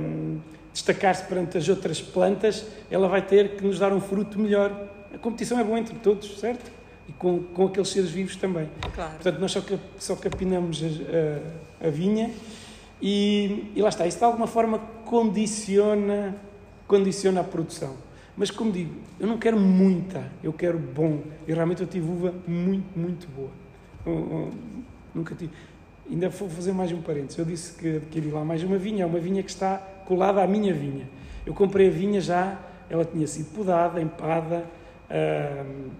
um, 0.00 0.38
destacar-se 0.72 1.24
perante 1.24 1.58
as 1.58 1.68
outras 1.68 2.00
plantas, 2.00 2.66
ela 2.90 3.08
vai 3.08 3.22
ter 3.22 3.56
que 3.56 3.64
nos 3.64 3.78
dar 3.78 3.92
um 3.92 4.00
fruto 4.00 4.38
melhor. 4.38 4.88
A 5.14 5.18
competição 5.18 5.58
é 5.58 5.64
boa 5.64 5.78
entre 5.78 5.96
todos, 5.96 6.38
certo? 6.38 6.70
E 7.08 7.12
com, 7.12 7.42
com 7.42 7.66
aqueles 7.66 7.88
seres 7.88 8.10
vivos 8.10 8.36
também. 8.36 8.68
Claro. 8.94 9.12
Portanto, 9.12 9.38
nós 9.38 9.52
só, 9.52 9.60
só 9.98 10.16
capinamos 10.16 10.82
a, 10.82 11.84
a, 11.84 11.88
a 11.88 11.90
vinha 11.90 12.30
e, 13.00 13.72
e, 13.74 13.82
lá 13.82 13.88
está. 13.88 14.06
Isso 14.06 14.18
de 14.18 14.24
alguma 14.24 14.46
forma 14.46 14.78
condiciona, 15.04 16.34
condiciona 16.92 17.40
a 17.40 17.44
produção. 17.44 17.96
Mas, 18.36 18.50
como 18.50 18.70
digo, 18.70 18.94
eu 19.18 19.26
não 19.26 19.38
quero 19.38 19.58
muita, 19.58 20.30
eu 20.44 20.52
quero 20.52 20.78
bom. 20.78 21.22
E 21.48 21.52
realmente 21.54 21.80
eu 21.80 21.86
tive 21.86 22.06
uva 22.06 22.34
muito, 22.46 22.98
muito 22.98 23.26
boa. 23.28 23.50
Nunca 25.14 25.34
tive. 25.34 25.52
Ainda 26.10 26.28
vou 26.28 26.50
fazer 26.50 26.72
mais 26.72 26.92
um 26.92 27.00
parênteses. 27.00 27.38
Eu 27.38 27.46
disse 27.46 27.72
que 27.78 27.96
adquiri 27.96 28.30
lá 28.30 28.44
mais 28.44 28.62
uma 28.62 28.76
vinha, 28.76 29.04
é 29.04 29.06
uma 29.06 29.18
vinha 29.18 29.42
que 29.42 29.48
está 29.48 29.78
colada 30.04 30.42
à 30.42 30.46
minha 30.46 30.74
vinha. 30.74 31.08
Eu 31.46 31.54
comprei 31.54 31.88
a 31.88 31.90
vinha 31.90 32.20
já, 32.20 32.60
ela 32.90 33.06
tinha 33.06 33.26
sido 33.26 33.54
podada, 33.54 33.98
empada, 33.98 34.66
uh, 35.08 35.90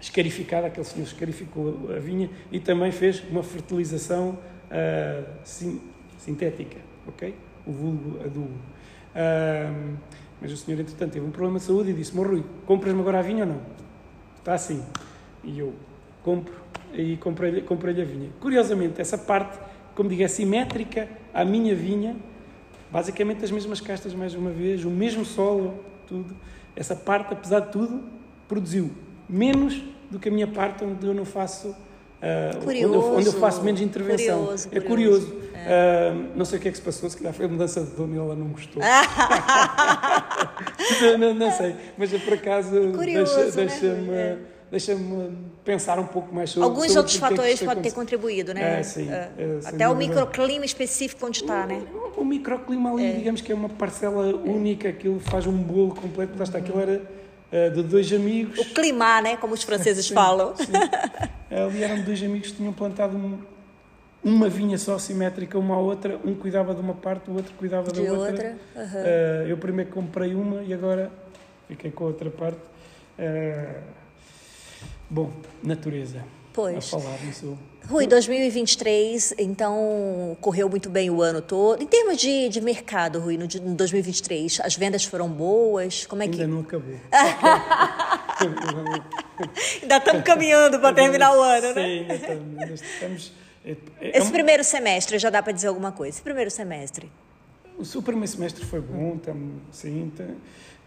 escarificada, 0.00 0.66
aquele 0.66 0.86
senhor 0.86 1.06
escarificou 1.06 1.88
a 1.94 2.00
vinha 2.00 2.28
e 2.50 2.58
também 2.58 2.90
fez 2.90 3.22
uma 3.30 3.44
fertilização 3.44 4.36
sim, 5.44 5.80
sintética, 6.18 6.78
ok? 7.06 7.32
O 7.64 7.70
vulgo 7.70 8.18
adubo. 8.24 8.75
Uh, 9.16 9.96
mas 10.40 10.52
o 10.52 10.56
senhor, 10.56 10.78
entretanto, 10.78 11.12
teve 11.12 11.24
um 11.24 11.30
problema 11.30 11.58
de 11.58 11.64
saúde 11.64 11.90
e 11.90 11.94
disse: 11.94 12.14
Morrui, 12.14 12.44
compras-me 12.66 13.00
agora 13.00 13.20
a 13.20 13.22
vinha 13.22 13.44
ou 13.44 13.50
não? 13.50 13.60
Está 14.38 14.54
assim. 14.54 14.84
E 15.42 15.58
eu 15.58 15.72
compro 16.22 16.54
e 16.92 17.16
comprei-lhe 17.16 17.62
comprei 17.62 18.00
a 18.00 18.04
vinha. 18.04 18.30
Curiosamente, 18.40 19.00
essa 19.00 19.18
parte, 19.18 19.58
como 19.94 20.08
digo, 20.08 20.22
é 20.22 20.28
simétrica 20.28 21.08
à 21.32 21.44
minha 21.44 21.74
vinha, 21.74 22.16
basicamente 22.90 23.44
as 23.44 23.50
mesmas 23.50 23.80
castas, 23.80 24.14
mais 24.14 24.34
uma 24.34 24.50
vez, 24.50 24.84
o 24.84 24.90
mesmo 24.90 25.24
solo, 25.24 25.74
tudo. 26.06 26.34
Essa 26.74 26.94
parte, 26.94 27.32
apesar 27.32 27.60
de 27.60 27.72
tudo, 27.72 28.04
produziu 28.46 28.90
menos 29.28 29.82
do 30.10 30.18
que 30.18 30.28
a 30.28 30.32
minha 30.32 30.46
parte, 30.46 30.84
onde 30.84 31.06
eu 31.06 31.14
não 31.14 31.24
faço. 31.24 31.68
Uh, 31.68 32.64
curioso, 32.64 32.94
onde, 32.94 33.06
eu, 33.06 33.14
onde, 33.16 33.26
eu, 33.26 33.32
faço 33.34 33.62
menos 33.62 33.80
intervenção. 33.80 34.44
Curioso, 34.44 34.68
é 34.72 34.80
curioso. 34.80 35.36
É. 35.66 36.12
Uh, 36.12 36.30
não 36.36 36.44
sei 36.44 36.58
o 36.58 36.62
que 36.62 36.68
é 36.68 36.70
que 36.70 36.76
se 36.76 36.82
passou, 36.82 37.10
se 37.10 37.16
calhar 37.16 37.32
foi 37.32 37.46
a 37.46 37.48
mudança 37.48 37.80
de 37.80 37.90
dono 37.90 38.14
e 38.14 38.18
ela 38.18 38.36
não 38.36 38.48
gostou. 38.48 38.82
não, 41.02 41.18
não, 41.18 41.34
não, 41.34 41.50
sei, 41.52 41.74
mas 41.98 42.12
por 42.22 42.34
acaso 42.34 42.70
deixa-me. 42.70 43.50
Deixa 43.52 43.94
né? 43.94 44.38
deixa-me 44.70 45.36
pensar 45.64 45.98
um 45.98 46.06
pouco 46.06 46.34
mais 46.34 46.50
sobre 46.50 46.68
Alguns 46.68 46.86
sobre 46.86 46.98
outros 46.98 47.16
fatores 47.16 47.62
podem 47.62 47.82
ter 47.82 47.92
contribuído, 47.92 48.52
né? 48.52 48.80
É, 48.80 48.82
sim. 48.82 49.08
É, 49.10 49.30
é 49.38 49.60
Até 49.64 49.88
o 49.88 49.94
microclima 49.94 50.64
específico 50.64 51.26
onde 51.26 51.40
está, 51.40 51.66
né? 51.66 51.82
O, 52.16 52.22
o 52.22 52.24
microclima 52.24 52.92
ali, 52.92 53.04
é. 53.04 53.12
digamos 53.12 53.40
que 53.40 53.52
é 53.52 53.54
uma 53.54 53.68
parcela 53.68 54.34
única, 54.34 54.88
aquilo 54.88 55.20
faz 55.20 55.46
um 55.46 55.56
bolo 55.56 55.94
completo. 55.94 56.32
Lá 56.36 56.44
está, 56.44 56.58
aquilo 56.58 56.80
era 56.80 57.00
uh, 57.00 57.70
de 57.74 57.82
dois 57.82 58.12
amigos. 58.12 58.58
O 58.58 58.64
clima, 58.74 59.20
né? 59.22 59.36
Como 59.36 59.54
os 59.54 59.62
franceses 59.62 60.06
sim, 60.06 60.14
falam. 60.14 60.54
Sim. 60.56 60.64
ali 61.50 61.82
eram 61.82 62.02
dois 62.02 62.22
amigos 62.22 62.50
que 62.50 62.56
tinham 62.56 62.72
plantado 62.72 63.16
um, 63.16 63.38
uma 64.26 64.48
vinha 64.48 64.76
só 64.76 64.98
simétrica 64.98 65.58
uma 65.58 65.76
à 65.76 65.78
outra, 65.78 66.20
um 66.24 66.34
cuidava 66.34 66.74
de 66.74 66.80
uma 66.80 66.94
parte, 66.94 67.30
o 67.30 67.34
outro 67.34 67.54
cuidava 67.56 67.90
de 67.92 68.04
da 68.04 68.12
outra. 68.12 68.30
outra. 68.30 68.56
Uhum. 68.74 68.82
Uh, 68.82 69.48
eu 69.48 69.56
primeiro 69.56 69.90
comprei 69.90 70.34
uma 70.34 70.62
e 70.62 70.74
agora 70.74 71.10
fiquei 71.68 71.90
com 71.90 72.04
a 72.04 72.06
outra 72.08 72.30
parte. 72.30 72.60
Uh, 73.18 73.96
Bom, 75.08 75.30
natureza. 75.62 76.24
Pois. 76.52 76.92
A 76.92 76.98
falar 76.98 77.16
nisso. 77.24 77.56
Rui, 77.88 78.08
2023, 78.08 79.34
então, 79.38 80.36
correu 80.40 80.68
muito 80.68 80.90
bem 80.90 81.08
o 81.08 81.22
ano 81.22 81.40
todo. 81.40 81.80
Em 81.80 81.86
termos 81.86 82.16
de, 82.16 82.48
de 82.48 82.60
mercado, 82.60 83.20
Rui, 83.20 83.36
no, 83.36 83.44
no 83.44 83.76
2023, 83.76 84.60
as 84.64 84.74
vendas 84.74 85.04
foram 85.04 85.28
boas? 85.28 86.04
Como 86.06 86.24
é 86.24 86.26
que... 86.26 86.40
Ainda 86.40 86.52
não 86.52 86.62
acabou. 86.62 86.92
ainda 89.80 89.96
estamos 89.98 90.22
caminhando 90.24 90.80
para 90.80 90.92
terminar 90.92 91.36
o 91.36 91.40
ano, 91.40 91.74
né? 91.74 91.84
Sim, 91.84 92.06
ainda 92.10 92.74
estamos... 92.74 93.32
É, 93.66 93.76
é, 94.00 94.18
Esse 94.18 94.30
primeiro 94.30 94.62
semestre, 94.62 95.18
já 95.18 95.28
dá 95.28 95.42
para 95.42 95.52
dizer 95.52 95.66
alguma 95.66 95.90
coisa? 95.90 96.14
Esse 96.16 96.22
primeiro 96.22 96.50
semestre? 96.50 97.10
O 97.76 97.84
seu 97.84 98.00
primeiro 98.00 98.30
semestre 98.30 98.64
foi 98.64 98.80
bom, 98.80 99.18
tam, 99.18 99.36
sim, 99.72 100.10
está, 100.10 100.24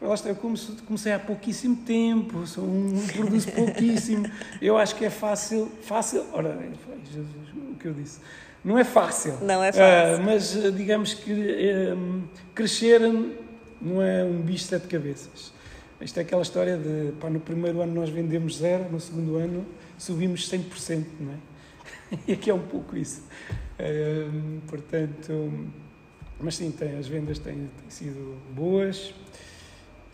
eu 0.02 0.36
comecei 0.88 1.12
há 1.12 1.20
pouquíssimo 1.20 1.76
tempo, 1.76 2.48
sou 2.48 2.64
um, 2.64 3.06
produzo 3.14 3.52
pouquíssimo. 3.54 4.26
Eu 4.62 4.78
acho 4.78 4.96
que 4.96 5.04
é 5.04 5.10
fácil, 5.10 5.70
fácil, 5.84 6.26
ora, 6.32 6.58
Jesus, 7.06 7.28
o 7.54 7.76
que 7.76 7.86
eu 7.86 7.94
disse. 7.94 8.20
Não 8.64 8.78
é 8.78 8.86
fácil. 8.86 9.38
Não 9.42 9.62
é 9.62 9.72
fácil. 9.74 10.22
Uh, 10.22 10.26
mas 10.26 10.56
eh, 10.56 10.72
digamos 10.72 11.14
que 11.14 11.32
um, 11.94 12.24
crescer 12.56 13.00
não 13.82 14.02
é 14.02 14.24
um 14.24 14.42
bicho 14.42 14.64
de 14.64 14.70
sete 14.70 14.88
cabeças. 14.88 15.54
Isto 16.02 16.18
é 16.18 16.22
aquela 16.22 16.42
história 16.42 16.78
de, 16.78 17.12
pá, 17.20 17.30
no 17.30 17.42
primeiro 17.42 17.82
ano 17.82 17.94
nós 17.94 18.10
vendemos 18.10 18.58
zero, 18.58 18.90
no 18.90 19.00
segundo 19.00 19.36
ano 19.36 19.66
subimos 19.98 20.50
100%, 20.50 21.06
não 21.20 21.34
é? 21.34 21.49
E 22.28 22.34
aqui 22.34 22.50
é 22.50 22.54
um 22.54 22.66
pouco 22.68 22.98
isso. 22.98 23.24
Uh, 23.80 24.62
portanto, 24.68 25.52
mas 26.40 26.56
sim, 26.56 26.72
tem, 26.72 26.98
as 26.98 27.08
vendas 27.08 27.40
têm, 27.40 27.56
têm 27.56 27.90
sido 27.90 28.38
boas. 28.52 29.14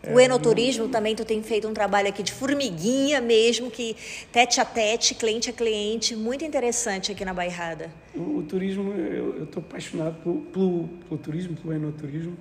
O 0.08 0.20
enoturismo 0.20 0.88
também, 0.88 1.16
tu 1.16 1.24
tem 1.24 1.42
feito 1.42 1.66
um 1.66 1.74
trabalho 1.74 2.08
aqui 2.08 2.22
de 2.22 2.32
formiguinha 2.32 3.20
mesmo, 3.20 3.70
que 3.70 3.96
tete 4.30 4.60
a 4.60 4.64
tete, 4.64 5.14
cliente 5.14 5.50
a 5.50 5.52
cliente, 5.52 6.14
muito 6.14 6.44
interessante 6.44 7.10
aqui 7.10 7.24
na 7.24 7.34
Bairrada. 7.34 7.90
O, 8.14 8.38
o 8.38 8.42
turismo, 8.42 8.92
eu 8.92 9.44
estou 9.44 9.60
apaixonado 9.60 10.14
pelo, 10.22 10.42
pelo, 10.42 10.88
pelo, 11.08 11.18
turismo, 11.18 11.56
pelo 11.56 11.74
enoturismo. 11.74 12.36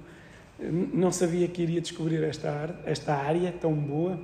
Não 0.60 1.12
sabia 1.12 1.48
que 1.48 1.64
iria 1.64 1.82
descobrir 1.82 2.24
esta, 2.24 2.76
esta 2.86 3.16
área 3.16 3.52
tão 3.52 3.74
boa. 3.74 4.20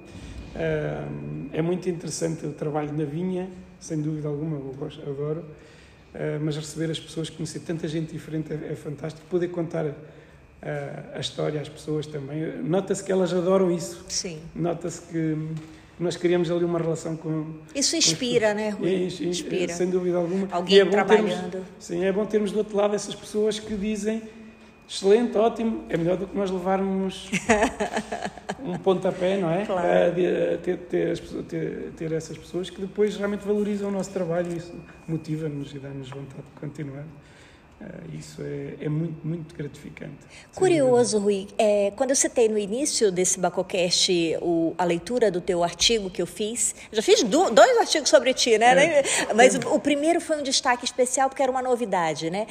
É 1.52 1.62
muito 1.62 1.90
interessante 1.90 2.46
o 2.46 2.54
trabalho 2.54 2.94
na 2.94 3.06
vinha, 3.06 3.50
sem 3.82 4.02
dúvida 4.02 4.30
alguma, 4.30 4.56
eu 4.56 4.74
gosto, 4.78 5.02
adoro. 5.02 5.44
Mas 6.42 6.56
receber 6.56 6.92
as 6.92 7.00
pessoas, 7.00 7.30
conhecer 7.30 7.60
tanta 7.60 7.88
gente 7.88 8.12
diferente 8.14 8.54
é, 8.54 8.72
é 8.72 8.76
fantástico. 8.76 9.26
Poder 9.30 9.48
contar 9.48 9.86
a, 9.86 11.16
a 11.18 11.20
história 11.20 11.60
às 11.60 11.68
pessoas 11.68 12.06
também. 12.06 12.62
Nota-se 12.62 13.04
que 13.04 13.12
elas 13.12 13.34
adoram 13.34 13.72
isso. 13.72 14.06
Sim. 14.08 14.40
Nota-se 14.54 15.02
que 15.04 15.38
nós 16.00 16.18
criamos 16.18 16.52
ali 16.52 16.66
uma 16.66 16.80
relação 16.80 17.16
com. 17.16 17.54
Isso 17.74 17.96
inspira, 17.96 18.50
com... 18.50 18.56
né, 18.56 18.70
Rui? 18.70 18.90
É, 18.90 19.26
inspira. 19.26 19.74
Sem 19.74 19.90
dúvida 19.90 20.18
alguma. 20.18 20.48
Alguém 20.52 20.80
é 20.80 20.86
trabalhando. 20.86 21.52
Termos, 21.52 21.68
sim, 21.80 22.04
é 22.04 22.12
bom 22.12 22.26
termos 22.26 22.52
do 22.52 22.58
outro 22.58 22.76
lado 22.76 22.94
essas 22.96 23.16
pessoas 23.16 23.60
que 23.60 23.76
dizem 23.76 24.22
excelente, 24.92 25.38
ótimo, 25.38 25.86
é 25.88 25.96
melhor 25.96 26.18
do 26.18 26.28
que 26.28 26.36
nós 26.36 26.52
levarmos 26.52 27.32
um 28.62 28.78
pontapé, 28.78 29.38
não 29.38 29.50
é? 29.50 29.66
Claro. 29.66 29.88
A, 29.88 30.12
ter, 30.12 30.78
ter, 30.80 31.18
ter, 31.48 31.92
ter, 31.96 32.12
essas 32.12 32.38
pessoas 32.38 32.70
que 32.70 32.82
depois 32.82 33.16
realmente 33.16 33.48
valorizam 33.48 33.88
o 33.88 33.92
nosso 33.92 34.12
trabalho 34.12 34.52
e 34.52 34.58
isso 34.58 34.74
motiva-nos 35.08 35.74
e 35.74 35.80
dá-nos 35.80 36.10
vontade 36.10 36.44
de 36.44 36.60
continuar. 36.60 37.06
Uh, 37.82 38.16
isso 38.16 38.44
é, 38.44 38.86
é, 38.86 38.90
muito, 38.90 39.26
muito 39.26 39.56
gratificante. 39.56 40.14
Curioso, 40.54 41.18
Rui, 41.18 41.48
é, 41.58 41.92
quando 41.96 42.12
eu 42.12 42.16
citei 42.16 42.48
no 42.48 42.56
início 42.56 43.12
desse 43.12 43.40
Bacocast 43.40 44.38
o, 44.40 44.76
a 44.78 44.84
leitura 44.84 45.32
do 45.32 45.42
teu 45.42 45.64
artigo 45.64 46.08
que 46.08 46.22
eu 46.22 46.28
fiz, 46.28 46.76
já 46.92 47.02
fiz 47.02 47.24
do, 47.24 47.50
dois 47.50 47.78
artigos 47.80 48.08
sobre 48.08 48.36
ti, 48.36 48.56
né? 48.60 49.00
É. 49.00 49.04
Mas 49.34 49.56
o, 49.56 49.74
o, 49.74 49.80
primeiro 49.80 50.22
foi 50.22 50.38
um 50.38 50.44
destaque 50.44 50.86
especial 50.86 51.28
porque 51.28 51.42
era 51.42 51.52
uma 51.52 51.62
novidade, 51.64 52.30
né? 52.30 52.46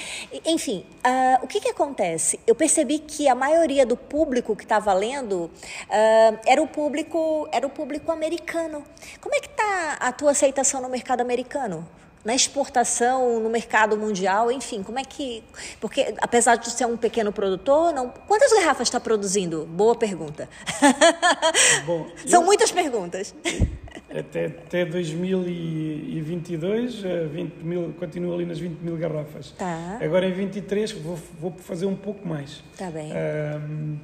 Enfim, 0.44 0.84
uh, 1.06 1.44
o 1.44 1.46
que, 1.46 1.60
que 1.60 1.68
acontece? 1.68 2.40
Eu 2.44 2.56
percebi 2.56 2.98
que 2.98 3.28
a 3.28 3.34
maioria 3.34 3.86
do 3.86 3.96
público 3.96 4.56
que 4.56 4.64
estava 4.64 4.92
lendo 4.92 5.44
uh, 5.44 6.38
era 6.44 6.60
o 6.60 6.66
público 6.66 7.48
era 7.52 7.64
o 7.64 7.70
público 7.70 8.10
americano. 8.10 8.82
Como 9.20 9.32
é 9.32 9.38
que 9.38 9.46
está 9.46 9.96
a 10.00 10.10
tua 10.10 10.32
aceitação 10.32 10.82
no 10.82 10.88
mercado 10.88 11.20
americano? 11.20 11.86
Na 12.24 12.34
exportação, 12.34 13.38
no 13.40 13.48
mercado 13.48 13.96
mundial, 13.96 14.52
enfim, 14.52 14.82
como 14.82 14.98
é 14.98 15.04
que. 15.04 15.42
Porque, 15.80 16.12
apesar 16.20 16.56
de 16.56 16.70
ser 16.70 16.86
um 16.86 16.96
pequeno 16.96 17.30
produtor, 17.32 17.92
não... 17.92 18.08
quantas 18.26 18.52
garrafas 18.52 18.88
está 18.88 18.98
produzindo? 19.00 19.66
Boa 19.66 19.94
pergunta. 19.94 20.48
Bom, 21.86 22.08
São 22.26 22.42
eu... 22.42 22.46
muitas 22.46 22.70
perguntas. 22.70 23.34
Até, 24.10 24.46
até 24.46 24.84
2022, 24.84 27.02
20 27.32 27.54
mil, 27.62 27.94
continuo 27.98 28.34
ali 28.34 28.44
nas 28.44 28.58
20 28.58 28.80
mil 28.80 28.96
garrafas. 28.96 29.52
Tá. 29.52 29.98
Agora 30.02 30.26
em 30.26 30.32
23 30.32 30.90
vou, 30.92 31.16
vou 31.40 31.52
fazer 31.52 31.86
um 31.86 31.94
pouco 31.94 32.26
mais. 32.26 32.60
Tá 32.76 32.90
bem. 32.90 33.12
Um, 33.12 33.96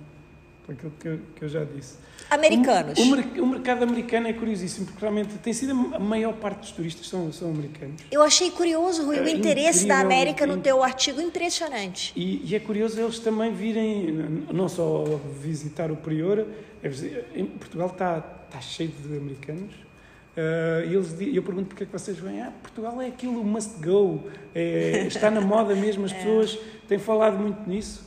por 0.66 0.74
aquilo 0.74 0.92
que 0.98 1.08
eu, 1.08 1.20
que 1.36 1.42
eu 1.44 1.48
já 1.48 1.64
disse. 1.64 1.94
Americanos. 2.28 2.98
O, 2.98 3.02
o, 3.02 3.44
o, 3.44 3.46
mercado 3.46 3.84
americano 3.84 4.26
é 4.26 4.32
curiosíssimo, 4.32 4.86
porque 4.86 5.00
realmente 5.00 5.38
tem 5.38 5.52
sido 5.52 5.94
a 5.94 5.98
maior 5.98 6.34
parte 6.34 6.60
dos 6.60 6.72
turistas 6.72 7.08
são, 7.08 7.32
são 7.32 7.50
americanos. 7.50 8.02
Eu 8.10 8.20
achei 8.20 8.50
curioso, 8.50 9.06
Rui, 9.06 9.20
o 9.20 9.28
é, 9.28 9.30
interesse 9.30 9.84
incrível, 9.84 9.96
da 9.96 10.00
América 10.00 10.46
no 10.46 10.58
teu 10.58 10.82
artigo, 10.82 11.20
impressionante. 11.20 12.12
E, 12.16 12.42
e, 12.44 12.54
é 12.56 12.58
curioso 12.58 13.00
eles 13.00 13.20
também 13.20 13.54
virem, 13.54 14.12
não 14.52 14.68
só 14.68 15.04
visitar 15.40 15.92
o 15.92 15.96
Prior, 15.96 16.44
é, 16.82 16.88
Portugal 17.60 17.88
está, 17.88 18.18
está 18.48 18.60
cheio 18.60 18.90
de 18.90 19.16
americanos. 19.16 19.86
Uh, 20.36 20.84
e 20.90 20.94
eles, 20.94 21.16
eu 21.34 21.42
pergunto 21.42 21.68
porque 21.68 21.84
é 21.84 21.86
que 21.86 21.92
vocês 21.92 22.18
vêm. 22.18 22.42
Ah, 22.42 22.52
Portugal 22.60 23.00
é 23.00 23.06
aquilo 23.06 23.42
must 23.42 23.82
go, 23.82 24.24
é, 24.54 25.06
está 25.06 25.30
na 25.30 25.40
moda 25.40 25.74
mesmo, 25.74 26.04
as 26.04 26.12
é. 26.12 26.16
pessoas 26.16 26.58
têm 26.86 26.98
falado 26.98 27.38
muito 27.38 27.66
nisso. 27.66 28.05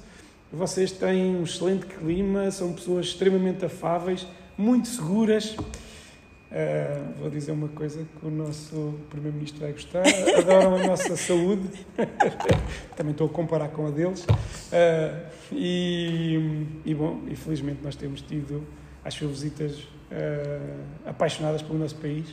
Vocês 0.52 0.92
têm 0.92 1.36
um 1.36 1.44
excelente 1.44 1.86
clima, 1.86 2.50
são 2.50 2.74
pessoas 2.74 3.06
extremamente 3.06 3.64
afáveis, 3.64 4.26
muito 4.58 4.88
seguras. 4.88 5.52
Uh, 5.52 7.14
vou 7.20 7.30
dizer 7.30 7.52
uma 7.52 7.68
coisa 7.68 8.04
que 8.20 8.26
o 8.26 8.32
nosso 8.32 8.96
Primeiro-Ministro 9.12 9.62
vai 9.62 9.74
gostar: 9.74 10.04
adoram 10.40 10.74
a 10.74 10.88
nossa 10.88 11.14
saúde. 11.18 11.70
Também 12.98 13.12
estou 13.12 13.28
a 13.28 13.30
comparar 13.30 13.68
com 13.68 13.86
a 13.86 13.92
deles. 13.92 14.24
Uh, 14.24 15.30
e, 15.52 16.66
e, 16.84 16.96
bom, 16.96 17.22
infelizmente 17.30 17.82
nós 17.84 17.96
temos 17.96 18.22
tido, 18.22 18.66
acho 19.06 19.26
eu, 19.26 19.30
visitas 19.30 19.78
uh, 19.78 20.84
apaixonadas 21.06 21.62
pelo 21.62 21.78
nosso 21.78 21.98
país, 21.98 22.26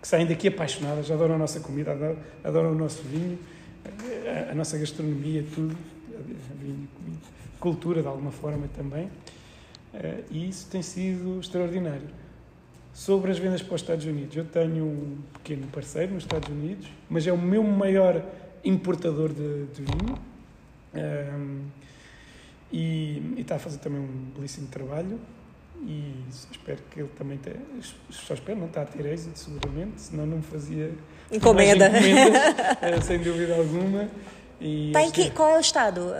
que 0.00 0.06
saem 0.06 0.24
daqui 0.24 0.46
apaixonadas, 0.46 1.10
adoram 1.10 1.34
a 1.34 1.38
nossa 1.38 1.58
comida, 1.58 1.90
adoram, 1.90 2.16
adoram 2.44 2.70
o 2.70 2.76
nosso 2.76 3.02
vinho, 3.02 3.36
a, 3.84 4.52
a 4.52 4.54
nossa 4.54 4.78
gastronomia, 4.78 5.44
tudo. 5.52 5.76
Vinho, 6.62 6.88
comida 6.94 7.36
cultura 7.60 8.02
de 8.02 8.08
alguma 8.08 8.30
forma 8.30 8.68
também, 8.74 9.10
eh, 9.94 10.24
e 10.30 10.48
isso 10.48 10.68
tem 10.70 10.82
sido 10.82 11.40
extraordinário. 11.40 12.08
Sobre 12.92 13.30
as 13.30 13.38
vendas 13.38 13.62
para 13.62 13.74
os 13.74 13.82
Estados 13.82 14.06
Unidos, 14.06 14.34
eu 14.36 14.44
tenho 14.44 14.84
um 14.84 15.18
pequeno 15.34 15.66
parceiro 15.68 16.14
nos 16.14 16.22
Estados 16.22 16.48
Unidos, 16.48 16.88
mas 17.10 17.26
é 17.26 17.32
o 17.32 17.38
meu 17.38 17.62
maior 17.62 18.22
importador 18.64 19.28
de, 19.28 19.66
de 19.66 19.82
vinho 19.82 20.14
um, 20.94 20.98
ehm, 20.98 21.62
e, 22.72 23.34
e, 23.36 23.40
está 23.40 23.56
a 23.56 23.58
fazer 23.58 23.78
também 23.78 24.00
um 24.00 24.30
belíssimo 24.34 24.66
trabalho 24.68 25.20
e 25.82 26.24
só 26.30 26.48
espero 26.50 26.78
que 26.90 27.00
ele 27.00 27.10
também 27.16 27.38
tenha, 27.38 27.60
só 28.10 28.34
espero 28.34 28.58
não 28.58 28.66
está 28.66 28.82
a 28.82 28.86
ter 28.86 29.04
êxito 29.06 29.38
seguramente, 29.38 30.00
senão 30.00 30.26
não 30.26 30.38
me 30.38 30.42
fazia 30.42 30.90
encomenda, 31.30 31.90
eh, 32.80 33.00
sem 33.02 33.18
dúvida 33.20 33.54
alguma. 33.56 34.08
E 34.60 34.92
em 34.96 35.10
que, 35.10 35.30
qual 35.30 35.50
é 35.50 35.58
o 35.58 35.60
estado? 35.60 36.12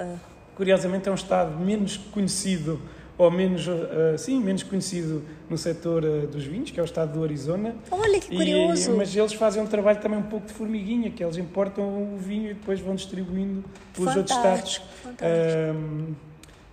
Curiosamente 0.56 1.08
é 1.08 1.12
um 1.12 1.14
estado 1.14 1.56
menos 1.58 1.96
conhecido 1.96 2.80
ou 3.18 3.30
menos, 3.30 3.66
uh, 3.66 4.18
sim, 4.18 4.42
menos 4.42 4.62
conhecido 4.62 5.22
no 5.48 5.56
setor 5.56 6.04
uh, 6.04 6.26
dos 6.26 6.44
vinhos, 6.44 6.70
que 6.70 6.78
é 6.78 6.82
o 6.82 6.84
estado 6.84 7.14
do 7.14 7.24
Arizona. 7.24 7.74
Olha 7.90 8.20
que 8.20 8.34
curioso! 8.34 8.92
E, 8.92 8.94
mas 8.94 9.14
eles 9.16 9.32
fazem 9.32 9.62
um 9.62 9.66
trabalho 9.66 10.00
também 10.00 10.18
um 10.18 10.24
pouco 10.24 10.46
de 10.46 10.52
formiguinha, 10.52 11.10
que 11.10 11.24
eles 11.24 11.38
importam 11.38 11.84
o 11.84 12.18
vinho 12.18 12.50
e 12.50 12.54
depois 12.54 12.78
vão 12.80 12.94
distribuindo 12.94 13.64
pelos 13.94 14.12
fantástico, 14.12 14.26
outros 14.26 14.36
estados. 14.36 14.82
Fantástico. 15.02 16.16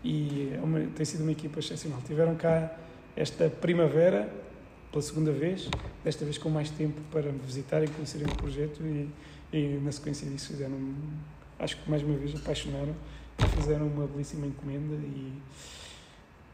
e 0.03 0.51
é 0.53 0.59
uma, 0.61 0.79
tem 0.81 1.05
sido 1.05 1.21
uma 1.21 1.31
equipa 1.31 1.59
excepcional. 1.59 1.99
Tiveram 2.05 2.35
cá 2.35 2.75
esta 3.15 3.49
primavera, 3.49 4.29
pela 4.91 5.01
segunda 5.01 5.31
vez, 5.31 5.69
desta 6.03 6.25
vez 6.25 6.37
com 6.37 6.49
mais 6.49 6.69
tempo 6.69 6.99
para 7.09 7.31
me 7.31 7.39
visitarem, 7.39 7.87
conhecerem 7.87 8.27
o 8.27 8.35
projeto 8.35 8.81
e, 8.83 9.09
e 9.53 9.79
na 9.81 9.91
sequência 9.93 10.29
disso 10.29 10.47
fizeram, 10.47 10.77
acho 11.57 11.77
que 11.77 11.89
mais 11.89 12.03
uma 12.03 12.17
vez 12.17 12.35
apaixonaram 12.35 12.93
fizeram 13.55 13.87
uma 13.87 14.07
belíssima 14.07 14.45
encomenda 14.45 14.95
e 14.95 15.33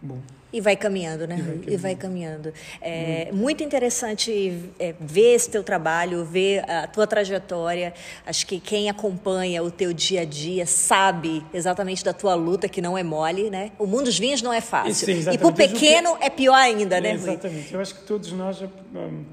Bom. 0.02 0.20
E 0.52 0.62
vai 0.62 0.76
caminhando, 0.78 1.28
né? 1.28 1.36
E 1.36 1.42
vai 1.42 1.46
caminhando. 1.46 1.72
E 1.72 1.78
vai 1.78 1.96
caminhando. 1.96 2.54
É 2.82 3.32
muito 3.34 3.62
interessante 3.62 4.72
é, 4.80 4.96
ver 5.00 5.36
esse 5.36 5.50
teu 5.50 5.62
trabalho, 5.62 6.24
ver 6.24 6.68
a 6.68 6.88
tua 6.88 7.06
trajetória. 7.06 7.94
Acho 8.26 8.48
que 8.48 8.60
quem 8.60 8.90
acompanha 8.90 9.62
o 9.62 9.70
teu 9.70 9.94
dia 9.94 10.22
a 10.22 10.26
dia 10.26 10.66
sabe 10.66 11.46
exatamente 11.54 12.04
da 12.04 12.14
tua 12.14 12.34
luta, 12.34 12.68
que 12.70 12.82
não 12.82 12.98
é 12.98 13.04
mole, 13.04 13.50
né? 13.50 13.74
O 13.78 13.86
mundo 13.86 14.06
dos 14.06 14.18
vinhos 14.18 14.42
não 14.42 14.54
é 14.54 14.62
fácil. 14.62 15.06
Sim, 15.06 15.32
e 15.32 15.38
para 15.38 15.48
o 15.48 15.54
pequeno 15.54 16.18
é 16.22 16.30
pior 16.30 16.56
ainda, 16.56 17.00
né, 17.02 17.12
Rui? 17.12 17.32
Exatamente. 17.32 17.74
Eu 17.74 17.82
acho 17.82 17.96
que 17.96 18.04
todos 18.06 18.32
nós, 18.32 18.64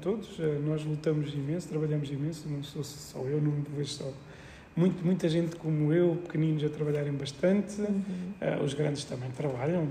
todos, 0.01 0.39
eh, 0.39 0.59
nós 0.65 0.83
lutamos 0.83 1.33
imenso, 1.33 1.67
trabalhamos 1.67 2.11
imenso. 2.11 2.47
Não 2.47 2.61
sou 2.61 2.83
só 2.83 3.19
eu, 3.19 3.41
não 3.41 3.53
me 3.53 3.63
vejo 3.75 3.91
só 3.91 4.11
muito, 4.77 5.03
muita 5.03 5.27
gente 5.27 5.55
como 5.55 5.91
eu, 5.91 6.15
pequeninos, 6.23 6.63
a 6.63 6.69
trabalharem 6.69 7.11
bastante. 7.11 7.81
Uhum. 7.81 8.03
Uh, 8.39 8.63
os 8.63 8.75
grandes 8.75 9.03
também 9.03 9.29
trabalham. 9.31 9.89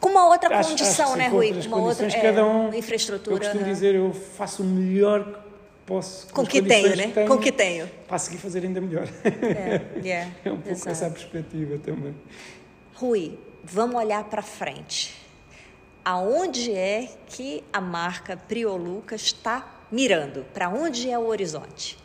Com 0.00 0.08
uma 0.08 0.28
outra 0.28 0.56
acho, 0.56 0.70
condição, 0.70 1.06
acho 1.06 1.16
né, 1.16 1.28
Rui? 1.28 1.52
Com 1.52 1.68
uma 1.68 1.78
outra 1.78 2.08
cada 2.10 2.44
um, 2.44 2.72
é, 2.72 2.78
infraestrutura. 2.78 3.36
Eu 3.36 3.40
costumo 3.40 3.64
dizer, 3.64 3.94
eu 3.94 4.12
faço 4.12 4.62
o 4.62 4.66
melhor 4.66 5.24
que 5.24 5.38
posso. 5.86 6.26
Com, 6.28 6.42
com 6.42 6.46
que 6.46 6.60
tenho, 6.60 6.96
né? 6.96 7.12
Tenho, 7.14 7.28
com 7.28 7.38
que 7.38 7.52
tenho. 7.52 7.88
Para 8.06 8.18
seguir 8.18 8.38
fazer 8.38 8.64
ainda 8.64 8.80
melhor. 8.80 9.08
É, 9.24 10.00
yeah, 10.00 10.30
é 10.44 10.50
um 10.50 10.56
pouco 10.56 10.70
exato. 10.70 10.90
essa 10.90 11.10
perspectiva 11.10 11.78
também. 11.78 12.14
Rui, 12.94 13.38
vamos 13.62 13.96
olhar 13.96 14.24
para 14.24 14.42
frente. 14.42 15.14
Aonde 16.04 16.72
é 16.72 17.08
que 17.28 17.64
a 17.72 17.80
marca 17.80 18.36
Prioluca 18.36 19.14
está 19.14 19.84
mirando? 19.90 20.44
Para 20.52 20.68
onde 20.68 21.08
é 21.08 21.18
o 21.18 21.26
horizonte? 21.26 22.03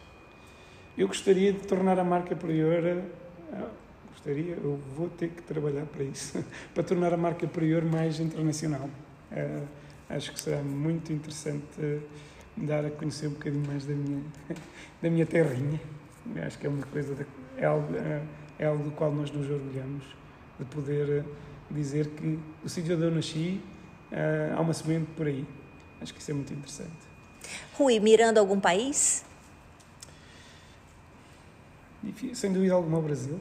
Eu 0.99 1.07
gostaria 1.07 1.53
de 1.53 1.59
tornar 1.59 1.97
a 1.97 2.03
marca 2.03 2.35
Prior, 2.35 3.01
ah, 3.53 3.69
gostaria, 4.11 4.55
eu 4.55 4.77
vou 4.97 5.07
ter 5.07 5.29
que 5.29 5.41
trabalhar 5.43 5.85
para 5.85 6.03
isso, 6.03 6.43
para 6.75 6.83
tornar 6.83 7.13
a 7.13 7.15
marca 7.15 7.47
Prior 7.47 7.85
mais 7.85 8.19
internacional. 8.19 8.89
Uh, 9.31 9.65
acho 10.09 10.33
que 10.33 10.41
será 10.41 10.61
muito 10.61 11.13
interessante 11.13 12.01
dar 12.57 12.85
a 12.85 12.91
conhecer 12.91 13.27
um 13.27 13.31
bocadinho 13.31 13.65
mais 13.65 13.85
da 13.85 13.93
minha, 13.93 14.21
da 15.01 15.09
minha 15.09 15.25
terrinha. 15.25 15.79
Acho 16.45 16.59
que 16.59 16.67
é 16.67 16.69
uma 16.69 16.85
coisa, 16.87 17.15
de, 17.15 17.25
é, 17.55 17.63
algo, 17.63 17.95
é 18.59 18.65
algo 18.65 18.83
do 18.83 18.91
qual 18.91 19.09
nós 19.09 19.31
nos 19.31 19.49
orgulhamos, 19.49 20.03
de 20.59 20.65
poder 20.65 21.23
dizer 21.71 22.07
que 22.07 22.37
o 22.61 22.67
sítio 22.67 22.97
onde 22.97 23.05
eu 23.05 23.11
nasci, 23.11 23.61
uh, 24.11 24.57
há 24.57 24.59
uma 24.59 24.73
semente 24.73 25.09
por 25.15 25.27
aí. 25.27 25.47
Acho 26.01 26.13
que 26.13 26.19
isso 26.19 26.31
é 26.31 26.33
muito 26.33 26.51
interessante. 26.51 26.91
Rui, 27.77 28.01
mirando 28.01 28.37
algum 28.37 28.59
país? 28.59 29.28
E, 32.03 32.35
sem 32.35 32.51
dúvida 32.51 32.73
alguma 32.73 32.99
o 32.99 33.01
Brasil. 33.01 33.39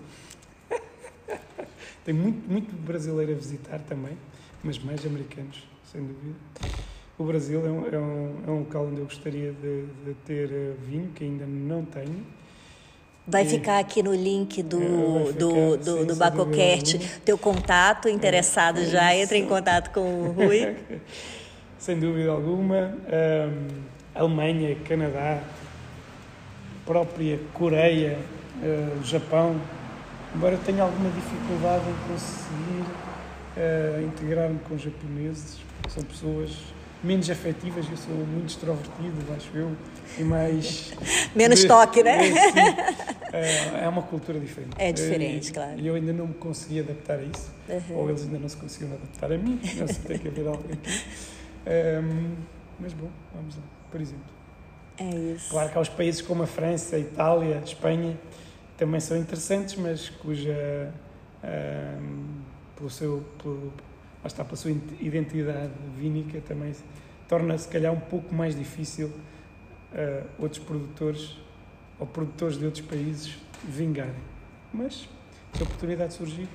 Tem 2.04 2.14
muito, 2.14 2.50
muito 2.50 2.74
brasileiro 2.74 3.32
a 3.32 3.34
visitar 3.34 3.78
também, 3.80 4.16
mas 4.62 4.78
mais 4.78 5.04
americanos, 5.04 5.62
sem 5.90 6.00
dúvida. 6.00 6.36
O 7.18 7.24
Brasil 7.24 7.66
é 7.66 7.70
um, 7.70 7.86
é 7.86 7.98
um, 7.98 8.42
é 8.46 8.50
um 8.50 8.58
local 8.60 8.86
onde 8.86 9.00
eu 9.00 9.04
gostaria 9.04 9.52
de, 9.52 9.86
de 10.04 10.14
ter 10.24 10.50
eh, 10.52 10.74
vinho, 10.86 11.10
que 11.14 11.24
ainda 11.24 11.44
não 11.46 11.84
tenho. 11.84 12.24
Vai 13.26 13.44
ficar 13.44 13.78
aqui 13.78 14.02
no 14.02 14.14
link 14.14 14.62
do, 14.62 14.80
é, 14.80 15.32
do, 15.32 15.76
do, 15.76 16.06
do 16.06 16.16
Bacocast 16.16 17.20
teu 17.26 17.36
contato, 17.36 18.08
interessado 18.08 18.80
é, 18.80 18.86
já, 18.86 19.14
entra 19.14 19.36
em 19.36 19.46
contato 19.46 19.92
com 19.92 20.00
o 20.00 20.32
Rui. 20.32 20.76
sem 21.78 21.98
dúvida 21.98 22.30
alguma. 22.30 22.96
Um, 23.06 23.82
Alemanha, 24.14 24.74
Canadá, 24.76 25.42
própria 26.86 27.38
Coreia, 27.52 28.18
uh, 28.62 29.04
Japão, 29.04 29.60
embora 30.34 30.56
tenha 30.58 30.82
alguma 30.82 31.10
dificuldade 31.10 31.84
em 31.88 32.12
conseguir 32.12 32.84
uh, 33.56 34.02
integrar-me 34.06 34.58
com 34.60 34.76
japoneses, 34.76 35.58
são 35.88 36.02
pessoas 36.02 36.56
menos 37.02 37.30
afetivas, 37.30 37.86
eu 37.88 37.96
sou 37.96 38.14
muito 38.14 38.48
extrovertido, 38.48 39.32
acho 39.36 39.56
eu, 39.56 39.76
e 40.18 40.22
mais... 40.22 40.92
Menos 41.34 41.60
de, 41.60 41.68
toque, 41.68 42.02
né? 42.02 42.18
É, 43.32 43.40
é, 43.40 43.84
é 43.84 43.88
uma 43.88 44.02
cultura 44.02 44.40
diferente. 44.40 44.74
É 44.76 44.90
diferente, 44.90 45.50
e, 45.50 45.52
claro. 45.52 45.78
E 45.78 45.86
eu 45.86 45.94
ainda 45.94 46.12
não 46.12 46.26
me 46.26 46.34
consegui 46.34 46.80
adaptar 46.80 47.20
a 47.20 47.22
isso, 47.22 47.52
uhum. 47.68 47.96
ou 47.96 48.08
eles 48.08 48.22
ainda 48.22 48.38
não 48.38 48.48
se 48.48 48.56
conseguiram 48.56 48.94
adaptar 48.94 49.32
a 49.32 49.38
mim, 49.38 49.60
não 49.78 49.86
sei, 49.86 50.04
tem 50.04 50.18
que 50.18 50.28
haver 50.28 50.46
algo 50.46 50.64
aqui. 50.72 51.04
Um, 51.66 52.34
mas 52.80 52.92
bom, 52.92 53.08
vamos 53.34 53.54
lá, 53.54 53.62
por 53.90 54.00
exemplo. 54.00 54.38
É 54.98 55.10
isso. 55.10 55.50
Claro 55.50 55.70
que 55.70 55.78
há 55.78 55.80
os 55.80 55.88
países 55.88 56.20
como 56.20 56.42
a 56.42 56.46
França, 56.46 56.96
a 56.96 56.98
Itália, 56.98 57.58
a 57.58 57.64
Espanha, 57.64 58.18
também 58.78 59.00
são 59.00 59.16
interessantes, 59.16 59.74
mas 59.74 60.08
cuja, 60.08 60.94
um, 61.42 62.40
pelo 62.76 62.88
seu, 62.88 63.24
pelo, 63.42 63.72
está, 64.24 64.44
pela 64.44 64.56
sua 64.56 64.70
identidade 65.00 65.72
vínica 65.96 66.40
também 66.40 66.72
torna 67.28 67.58
se 67.58 67.68
calhar 67.68 67.92
um 67.92 68.00
pouco 68.00 68.32
mais 68.34 68.56
difícil 68.56 69.08
uh, 69.08 70.26
outros 70.38 70.64
produtores 70.64 71.36
ou 71.98 72.06
produtores 72.06 72.56
de 72.56 72.64
outros 72.64 72.86
países 72.86 73.36
vingarem. 73.64 74.14
Mas 74.72 75.08
se 75.52 75.60
a 75.60 75.64
oportunidade 75.64 76.14
surgir. 76.14 76.48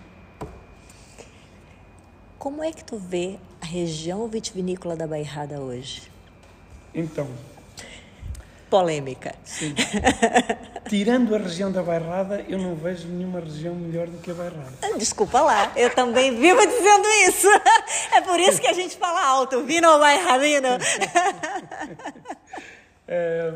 Como 2.39 2.63
é 2.63 2.71
que 2.71 2.84
tu 2.84 2.97
vê 2.97 3.38
a 3.61 3.65
região 3.65 4.28
vitivinícola 4.28 4.95
da 4.95 5.05
Bairrada 5.05 5.59
hoje? 5.59 6.09
Então. 6.93 7.28
Polêmica. 8.74 9.36
Sim. 9.45 9.76
Tirando 10.89 11.36
a 11.36 11.38
região 11.38 11.71
da 11.71 11.84
Bairrada, 11.84 12.43
eu 12.49 12.57
não 12.57 12.74
vejo 12.74 13.07
nenhuma 13.07 13.39
região 13.39 13.76
melhor 13.76 14.07
do 14.07 14.17
que 14.17 14.32
a 14.32 14.34
Bairrada. 14.34 14.74
Ah, 14.82 14.97
desculpa 14.97 15.41
lá, 15.41 15.71
eu 15.76 15.91
também 15.91 16.36
vivo 16.36 16.59
dizendo 16.65 17.07
isso. 17.28 17.47
É 18.13 18.21
por 18.21 18.39
isso 18.39 18.59
que 18.59 18.65
a 18.65 18.74
gente 18.74 18.97
fala 18.97 19.24
alto, 19.28 19.63
vino 19.63 19.88
ou 19.88 19.99
Bairradino. 19.99 20.69
É, 23.05 23.51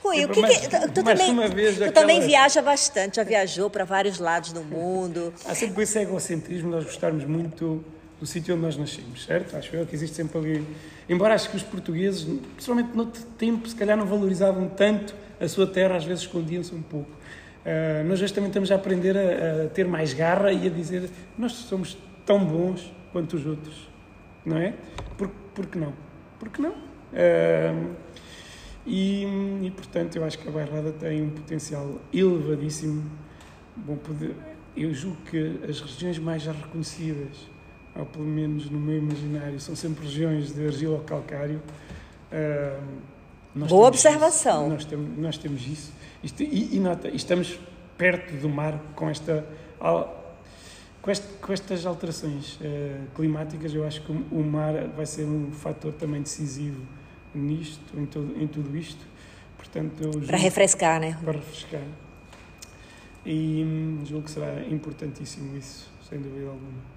Rui, 0.00 0.24
o 0.24 0.28
que, 0.28 0.40
mais, 0.40 0.58
que 0.58 0.68
tu, 0.68 0.92
tu 0.92 1.02
também, 1.02 1.30
uma 1.32 1.48
vez, 1.48 1.74
tu 1.74 1.82
aquela... 1.82 1.92
também 1.92 2.20
viaja 2.20 2.62
bastante, 2.62 3.16
já 3.16 3.24
viajou 3.24 3.68
para 3.68 3.84
vários 3.84 4.20
lados 4.20 4.52
do 4.52 4.62
mundo. 4.62 5.34
Há 5.44 5.56
sempre 5.56 5.82
esse 5.82 5.98
egocentrismo, 5.98 6.70
nós 6.70 6.84
gostarmos 6.84 7.24
muito 7.24 7.84
do 8.20 8.24
sítio 8.24 8.54
onde 8.54 8.62
nós 8.62 8.76
nascemos, 8.76 9.24
certo? 9.24 9.56
Acho 9.56 9.74
eu 9.74 9.84
que 9.84 9.96
existe 9.96 10.14
sempre 10.14 10.38
ali. 10.38 10.66
Embora 11.08 11.34
acho 11.34 11.50
que 11.50 11.56
os 11.56 11.62
portugueses, 11.62 12.24
principalmente 12.54 12.94
no 12.94 13.04
outro 13.04 13.22
tempo, 13.38 13.68
se 13.68 13.76
calhar 13.76 13.96
não 13.96 14.06
valorizavam 14.06 14.68
tanto 14.68 15.14
a 15.40 15.46
sua 15.46 15.66
terra, 15.66 15.96
às 15.96 16.04
vezes 16.04 16.24
escondiam-se 16.24 16.74
um 16.74 16.82
pouco. 16.82 17.10
Uh, 17.10 18.06
nós 18.08 18.20
hoje 18.22 18.32
também 18.32 18.48
estamos 18.48 18.70
a 18.70 18.76
aprender 18.76 19.16
a, 19.16 19.64
a, 19.64 19.68
ter 19.68 19.86
mais 19.86 20.12
garra 20.12 20.52
e 20.52 20.66
a 20.66 20.70
dizer 20.70 21.10
nós 21.36 21.52
somos 21.52 21.98
tão 22.24 22.44
bons 22.44 22.92
quanto 23.12 23.36
os 23.36 23.46
outros, 23.46 23.88
não 24.44 24.56
é? 24.56 24.74
Por, 25.18 25.28
por 25.54 25.66
que 25.66 25.78
não? 25.78 25.92
Por 26.38 26.48
que 26.48 26.62
não? 26.62 26.70
Uh, 26.70 27.94
e, 28.86 29.24
e, 29.62 29.72
portanto, 29.74 30.14
eu 30.16 30.24
acho 30.24 30.38
que 30.38 30.48
a 30.48 30.50
Bairrada 30.50 30.92
tem 30.92 31.22
um 31.22 31.30
potencial 31.30 32.00
elevadíssimo. 32.12 33.02
Bom, 33.76 33.96
poder, 33.96 34.36
eu 34.76 34.94
julgo 34.94 35.16
que 35.28 35.60
as 35.68 35.80
regiões 35.80 36.18
mais 36.18 36.46
reconhecidas, 36.46 37.48
ou 37.98 38.06
pelo 38.06 38.24
menos 38.24 38.70
no 38.70 38.78
meu 38.78 38.98
imaginário, 38.98 39.58
são 39.60 39.74
sempre 39.74 40.04
regiões 40.04 40.54
de 40.54 40.66
argila 40.66 41.02
calcário. 41.04 41.62
Uh, 42.30 43.06
Boa 43.66 43.88
observação. 43.88 44.68
Nós 44.68 44.84
temos, 44.84 45.18
nós 45.18 45.38
temos 45.38 45.66
isso. 45.66 45.92
Isto, 46.22 46.42
e, 46.42 46.76
e, 46.76 46.80
nota, 46.80 47.08
estamos 47.08 47.58
perto 47.96 48.34
do 48.36 48.48
mar 48.48 48.78
com 48.94 49.08
esta. 49.08 49.46
Com, 51.00 51.10
este, 51.10 51.26
com 51.40 51.52
estas 51.52 51.86
alterações 51.86 52.56
uh, 52.56 53.06
climáticas, 53.14 53.72
eu 53.72 53.86
acho 53.86 54.02
que 54.02 54.12
o 54.12 54.42
mar 54.42 54.88
vai 54.88 55.06
ser 55.06 55.24
um 55.24 55.52
fator 55.52 55.92
também 55.92 56.20
decisivo 56.20 56.82
nisto, 57.34 57.80
em, 57.96 58.06
todo, 58.06 58.42
em 58.42 58.46
tudo 58.46 58.76
isto. 58.76 59.06
Portanto, 59.56 60.20
para 60.26 60.36
refrescar, 60.36 61.00
né? 61.00 61.16
Para 61.24 61.38
refrescar. 61.38 61.82
E 63.24 63.64
hum, 63.64 64.02
julgo 64.04 64.24
que 64.24 64.30
será 64.32 64.62
importantíssimo 64.68 65.56
isso, 65.56 65.90
sem 66.08 66.20
dúvida 66.20 66.48
alguma. 66.48 66.95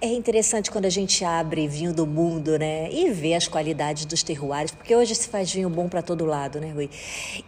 É 0.00 0.06
interessante 0.08 0.70
quando 0.70 0.86
a 0.86 0.90
gente 0.90 1.24
abre 1.24 1.68
vinho 1.68 1.92
do 1.92 2.06
mundo, 2.06 2.58
né? 2.58 2.90
E 2.90 3.10
vê 3.10 3.34
as 3.34 3.46
qualidades 3.46 4.04
dos 4.04 4.22
terroirs, 4.22 4.72
porque 4.72 4.94
hoje 4.94 5.14
se 5.14 5.28
faz 5.28 5.52
vinho 5.52 5.70
bom 5.70 5.88
para 5.88 6.02
todo 6.02 6.24
lado, 6.24 6.60
né, 6.60 6.70
Rui? 6.72 6.90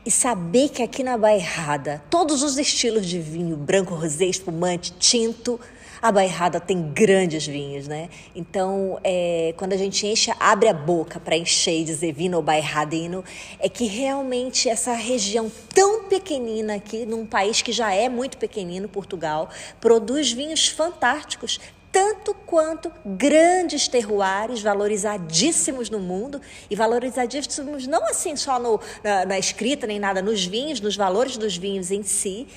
E 0.05 0.11
saber 0.11 0.69
que 0.69 0.83
aqui 0.83 1.03
na 1.03 1.19
Bairrada, 1.19 2.03
todos 2.09 2.43
os 2.43 2.59
estilos 2.59 3.07
de 3.07 3.19
vinho, 3.19 3.57
branco, 3.57 3.95
rosé, 3.95 4.27
espumante, 4.27 4.93
tinto, 4.93 5.59
a 6.03 6.11
Bairrada 6.11 6.59
tem 6.59 6.91
grandes 6.93 7.47
vinhos, 7.47 7.87
né? 7.87 8.09
Então, 8.35 8.99
é, 9.05 9.55
quando 9.57 9.73
a 9.73 9.77
gente 9.77 10.05
enche, 10.05 10.33
abre 10.41 10.69
a 10.69 10.75
boca 10.75 11.21
para 11.21 11.37
encher 11.37 11.81
e 11.81 11.85
dizer 11.85 12.13
vino 12.13 12.43
bairradino, 12.43 13.25
é 13.61 13.69
que 13.69 13.87
realmente 13.87 14.69
essa 14.69 14.95
região 14.95 15.51
tão 15.73 16.05
pequenina 16.05 16.75
aqui, 16.75 17.07
num 17.07 17.25
país 17.25 17.63
que 17.63 17.71
já 17.71 17.95
é 17.95 18.09
muito 18.09 18.37
pequenino, 18.37 18.89
Portugal, 18.89 19.49
produz 19.81 20.33
vinhos 20.33 20.67
fantásticos, 20.67 21.61
tanto 21.93 22.35
quanto 22.35 22.91
grandes 23.05 23.87
terroirs 23.87 24.63
valorizadíssimos 24.63 25.91
no 25.91 26.01
mundo 26.01 26.41
e 26.71 26.75
valorizadíssimos 26.75 27.87
não 27.87 28.09
assim 28.09 28.35
só 28.35 28.59
no, 28.59 28.81
na, 29.05 29.27
na 29.27 29.39
escrita 29.39 29.87
nem 29.87 30.01
nada, 30.01 30.23
nos 30.23 30.45
vinhos, 30.45 30.81
nos 30.81 30.97
valores 30.97 31.37
dos 31.37 31.57
vinhos 31.57 31.91
em 31.91 32.03
si. 32.03 32.49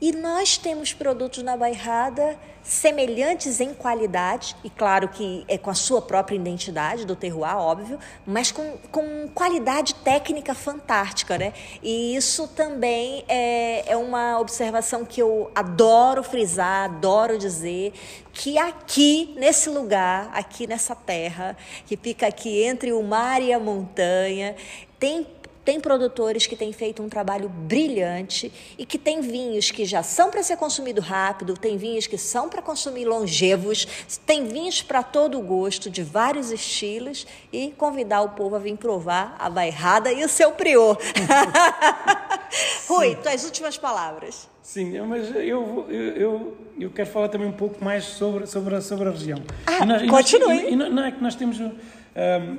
E 0.00 0.12
nós 0.12 0.58
temos 0.58 0.92
produtos 0.92 1.42
na 1.42 1.56
Bairrada 1.56 2.38
semelhantes 2.66 3.60
em 3.60 3.72
qualidade, 3.72 4.56
e 4.64 4.68
claro 4.68 5.08
que 5.08 5.44
é 5.46 5.56
com 5.56 5.70
a 5.70 5.74
sua 5.74 6.02
própria 6.02 6.34
identidade 6.34 7.06
do 7.06 7.14
terroir, 7.14 7.56
óbvio, 7.56 7.96
mas 8.26 8.50
com, 8.50 8.76
com 8.90 9.28
qualidade 9.32 9.94
técnica 9.94 10.52
fantástica, 10.52 11.38
né? 11.38 11.52
E 11.80 12.16
isso 12.16 12.48
também 12.48 13.24
é, 13.28 13.92
é 13.92 13.96
uma 13.96 14.40
observação 14.40 15.04
que 15.04 15.22
eu 15.22 15.48
adoro 15.54 16.24
frisar, 16.24 16.86
adoro 16.86 17.38
dizer, 17.38 17.92
que 18.32 18.58
aqui, 18.58 19.32
nesse 19.36 19.70
lugar, 19.70 20.28
aqui 20.34 20.66
nessa 20.66 20.94
terra, 20.94 21.56
que 21.86 21.96
fica 21.96 22.26
aqui 22.26 22.64
entre 22.64 22.92
o 22.92 23.02
mar 23.02 23.40
e 23.40 23.52
a 23.52 23.60
montanha, 23.60 24.56
tem 24.98 25.24
tem 25.66 25.80
produtores 25.80 26.46
que 26.46 26.54
têm 26.54 26.72
feito 26.72 27.02
um 27.02 27.08
trabalho 27.08 27.48
brilhante 27.48 28.52
e 28.78 28.86
que 28.86 28.96
tem 28.96 29.20
vinhos 29.20 29.72
que 29.72 29.84
já 29.84 30.00
são 30.00 30.30
para 30.30 30.40
ser 30.40 30.56
consumido 30.56 31.00
rápido, 31.00 31.54
tem 31.54 31.76
vinhos 31.76 32.06
que 32.06 32.16
são 32.16 32.48
para 32.48 32.62
consumir 32.62 33.04
longevos, 33.04 34.06
tem 34.24 34.46
vinhos 34.46 34.80
para 34.80 35.02
todo 35.02 35.40
gosto, 35.40 35.90
de 35.90 36.04
vários 36.04 36.52
estilos 36.52 37.26
e 37.52 37.72
convidar 37.76 38.22
o 38.22 38.28
povo 38.28 38.54
a 38.54 38.60
vir 38.60 38.76
provar 38.76 39.34
a 39.40 39.50
bairrada 39.50 40.12
e 40.12 40.24
o 40.24 40.28
seu 40.28 40.52
prior. 40.52 40.96
Rui, 42.86 43.16
tuas 43.16 43.44
últimas 43.44 43.76
palavras. 43.76 44.48
Sim, 44.62 45.00
mas 45.00 45.34
eu, 45.34 45.84
eu, 45.88 45.90
eu, 45.90 46.56
eu, 46.78 46.90
quero 46.90 47.10
falar 47.10 47.28
também 47.28 47.48
um 47.48 47.52
pouco 47.52 47.84
mais 47.84 48.04
sobre, 48.04 48.46
sobre, 48.46 48.76
a, 48.76 48.80
sobre 48.80 49.08
a 49.08 49.10
região. 49.10 49.42
Ah, 49.66 49.82
e 49.82 49.86
nós, 49.86 50.10
continue. 50.10 50.70
E, 50.70 50.76
nós, 50.76 50.88
e 50.88 50.92
não 50.92 51.04
é 51.04 51.10
que 51.10 51.20
nós 51.20 51.34
temos... 51.34 51.58
Um, 51.58 51.72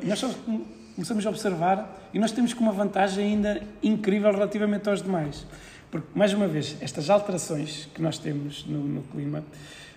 nós 0.03 0.20
somos 0.20 0.36
começamos 0.98 1.28
a 1.28 1.30
observar 1.30 2.10
e 2.12 2.18
nós 2.18 2.32
temos 2.32 2.56
com 2.56 2.64
uma 2.64 2.72
vantagem 2.72 3.24
ainda 3.24 3.62
incrível 3.84 4.32
relativamente 4.32 4.89
aos 4.89 5.04
demais. 5.04 5.45
Porque, 5.91 6.08
mais 6.16 6.34
uma 6.34 6.48
vez, 6.48 6.76
estas 6.82 7.12
alterações 7.12 7.88
que 7.93 8.02
nós 8.02 8.18
temos 8.18 8.66
no, 8.66 8.80
no 8.80 9.04
clima, 9.04 9.45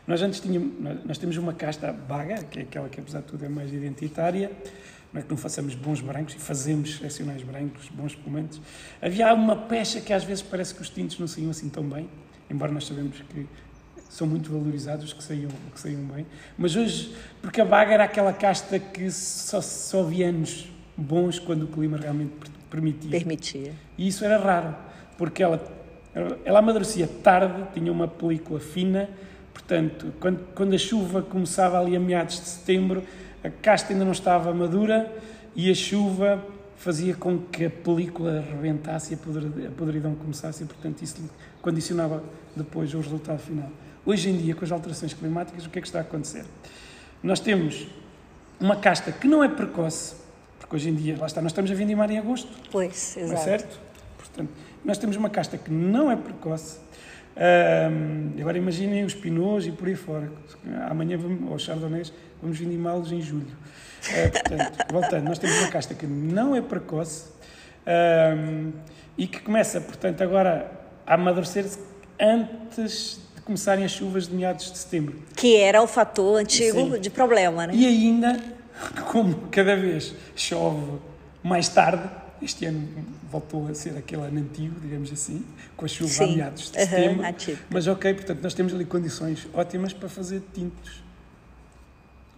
nós 0.07 0.21
antes 0.21 0.41
tínhamos, 0.41 0.75
nós 1.07 1.17
temos 1.17 1.39
uma 1.39 1.55
casta 1.55 1.91
baga, 1.91 2.45
que 2.45 2.59
é 2.59 2.63
aquela 2.63 2.91
que 2.91 3.01
apesar 3.01 3.21
de 3.21 3.29
tudo 3.29 3.47
é 3.47 3.49
mais 3.49 3.73
identitária, 3.73 4.53
não 5.11 5.21
é 5.21 5.25
que 5.25 5.31
não 5.31 5.39
façamos 5.39 5.75
bons 5.75 6.03
brancos 6.03 6.35
e 6.35 6.39
fazemos 6.39 6.91
excepcionais 6.91 7.43
brancos, 7.43 7.89
bons 7.89 8.13
espumantes. 8.13 8.61
Havia 9.01 9.33
uma 9.33 9.57
pecha 9.57 10.03
que 10.03 10.13
às 10.13 10.23
vezes 10.23 10.43
parece 10.43 10.75
que 10.75 10.83
os 10.83 10.91
tintos 10.91 11.19
não 11.19 11.27
saíam 11.27 11.51
assim 11.51 11.71
tão 11.71 11.83
bem, 11.83 12.11
embora 12.51 12.71
nós 12.71 12.87
sabemos 12.87 13.23
que 13.23 13.47
são 14.11 14.27
muito 14.27 14.53
valorizados, 14.53 15.15
que 15.15 15.25
saíam, 15.25 15.51
que 15.73 15.81
saíam 15.81 16.03
bem. 16.03 16.27
Mas 16.59 16.77
hoje, 16.77 17.17
porque 17.41 17.59
a 17.63 17.65
baga 17.65 17.95
era 17.95 18.05
aquela 18.05 18.35
casta 18.35 18.79
que 18.79 19.11
só, 19.11 19.63
só 19.63 20.03
havia 20.03 20.29
anos 20.29 20.69
bons 21.01 21.39
quando 21.39 21.65
o 21.65 21.67
clima 21.67 21.97
realmente 21.97 22.33
permitia. 22.71 23.11
Permitia. 23.11 23.73
E 23.99 24.07
isso 24.09 24.25
era 24.25 24.39
raro, 24.39 24.75
porque 25.17 25.43
ela, 25.43 25.61
ela 26.45 26.59
amadurecia 26.59 27.09
tarde, 27.23 27.63
tinha 27.75 27.91
uma 27.91 28.07
película 28.07 28.61
fina, 28.61 29.09
portanto, 29.53 30.13
quando, 30.21 30.55
quando 30.55 30.75
a 30.75 30.79
chuva 30.79 31.23
começava 31.23 31.81
ali 31.81 31.97
a 31.97 32.01
meados 32.01 32.41
de 32.41 32.47
setembro, 32.47 33.03
a 33.43 33.51
casta 33.51 33.93
ainda 33.93 34.05
não 34.05 34.13
estava 34.13 34.53
madura 34.53 35.11
e 35.57 35.71
a 35.71 35.75
chuva 35.75 36.45
fazia 36.77 37.15
com 37.15 37.39
que 37.39 37.67
a 37.67 37.71
película 37.71 38.41
rebentasse 38.41 39.13
e 39.13 39.67
a 39.67 39.71
podridão 39.71 40.15
começasse 40.15 40.63
e, 40.63 40.67
portanto, 40.67 41.03
isso 41.03 41.17
condicionava 41.61 42.23
depois 42.57 42.95
o 42.95 43.01
resultado 43.01 43.39
final. 43.39 43.71
Hoje 44.05 44.31
em 44.31 44.37
dia, 44.37 44.55
com 44.55 44.65
as 44.65 44.73
alterações 44.73 45.13
climáticas, 45.13 45.67
o 45.67 45.71
que 45.71 45.79
é 45.79 45.83
que 45.83 45.89
está 45.89 45.99
a 45.99 46.03
acontecer? 46.03 46.45
Nós 47.23 47.39
temos 47.39 47.87
uma 48.59 48.77
casta 48.77 49.13
que 49.13 49.29
não 49.29 49.45
é 49.45 49.49
precoce, 49.49 50.15
porque 50.61 50.77
hoje 50.77 50.91
em 50.91 50.95
dia, 50.95 51.17
lá 51.19 51.27
está, 51.27 51.41
nós 51.41 51.51
estamos 51.51 51.71
a 51.71 51.75
vindimar 51.75 52.09
em 52.11 52.19
agosto. 52.19 52.49
Pois, 52.71 53.17
exato. 53.17 53.33
Não 53.33 53.41
é 53.41 53.45
certo? 53.45 53.81
Portanto, 54.17 54.51
nós 54.85 54.99
temos 54.99 55.17
uma 55.17 55.29
casta 55.29 55.59
que 55.59 55.71
não 55.71 56.11
é 56.11 56.17
precoce. 56.17 56.79
Um, 57.37 58.39
agora 58.41 58.59
imaginem 58.59 59.05
os 59.05 59.15
pinôs 59.15 59.67
e 59.67 59.73
por 59.73 59.89
aí 59.89 59.97
fora. 59.97 60.31
Amanhã, 60.89 61.17
vamos, 61.17 61.51
aos 61.51 61.63
chardonnays, 61.63 62.13
vamos 62.41 62.59
vindimá-los 62.59 63.11
em 63.11 63.21
julho. 63.21 63.47
Uh, 63.47 64.31
portanto, 64.31 64.87
voltando, 64.93 65.25
nós 65.25 65.39
temos 65.39 65.59
uma 65.59 65.69
casta 65.69 65.95
que 65.95 66.07
não 66.07 66.55
é 66.55 66.61
precoce 66.61 67.25
um, 68.37 68.73
e 69.17 69.27
que 69.27 69.41
começa, 69.41 69.81
portanto, 69.81 70.23
agora 70.23 70.71
a 71.07 71.15
amadurecer 71.15 71.67
antes 72.21 73.21
de 73.35 73.43
começarem 73.43 73.85
as 73.85 73.91
chuvas 73.91 74.29
de 74.29 74.35
meados 74.35 74.71
de 74.71 74.79
setembro. 74.79 75.17
Que 75.35 75.57
era 75.57 75.83
o 75.83 75.87
fator 75.87 76.39
antigo 76.39 76.95
Sim. 76.95 77.01
de 77.01 77.11
problema, 77.11 77.67
né? 77.67 77.73
E 77.75 77.87
ainda, 77.87 78.39
como 79.11 79.49
cada 79.51 79.77
vez 79.77 80.15
chove 80.37 80.99
mais 81.43 81.69
tarde, 81.69 82.09
este 82.43 82.65
ano 82.67 82.89
voltou 83.31 83.69
a 83.69 83.75
ser 83.75 83.97
aquele 83.97 84.23
ano 84.23 84.41
antigo, 84.41 84.79
digamos 84.81 85.13
assim, 85.13 85.45
com 85.77 85.85
a 85.85 85.89
chuva 85.89 86.11
Sim. 86.11 86.33
a 86.33 86.37
meados 86.37 86.71
de 86.71 86.81
setembro. 86.85 87.25
Mas 87.71 87.87
ok, 87.87 88.15
portanto, 88.15 88.43
nós 88.43 88.55
temos 88.55 88.75
ali 88.75 88.85
condições 88.85 89.47
ótimas 89.53 89.93
para 89.93 90.09
fazer 90.09 90.43
tintos. 90.55 91.03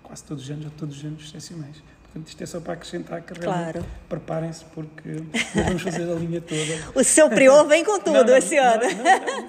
Quase 0.02 0.24
todos 0.24 0.44
os 0.44 0.50
anos, 0.50 0.64
ou 0.66 0.70
todos 0.72 0.98
os 0.98 1.04
anos 1.04 1.24
excepcionais. 1.24 1.76
Portanto, 2.02 2.28
isto 2.28 2.42
é 2.42 2.46
só 2.46 2.60
para 2.60 2.74
acrescentar 2.74 3.22
que 3.22 3.32
Claro. 3.32 3.82
preparem-se, 4.06 4.64
porque 4.66 5.08
nós 5.54 5.64
vamos 5.66 5.80
fazer 5.82 6.02
a 6.02 6.14
linha 6.14 6.42
toda. 6.42 6.60
O 6.94 7.02
seu 7.02 7.30
prior 7.30 7.64
vem 7.66 7.82
com 7.82 7.98
tudo 7.98 8.12
Não, 8.12 8.24
não, 8.24 8.36
esse 8.36 8.58
ano. 8.58 8.82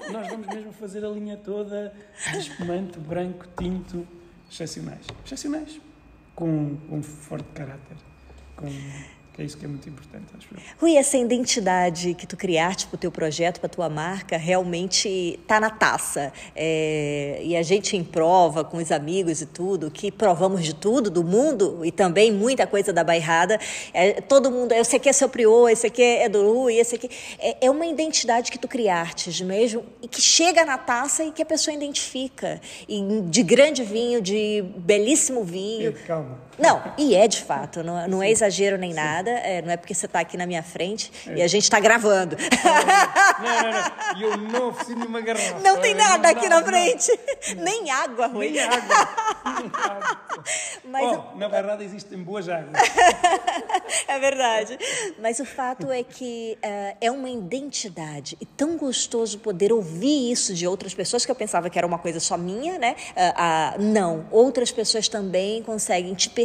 não, 0.06 0.12
nós 0.12 0.28
vamos 0.28 0.46
mesmo 0.46 0.72
fazer 0.72 1.04
a 1.04 1.08
linha 1.08 1.36
toda 1.36 1.92
de 2.32 2.38
espumante, 2.38 2.98
branco, 2.98 3.44
tinto, 3.58 4.08
excepcionais. 4.50 5.04
Excepcionais. 5.26 5.78
Com, 6.34 6.76
com 6.88 6.96
um 6.96 7.02
forte 7.02 7.48
caráter. 7.54 7.96
Que 9.34 9.42
é 9.42 9.44
isso 9.44 9.58
que 9.58 9.64
é 9.64 9.68
muito 9.68 9.88
importante, 9.88 10.26
acho 10.38 10.46
eu. 10.52 10.60
Rui, 10.80 10.96
essa 10.96 11.18
identidade 11.18 12.14
que 12.14 12.24
tu 12.24 12.36
criaste 12.36 12.86
para 12.86 12.94
o 12.94 12.98
teu 12.98 13.10
projeto, 13.10 13.58
para 13.58 13.66
a 13.66 13.68
tua 13.68 13.88
marca, 13.88 14.36
realmente 14.36 15.08
está 15.42 15.58
na 15.58 15.70
taça. 15.70 16.32
É, 16.54 17.40
e 17.42 17.56
a 17.56 17.62
gente 17.62 17.96
em 17.96 18.04
prova 18.04 18.62
com 18.62 18.76
os 18.76 18.92
amigos 18.92 19.40
e 19.40 19.46
tudo, 19.46 19.90
que 19.90 20.12
provamos 20.12 20.64
de 20.64 20.72
tudo 20.72 21.10
do 21.10 21.24
mundo 21.24 21.84
e 21.84 21.90
também 21.90 22.30
muita 22.30 22.64
coisa 22.64 22.92
da 22.92 23.02
bairrada. 23.02 23.58
É, 23.92 24.20
todo 24.20 24.52
mundo, 24.52 24.70
esse 24.70 24.94
aqui 24.94 25.08
é 25.08 25.12
seu 25.12 25.28
prior, 25.28 25.68
esse 25.68 25.88
aqui 25.88 26.02
é 26.02 26.28
do 26.28 26.40
Rui, 26.40 26.76
esse 26.76 26.94
aqui. 26.94 27.10
É, 27.40 27.66
é 27.66 27.70
uma 27.70 27.86
identidade 27.86 28.52
que 28.52 28.58
tu 28.58 28.68
criaste 28.68 29.42
mesmo 29.42 29.84
e 30.00 30.06
que 30.06 30.22
chega 30.22 30.64
na 30.64 30.78
taça 30.78 31.24
e 31.24 31.32
que 31.32 31.42
a 31.42 31.46
pessoa 31.46 31.74
identifica. 31.74 32.60
E 32.88 33.02
de 33.22 33.42
grande 33.42 33.82
vinho, 33.82 34.22
de 34.22 34.62
belíssimo 34.76 35.42
vinho. 35.42 35.92
Pedro, 35.92 36.06
calma. 36.06 36.38
Não, 36.58 36.82
e 36.96 37.14
é 37.14 37.26
de 37.26 37.42
fato, 37.42 37.82
não, 37.82 38.06
não 38.08 38.22
é 38.22 38.30
exagero 38.30 38.78
nem 38.78 38.92
nada, 38.92 39.30
é, 39.30 39.60
não 39.62 39.72
é 39.72 39.76
porque 39.76 39.94
você 39.94 40.06
está 40.06 40.20
aqui 40.20 40.36
na 40.36 40.46
minha 40.46 40.62
frente 40.62 41.10
e 41.34 41.42
a 41.42 41.46
gente 41.46 41.64
está 41.64 41.80
gravando. 41.80 42.36
Não, 43.42 43.62
não, 43.62 43.72
não. 43.72 44.18
E 44.18 44.22
eu 44.22 44.36
não 44.36 44.68
ofereci 44.68 44.94
nenhuma 44.94 45.20
garrafa. 45.20 45.58
Não 45.60 45.80
tem 45.80 45.94
nada 45.94 46.28
aqui 46.28 46.48
na 46.48 46.60
não. 46.60 46.66
frente, 46.66 47.10
nem 47.56 47.90
água, 47.90 48.26
Rui. 48.26 48.50
Nem 48.50 48.60
água. 48.60 49.08
Mas 50.84 51.02
oh, 51.02 51.36
na 51.36 51.48
Bairrada 51.48 51.82
existem 51.82 52.22
boas 52.22 52.48
águas. 52.48 52.72
é 54.06 54.18
verdade. 54.18 54.78
Mas 55.18 55.40
o 55.40 55.44
fato 55.44 55.90
é 55.90 56.02
que 56.02 56.58
eh, 56.62 56.96
é 57.00 57.10
uma 57.10 57.28
identidade 57.28 58.36
e 58.40 58.46
tão 58.46 58.76
gostoso 58.76 59.38
poder 59.38 59.72
ouvir 59.72 60.30
isso 60.30 60.54
de 60.54 60.66
outras 60.66 60.94
pessoas 60.94 61.24
que 61.24 61.30
eu 61.30 61.34
pensava 61.34 61.68
que 61.70 61.78
era 61.78 61.86
uma 61.86 61.98
coisa 61.98 62.20
só 62.20 62.36
minha, 62.36 62.78
né? 62.78 62.94
Ah, 63.16 63.34
ah, 63.36 63.74
não, 63.78 64.26
outras 64.30 64.70
pessoas 64.70 65.08
também 65.08 65.62
conseguem 65.62 66.14
te 66.14 66.28
perceber 66.30 66.43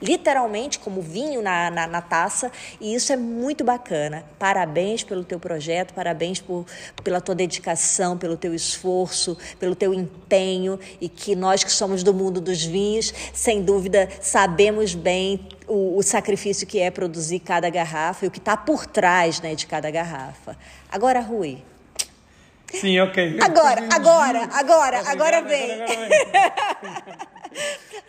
literalmente 0.00 0.78
como 0.78 1.00
vinho 1.00 1.42
na, 1.42 1.70
na, 1.70 1.86
na 1.86 2.00
taça 2.00 2.50
e 2.80 2.94
isso 2.94 3.12
é 3.12 3.16
muito 3.16 3.64
bacana. 3.64 4.24
Parabéns 4.38 5.02
pelo 5.04 5.24
teu 5.24 5.38
projeto, 5.38 5.94
parabéns 5.94 6.40
por, 6.40 6.66
pela 7.02 7.20
tua 7.20 7.34
dedicação, 7.34 8.16
pelo 8.16 8.36
teu 8.36 8.54
esforço, 8.54 9.36
pelo 9.58 9.74
teu 9.74 9.92
empenho 9.92 10.78
e 11.00 11.08
que 11.08 11.34
nós 11.34 11.64
que 11.64 11.72
somos 11.72 12.02
do 12.02 12.12
mundo 12.12 12.40
dos 12.40 12.64
vinhos, 12.64 13.12
sem 13.32 13.62
dúvida, 13.62 14.08
sabemos 14.20 14.94
bem 14.94 15.46
o, 15.66 15.96
o 15.96 16.02
sacrifício 16.02 16.66
que 16.66 16.78
é 16.78 16.90
produzir 16.90 17.40
cada 17.40 17.68
garrafa 17.70 18.24
e 18.24 18.28
o 18.28 18.30
que 18.30 18.38
está 18.38 18.56
por 18.56 18.86
trás 18.86 19.40
né, 19.40 19.54
de 19.54 19.66
cada 19.66 19.90
garrafa. 19.90 20.56
Agora, 20.90 21.20
Rui, 21.20 21.62
Sim, 22.72 22.98
ok. 23.00 23.38
Agora, 23.40 23.86
agora, 23.92 24.48
agora, 24.52 24.98
agora 25.06 25.38
entrar? 25.38 25.48
vem. 25.48 25.72
Agora 25.72 26.08
vem. 26.08 27.28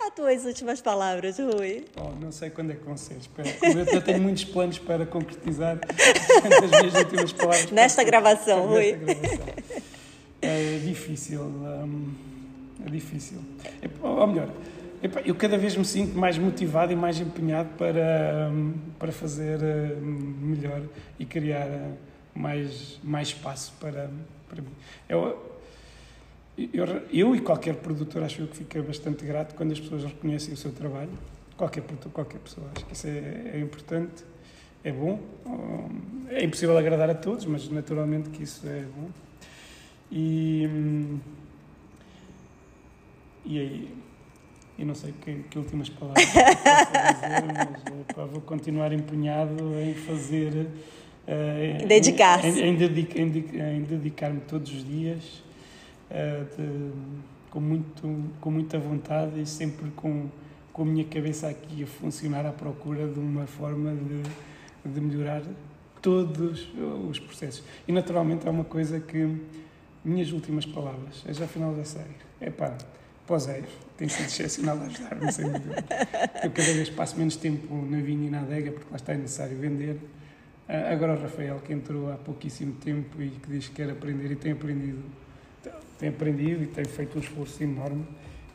as 0.02 0.14
tuas 0.16 0.46
últimas 0.46 0.82
palavras, 0.82 1.38
Rui. 1.40 1.86
Oh, 1.96 2.10
não 2.20 2.32
sei 2.32 2.50
quando 2.50 2.72
é 2.72 2.76
que 2.76 2.84
vão 2.84 2.98
ser. 2.98 3.18
Espera. 3.18 3.50
Eu, 3.92 4.02
tenho 4.02 4.22
muitos 4.22 4.46
planos 4.46 4.80
para 4.80 5.06
concretizar 5.06 5.80
as 5.84 6.82
minhas 6.82 6.96
últimas 6.96 7.34
palavras. 7.34 7.72
Nesta 7.72 8.04
gravação, 8.04 8.68
Rui. 8.68 8.94
Nesta 8.94 9.28
gravação. 9.28 9.54
É 10.42 10.80
difícil. 10.84 11.42
hum, 11.42 12.14
é 12.86 12.90
difícil. 12.90 13.40
É, 13.82 13.90
ou 14.06 14.28
melhor, 14.28 14.50
eu 15.26 15.36
cada 15.36 15.58
vez 15.58 15.76
me 15.76 15.86
sinto 15.86 16.18
mais 16.18 16.38
motivado 16.38 16.92
e 16.92 16.96
mais 16.96 17.20
empenhado 17.20 17.70
para, 17.78 18.50
hum, 18.52 18.74
para 19.00 19.12
fazer 19.12 19.60
hum, 19.62 20.36
melhor 20.42 20.82
e 21.18 21.26
criar 21.26 21.68
mais, 22.36 23.00
mais 23.04 23.30
espaço 23.30 23.74
para, 23.80 24.10
para 24.50 24.62
mim. 24.62 24.72
Eu, 25.08 25.53
eu, 26.58 26.86
eu 27.12 27.36
e 27.36 27.40
qualquer 27.42 27.76
produtor 27.76 28.24
acho 28.24 28.42
eu 28.42 28.48
que 28.48 28.58
fica 28.58 28.82
bastante 28.82 29.26
grato 29.26 29.56
quando 29.56 29.72
as 29.72 29.80
pessoas 29.80 30.04
reconhecem 30.04 30.54
o 30.54 30.58
seu 30.58 30.72
trabalho. 30.72 31.10
Qualquer 31.58 31.82
produtor, 31.82 32.12
qualquer 32.12 32.40
pessoa. 32.40 32.68
Acho 32.76 32.86
que 32.86 32.94
isso 32.94 33.08
é, 33.08 33.52
é 33.56 33.60
importante, 33.60 34.24
é 34.84 34.92
bom. 34.92 35.20
É 36.30 36.44
impossível 36.44 36.78
agradar 36.78 37.10
a 37.10 37.16
todos, 37.16 37.46
mas 37.46 37.70
naturalmente 37.70 38.30
que 38.30 38.44
isso 38.44 38.68
é 38.68 38.84
bom. 38.96 39.10
E, 40.12 40.68
hum, 40.72 41.20
e 43.46 43.60
aí, 43.60 43.96
eu 44.80 44.86
não 44.86 44.96
sei 44.96 45.14
que, 45.22 45.44
que 45.50 45.58
últimas 45.60 45.90
palavras 45.90 46.26
que 46.26 46.34
posso 46.34 46.54
dizer, 46.56 47.94
mas 48.06 48.16
pá, 48.16 48.26
vou 48.26 48.42
continuar 48.42 48.92
empenhado 48.94 49.56
em 49.80 49.94
fazer. 49.94 50.68
eh, 51.28 51.80
em- 51.84 51.88
Dedicar-se. 51.88 52.48
Em, 52.48 52.60
em 52.64 52.70
em 52.70 52.76
dedica- 52.76 53.20
em 53.20 53.82
dedicar-me 53.84 54.40
todos 54.42 54.72
os 54.74 54.84
dias 54.84 55.43
eh, 55.43 55.43
de- 56.10 56.92
com, 57.50 57.60
muito, 57.60 58.30
com 58.42 58.52
muita 58.52 58.80
vontade 58.80 59.40
e 59.42 59.46
sempre 59.46 59.90
com, 59.92 60.28
com 60.72 60.82
a 60.82 60.86
minha 60.86 61.06
cabeça 61.06 61.48
aqui 61.48 61.84
a 61.84 61.88
funcionar 61.88 62.46
à 62.46 62.52
procura 62.52 63.08
de 63.08 63.20
uma 63.20 63.46
forma 63.46 63.92
de, 63.96 64.92
de 64.92 65.00
melhorar 65.02 65.42
todos 66.02 66.68
os 67.10 67.20
processos. 67.20 67.64
E 67.88 67.92
naturalmente 67.92 68.48
há 68.48 68.52
uma 68.52 68.64
coisa 68.64 69.00
que 69.00 69.38
minhas 70.04 70.32
últimas 70.32 70.66
palavras, 70.66 71.24
é 71.28 71.34
já 71.34 71.48
final 71.48 71.74
da 71.74 71.84
série. 71.86 72.16
É 72.42 72.50
pá, 72.50 72.76
o 73.30 73.40
Zé, 73.40 73.64
tem 73.98 74.10
sido 74.10 74.26
excepcional 74.26 74.78
a 74.80 74.84
ajudar-me, 74.84 75.32
sem 75.32 75.46
dúvida. 75.46 75.76
Eu 76.44 76.52
cada 76.52 76.74
vez 76.74 76.90
passo 76.90 77.18
menos 77.18 77.38
tempo 77.38 77.74
na 77.90 77.98
vinha 78.02 78.28
e 78.28 78.30
na 78.30 78.42
adega, 78.42 78.72
porque 78.72 78.88
lá 78.92 78.98
está 78.98 79.14
é 79.14 79.18
necessário 79.18 79.58
vender. 79.58 79.98
Ah, 80.68 80.92
Agora 80.92 81.14
o 81.14 81.22
Rafael, 81.22 81.60
que 81.64 81.72
entrou 81.72 82.12
há 82.12 82.16
pouquíssimo 82.16 82.74
tempo 82.74 83.22
e 83.22 83.30
que 83.30 83.48
diz 83.50 83.68
que 83.70 83.76
quer 83.76 83.90
aprender 83.92 84.30
e 84.32 84.36
tem 84.36 84.52
aprendido, 84.52 85.02
tem 86.04 86.10
aprendido 86.10 86.64
e 86.64 86.68
tem 86.68 86.84
feito 86.84 87.18
um 87.18 87.22
esforço 87.22 87.64
enorme. 87.64 88.06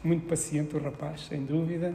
Muito 0.05 0.27
paciente 0.27 0.77
o 0.77 0.79
rapaz, 0.79 1.27
sem 1.29 1.43
dúvida. 1.43 1.95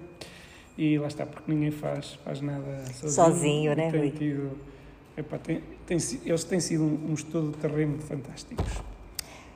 E 0.76 0.98
lá 0.98 1.08
está, 1.08 1.28
porque 1.28 1.52
ninguém 1.52 1.70
faz, 1.70 2.18
faz 2.26 2.42
nada 2.42 2.84
sozinho. 2.88 3.12
Sozinho, 3.12 3.76
né, 3.76 3.92
tem 3.92 4.00
Rui? 4.00 4.12
tido, 4.12 4.58
epá, 5.16 5.38
tem, 5.38 5.62
tem, 5.86 5.98
eles 6.26 6.44
têm 6.44 6.60
sido 6.60 6.84
um, 6.84 7.12
uns 7.12 7.22
todo-terreno 7.22 8.00
fantásticos. 8.00 8.82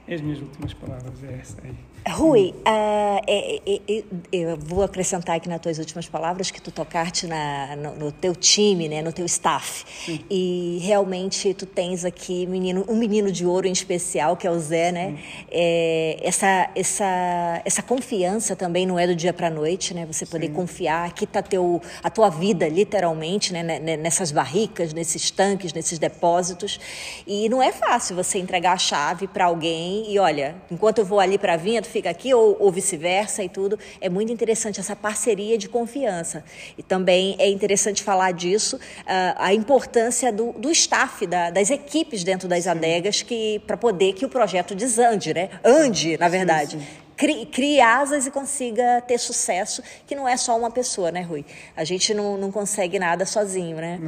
As 0.09 0.21
minhas 0.21 0.39
últimas 0.39 0.73
palavras 0.73 1.13
é 1.23 1.39
essa 1.41 1.57
aí. 1.63 1.73
Rui, 2.09 2.53
ah, 2.63 3.19
é- 3.27 3.59
é- 3.65 3.81
é- 3.97 4.03
eu 4.31 4.55
vou 4.57 4.81
acrescentar 4.81 5.35
aqui 5.35 5.49
nas 5.49 5.59
tuas 5.59 5.77
últimas 5.77 6.07
palavras 6.07 6.49
que 6.49 6.61
tu 6.61 6.71
tocaste 6.71 7.27
na, 7.27 7.75
no, 7.75 7.95
no 7.95 8.11
teu 8.13 8.33
time, 8.33 8.87
né, 8.87 9.01
no 9.01 9.11
teu 9.11 9.25
staff. 9.25 9.83
E 10.29 10.79
realmente 10.83 11.53
tu 11.53 11.65
tens 11.65 12.05
aqui 12.05 12.45
menino, 12.47 12.85
um 12.87 12.95
menino 12.95 13.29
de 13.29 13.45
ouro 13.45 13.67
em 13.67 13.73
especial, 13.73 14.37
que 14.37 14.47
é 14.47 14.51
o 14.51 14.57
Zé, 14.57 14.89
né? 14.93 15.17
É, 15.51 16.17
essa, 16.21 16.69
essa, 16.73 17.61
essa 17.65 17.81
confiança 17.81 18.55
também 18.55 18.85
não 18.85 18.97
é 18.97 19.05
do 19.05 19.13
dia 19.15 19.33
para 19.33 19.49
noite, 19.49 19.93
né? 19.93 20.05
Você 20.05 20.25
poder 20.25 20.47
confiar, 20.53 21.07
aqui 21.07 21.25
está 21.25 21.41
teu, 21.41 21.81
a 22.01 22.09
tua 22.09 22.29
vida, 22.29 22.69
literalmente, 22.69 23.51
né? 23.51 23.63
ne- 23.63 23.97
nessas 23.97 24.31
barricas, 24.31 24.93
nesses 24.93 25.29
tanques, 25.29 25.73
nesses 25.73 25.99
depósitos. 25.99 26.79
E 27.27 27.49
não 27.49 27.61
é 27.61 27.73
fácil 27.73 28.15
você 28.15 28.39
entregar 28.39 28.71
a 28.71 28.77
chave 28.77 29.27
para 29.27 29.43
alguém 29.45 29.96
e, 30.07 30.19
olha, 30.19 30.55
enquanto 30.69 30.99
eu 30.99 31.05
vou 31.05 31.19
ali 31.19 31.37
para 31.37 31.53
a 31.53 31.57
vinha, 31.57 31.81
tu 31.81 31.87
fica 31.87 32.09
aqui, 32.09 32.33
ou, 32.33 32.57
ou 32.59 32.71
vice-versa 32.71 33.43
e 33.43 33.49
tudo. 33.49 33.79
É 34.01 34.09
muito 34.09 34.31
interessante 34.31 34.79
essa 34.79 34.95
parceria 34.95 35.57
de 35.57 35.69
confiança. 35.69 36.43
E 36.77 36.83
também 36.83 37.35
é 37.39 37.49
interessante 37.49 38.03
falar 38.03 38.31
disso, 38.33 38.79
ah, 39.05 39.35
a 39.37 39.53
importância 39.53 40.31
do, 40.31 40.51
do 40.53 40.69
staff, 40.71 41.25
da- 41.25 41.49
das 41.49 41.69
equipes 41.69 42.23
dentro 42.23 42.47
das 42.47 42.67
adegas, 42.67 43.21
que 43.21 43.59
para 43.65 43.77
poder 43.77 44.13
que 44.13 44.25
o 44.25 44.29
projeto 44.29 44.75
desande, 44.75 45.33
né? 45.33 45.49
Ande, 45.63 46.17
na 46.17 46.27
verdade. 46.29 46.79
Crie, 47.15 47.47
crie 47.47 47.81
asas 47.81 48.27
e 48.27 48.31
consiga 48.31 49.01
ter 49.01 49.17
sucesso, 49.17 49.81
que 50.05 50.13
não 50.15 50.27
é 50.27 50.37
só 50.37 50.55
uma 50.55 50.69
pessoa, 50.69 51.11
né, 51.11 51.21
Rui? 51.21 51.43
A 51.75 51.83
gente 51.83 52.13
não, 52.13 52.37
não 52.37 52.51
consegue 52.51 52.99
nada 52.99 53.25
sozinho, 53.25 53.77
né? 53.77 53.99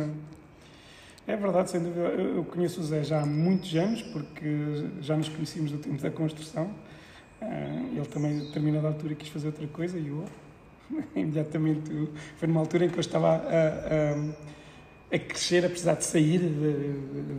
É 1.29 1.35
verdade, 1.35 1.69
sem 1.69 1.79
dúvida. 1.79 2.07
Eu 2.07 2.43
conheço 2.43 2.81
o 2.81 2.83
Zé 2.83 3.03
já 3.03 3.21
há 3.21 3.25
muitos 3.25 3.75
anos, 3.75 4.01
porque 4.01 4.49
já 4.99 5.15
nos 5.15 5.29
conhecíamos 5.29 5.71
do 5.71 5.77
tempo 5.77 6.01
da 6.01 6.09
construção. 6.09 6.71
Ah, 7.39 7.83
Ele 7.95 8.05
também, 8.07 8.39
a 8.39 8.43
determinada 8.45 8.87
altura, 8.87 9.13
quis 9.13 9.29
fazer 9.29 9.45
outra 9.45 9.67
coisa 9.67 9.99
e 9.99 10.07
eu, 10.07 10.25
imediatamente, 11.15 12.09
foi 12.35 12.47
numa 12.47 12.59
altura 12.61 12.85
em 12.85 12.89
que 12.89 12.97
eu 12.97 13.01
estava 13.01 13.35
a, 13.35 14.15
a 15.15 15.19
crescer, 15.19 15.63
a 15.63 15.69
precisar 15.69 15.93
de 15.93 16.05
sair 16.05 16.41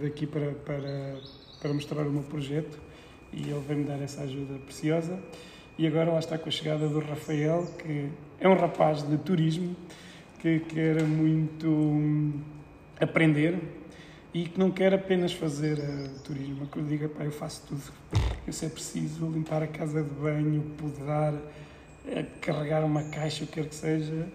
daqui 0.00 0.24
para, 0.24 0.52
para, 0.52 1.16
para 1.60 1.74
mostrar 1.74 2.06
o 2.06 2.12
meu 2.12 2.22
projeto 2.22 2.78
e 3.32 3.40
ele 3.50 3.64
veio-me 3.66 3.86
dar 3.86 4.00
essa 4.00 4.22
ajuda 4.22 4.56
preciosa. 4.60 5.18
E 5.76 5.84
agora 5.84 6.12
lá 6.12 6.20
está 6.20 6.38
com 6.38 6.48
a 6.48 6.52
chegada 6.52 6.88
do 6.88 7.00
Rafael, 7.00 7.66
que 7.76 8.08
é 8.38 8.48
um 8.48 8.54
rapaz 8.54 9.02
de 9.02 9.18
turismo 9.18 9.74
que 10.38 10.60
quer 10.60 11.02
muito 11.02 12.34
aprender 13.00 13.79
e 14.32 14.44
que 14.44 14.58
não 14.58 14.70
quer 14.70 14.94
apenas 14.94 15.32
fazer 15.32 15.78
uh, 15.78 16.20
turismo. 16.20 16.66
Que 16.66 16.78
eu 16.78 16.84
diga, 16.84 17.08
pá, 17.08 17.24
eu 17.24 17.32
faço 17.32 17.62
tudo. 17.66 17.82
Eu 18.46 18.66
é 18.66 18.70
preciso 18.70 19.26
limpar 19.28 19.62
a 19.62 19.66
casa 19.66 20.02
de 20.02 20.10
banho, 20.10 20.62
podar, 20.76 21.34
uh, 21.34 21.40
carregar 22.40 22.84
uma 22.84 23.04
caixa, 23.04 23.44
o 23.44 23.46
que 23.46 23.54
quer 23.54 23.68
que 23.68 23.74
seja, 23.74 24.28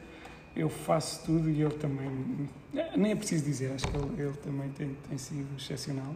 eu 0.55 0.69
faço 0.69 1.25
tudo 1.25 1.49
e 1.49 1.61
ele 1.61 1.75
também. 1.75 2.49
Nem 2.95 3.11
é 3.11 3.15
preciso 3.15 3.45
dizer, 3.45 3.71
acho 3.73 3.87
que 3.87 3.97
ele, 3.97 4.21
ele 4.21 4.37
também 4.37 4.69
tem, 4.69 4.95
tem 5.07 5.17
sido 5.17 5.47
excepcional. 5.57 6.15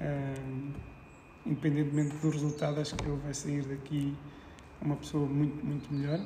Uh, 0.00 0.72
independentemente 1.46 2.16
do 2.16 2.30
resultado, 2.30 2.80
acho 2.80 2.94
que 2.94 3.04
ele 3.04 3.18
vai 3.22 3.32
sair 3.32 3.62
daqui 3.62 4.14
uma 4.80 4.96
pessoa 4.96 5.26
muito, 5.26 5.64
muito 5.64 5.92
melhor. 5.92 6.20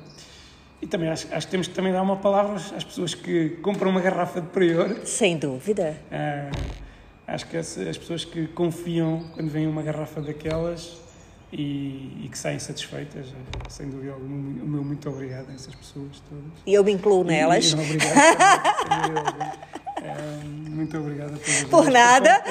E 0.83 0.85
também 0.85 1.07
acho, 1.07 1.33
acho, 1.33 1.47
que 1.47 1.51
temos 1.51 1.67
que 1.69 1.73
também 1.73 1.93
dar 1.93 2.01
uma 2.01 2.17
palavra 2.17 2.55
às 2.55 2.83
pessoas 2.83 3.15
que 3.15 3.51
compram 3.61 3.89
uma 3.89 4.01
garrafa 4.01 4.41
de 4.41 4.47
prior. 4.47 4.93
Sem 5.05 5.37
dúvida. 5.37 5.95
Uh, 6.11 6.75
acho 7.25 7.47
que 7.47 7.55
as, 7.55 7.77
as, 7.77 7.97
pessoas 7.97 8.25
que 8.25 8.47
confiam 8.47 9.23
quando 9.33 9.49
vem 9.49 9.65
uma 9.65 9.81
garrafa 9.81 10.19
daquelas 10.19 10.97
e, 11.53 12.25
e, 12.25 12.27
que 12.29 12.37
saem 12.37 12.59
satisfeitas, 12.59 13.27
eh, 13.27 13.69
sem 13.69 13.89
dúvida 13.89 14.11
alguma, 14.11 14.35
o 14.35 14.67
meu 14.67 14.83
muito 14.83 15.09
obrigado 15.09 15.51
a 15.51 15.53
essas 15.53 15.73
pessoas 15.73 16.21
todas. 16.29 16.51
E 16.65 16.73
eu 16.73 16.83
me 16.83 16.91
incluo 16.91 17.23
nelas. 17.23 17.71
E, 17.71 17.75
obrigado. 17.75 18.17
uh, 20.01 20.45
muito 20.69 20.97
obrigado 20.97 21.35
a 21.35 21.37
todos. 21.37 21.63
Por 21.69 21.89
nada. 21.89 22.43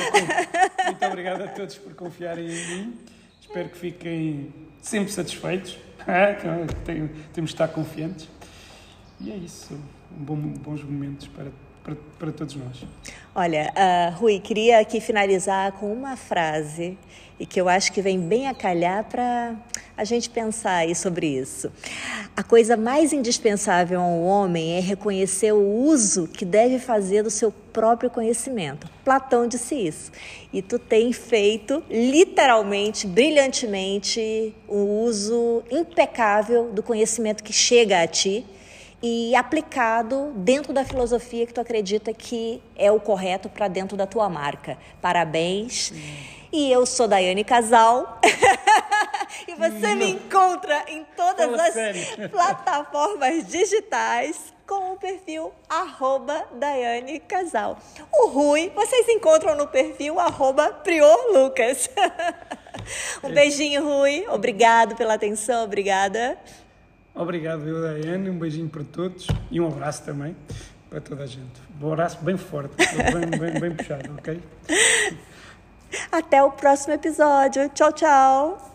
Muito 0.87 1.05
obrigado 1.05 1.43
a 1.43 1.49
todos 1.49 1.77
por 1.77 1.93
confiarem 1.93 2.47
em 2.47 2.67
mim. 2.69 2.99
Espero 3.43 3.69
que 3.69 3.77
fiquem 3.77 4.55
sempre 4.81 5.13
satisfeitos. 5.13 5.77
É, 6.07 6.35
temos 6.85 7.11
de 7.35 7.55
estar 7.55 7.69
confiantes. 7.69 8.29
E 9.21 9.31
é 9.31 9.37
isso. 9.37 9.79
Bom, 10.11 10.37
bons 10.37 10.83
momentos 10.83 11.29
para, 11.29 11.47
para, 11.83 11.97
para, 12.19 12.33
todos 12.33 12.55
nós. 12.55 12.85
Olha, 13.35 13.73
uh, 13.73 14.19
Rui, 14.19 14.39
queria 14.39 14.81
aqui 14.81 15.01
finalizar 15.01 15.73
com 15.73 15.93
uma 15.93 16.17
frase 16.17 16.97
e 17.39 17.47
que 17.47 17.61
eu 17.61 17.69
acho 17.69 17.93
que 17.93 18.01
vem 18.01 18.21
bem 18.21 18.47
a 18.47 18.55
calhar 18.55 19.05
para 19.05 19.57
a 19.97 20.05
gente 20.05 20.31
pensar 20.31 20.77
aí 20.77 20.95
sobre 20.95 21.27
isso. 21.27 21.73
A 22.37 22.43
coisa 22.43 22.77
mais 22.77 23.13
indispensável 23.13 24.01
a 24.01 24.07
um 24.07 24.25
homem 24.25 24.77
é 24.77 24.81
reconhecer 24.81 25.53
o 25.53 25.61
uso 25.61 26.29
que 26.29 26.45
deve 26.45 26.79
fazer 26.79 27.23
do 27.23 27.31
seu 27.31 27.53
próprio 27.73 28.09
conhecimento. 28.09 28.89
Platão 29.05 29.47
disse 29.47 29.75
isso. 29.75 30.13
E 30.53 30.63
tu 30.63 30.79
tem 30.79 31.13
feito 31.13 31.83
literalmente, 31.91 33.07
brilhantemente, 33.07 34.55
um 34.69 35.03
uso 35.03 35.63
impecável 35.71 36.71
do 36.73 36.83
conhecimento 36.83 37.43
que 37.43 37.53
chega 37.53 38.03
a 38.03 38.07
ti 38.07 38.47
e 39.03 39.35
aplicado 39.35 40.33
dentro 40.37 40.73
da 40.73 40.85
filosofia 40.85 41.45
que 41.45 41.53
tu 41.53 41.61
acredita 41.61 42.13
que 42.13 42.63
é 42.77 42.91
o 42.93 43.01
correto 43.01 43.49
para 43.49 43.67
dentro 43.67 43.97
da 43.97 44.07
tua 44.07 44.29
marca. 44.29 44.79
Parabéns. 45.01 45.91
Hum. 45.93 46.43
E 46.53 46.71
eu 46.71 46.87
sou 46.87 47.09
Daiane 47.09 47.45
Casal. 47.45 48.21
e 49.49 49.55
você 49.55 49.95
me 49.95 50.11
encontra 50.11 50.85
em 50.87 51.05
todas 51.17 51.47
Fala 51.47 51.67
as 51.67 51.75
sério. 51.75 52.29
plataformas 52.31 53.47
digitais 53.47 54.53
com 54.67 54.93
o 54.93 54.97
perfil 54.97 55.53
arroba 55.69 56.47
Daiane 56.53 57.21
Casal. 57.21 57.79
O 58.13 58.29
Rui, 58.29 58.71
vocês 58.75 59.09
encontram 59.09 59.57
no 59.57 59.67
perfil 59.67 60.21
arroba 60.21 60.69
Prior 60.85 61.33
Lucas. 61.33 61.91
um 63.25 63.29
é. 63.31 63.33
beijinho, 63.33 63.83
Rui. 63.83 64.27
Obrigado 64.29 64.95
pela 64.95 65.15
atenção, 65.15 65.65
obrigada. 65.65 66.39
Obrigado, 67.15 67.69
eu, 67.69 67.83
Daiane. 67.83 68.31
Um 68.31 68.39
beijinho 68.39 68.69
para 68.69 68.85
todos 68.85 69.27
e 69.51 69.61
um 69.61 69.67
abraço 69.67 70.05
também 70.05 70.35
para 70.89 71.01
toda 71.01 71.25
a 71.25 71.27
gente. 71.27 71.61
Um 71.81 71.93
abraço 71.93 72.19
bem 72.23 72.37
forte, 72.37 72.75
bem, 72.77 73.39
bem, 73.39 73.61
bem 73.61 73.75
puxado, 73.75 74.13
ok? 74.19 74.43
Até 76.11 76.43
o 76.43 76.51
próximo 76.51 76.95
episódio. 76.95 77.69
Tchau, 77.71 77.93
tchau. 77.93 78.72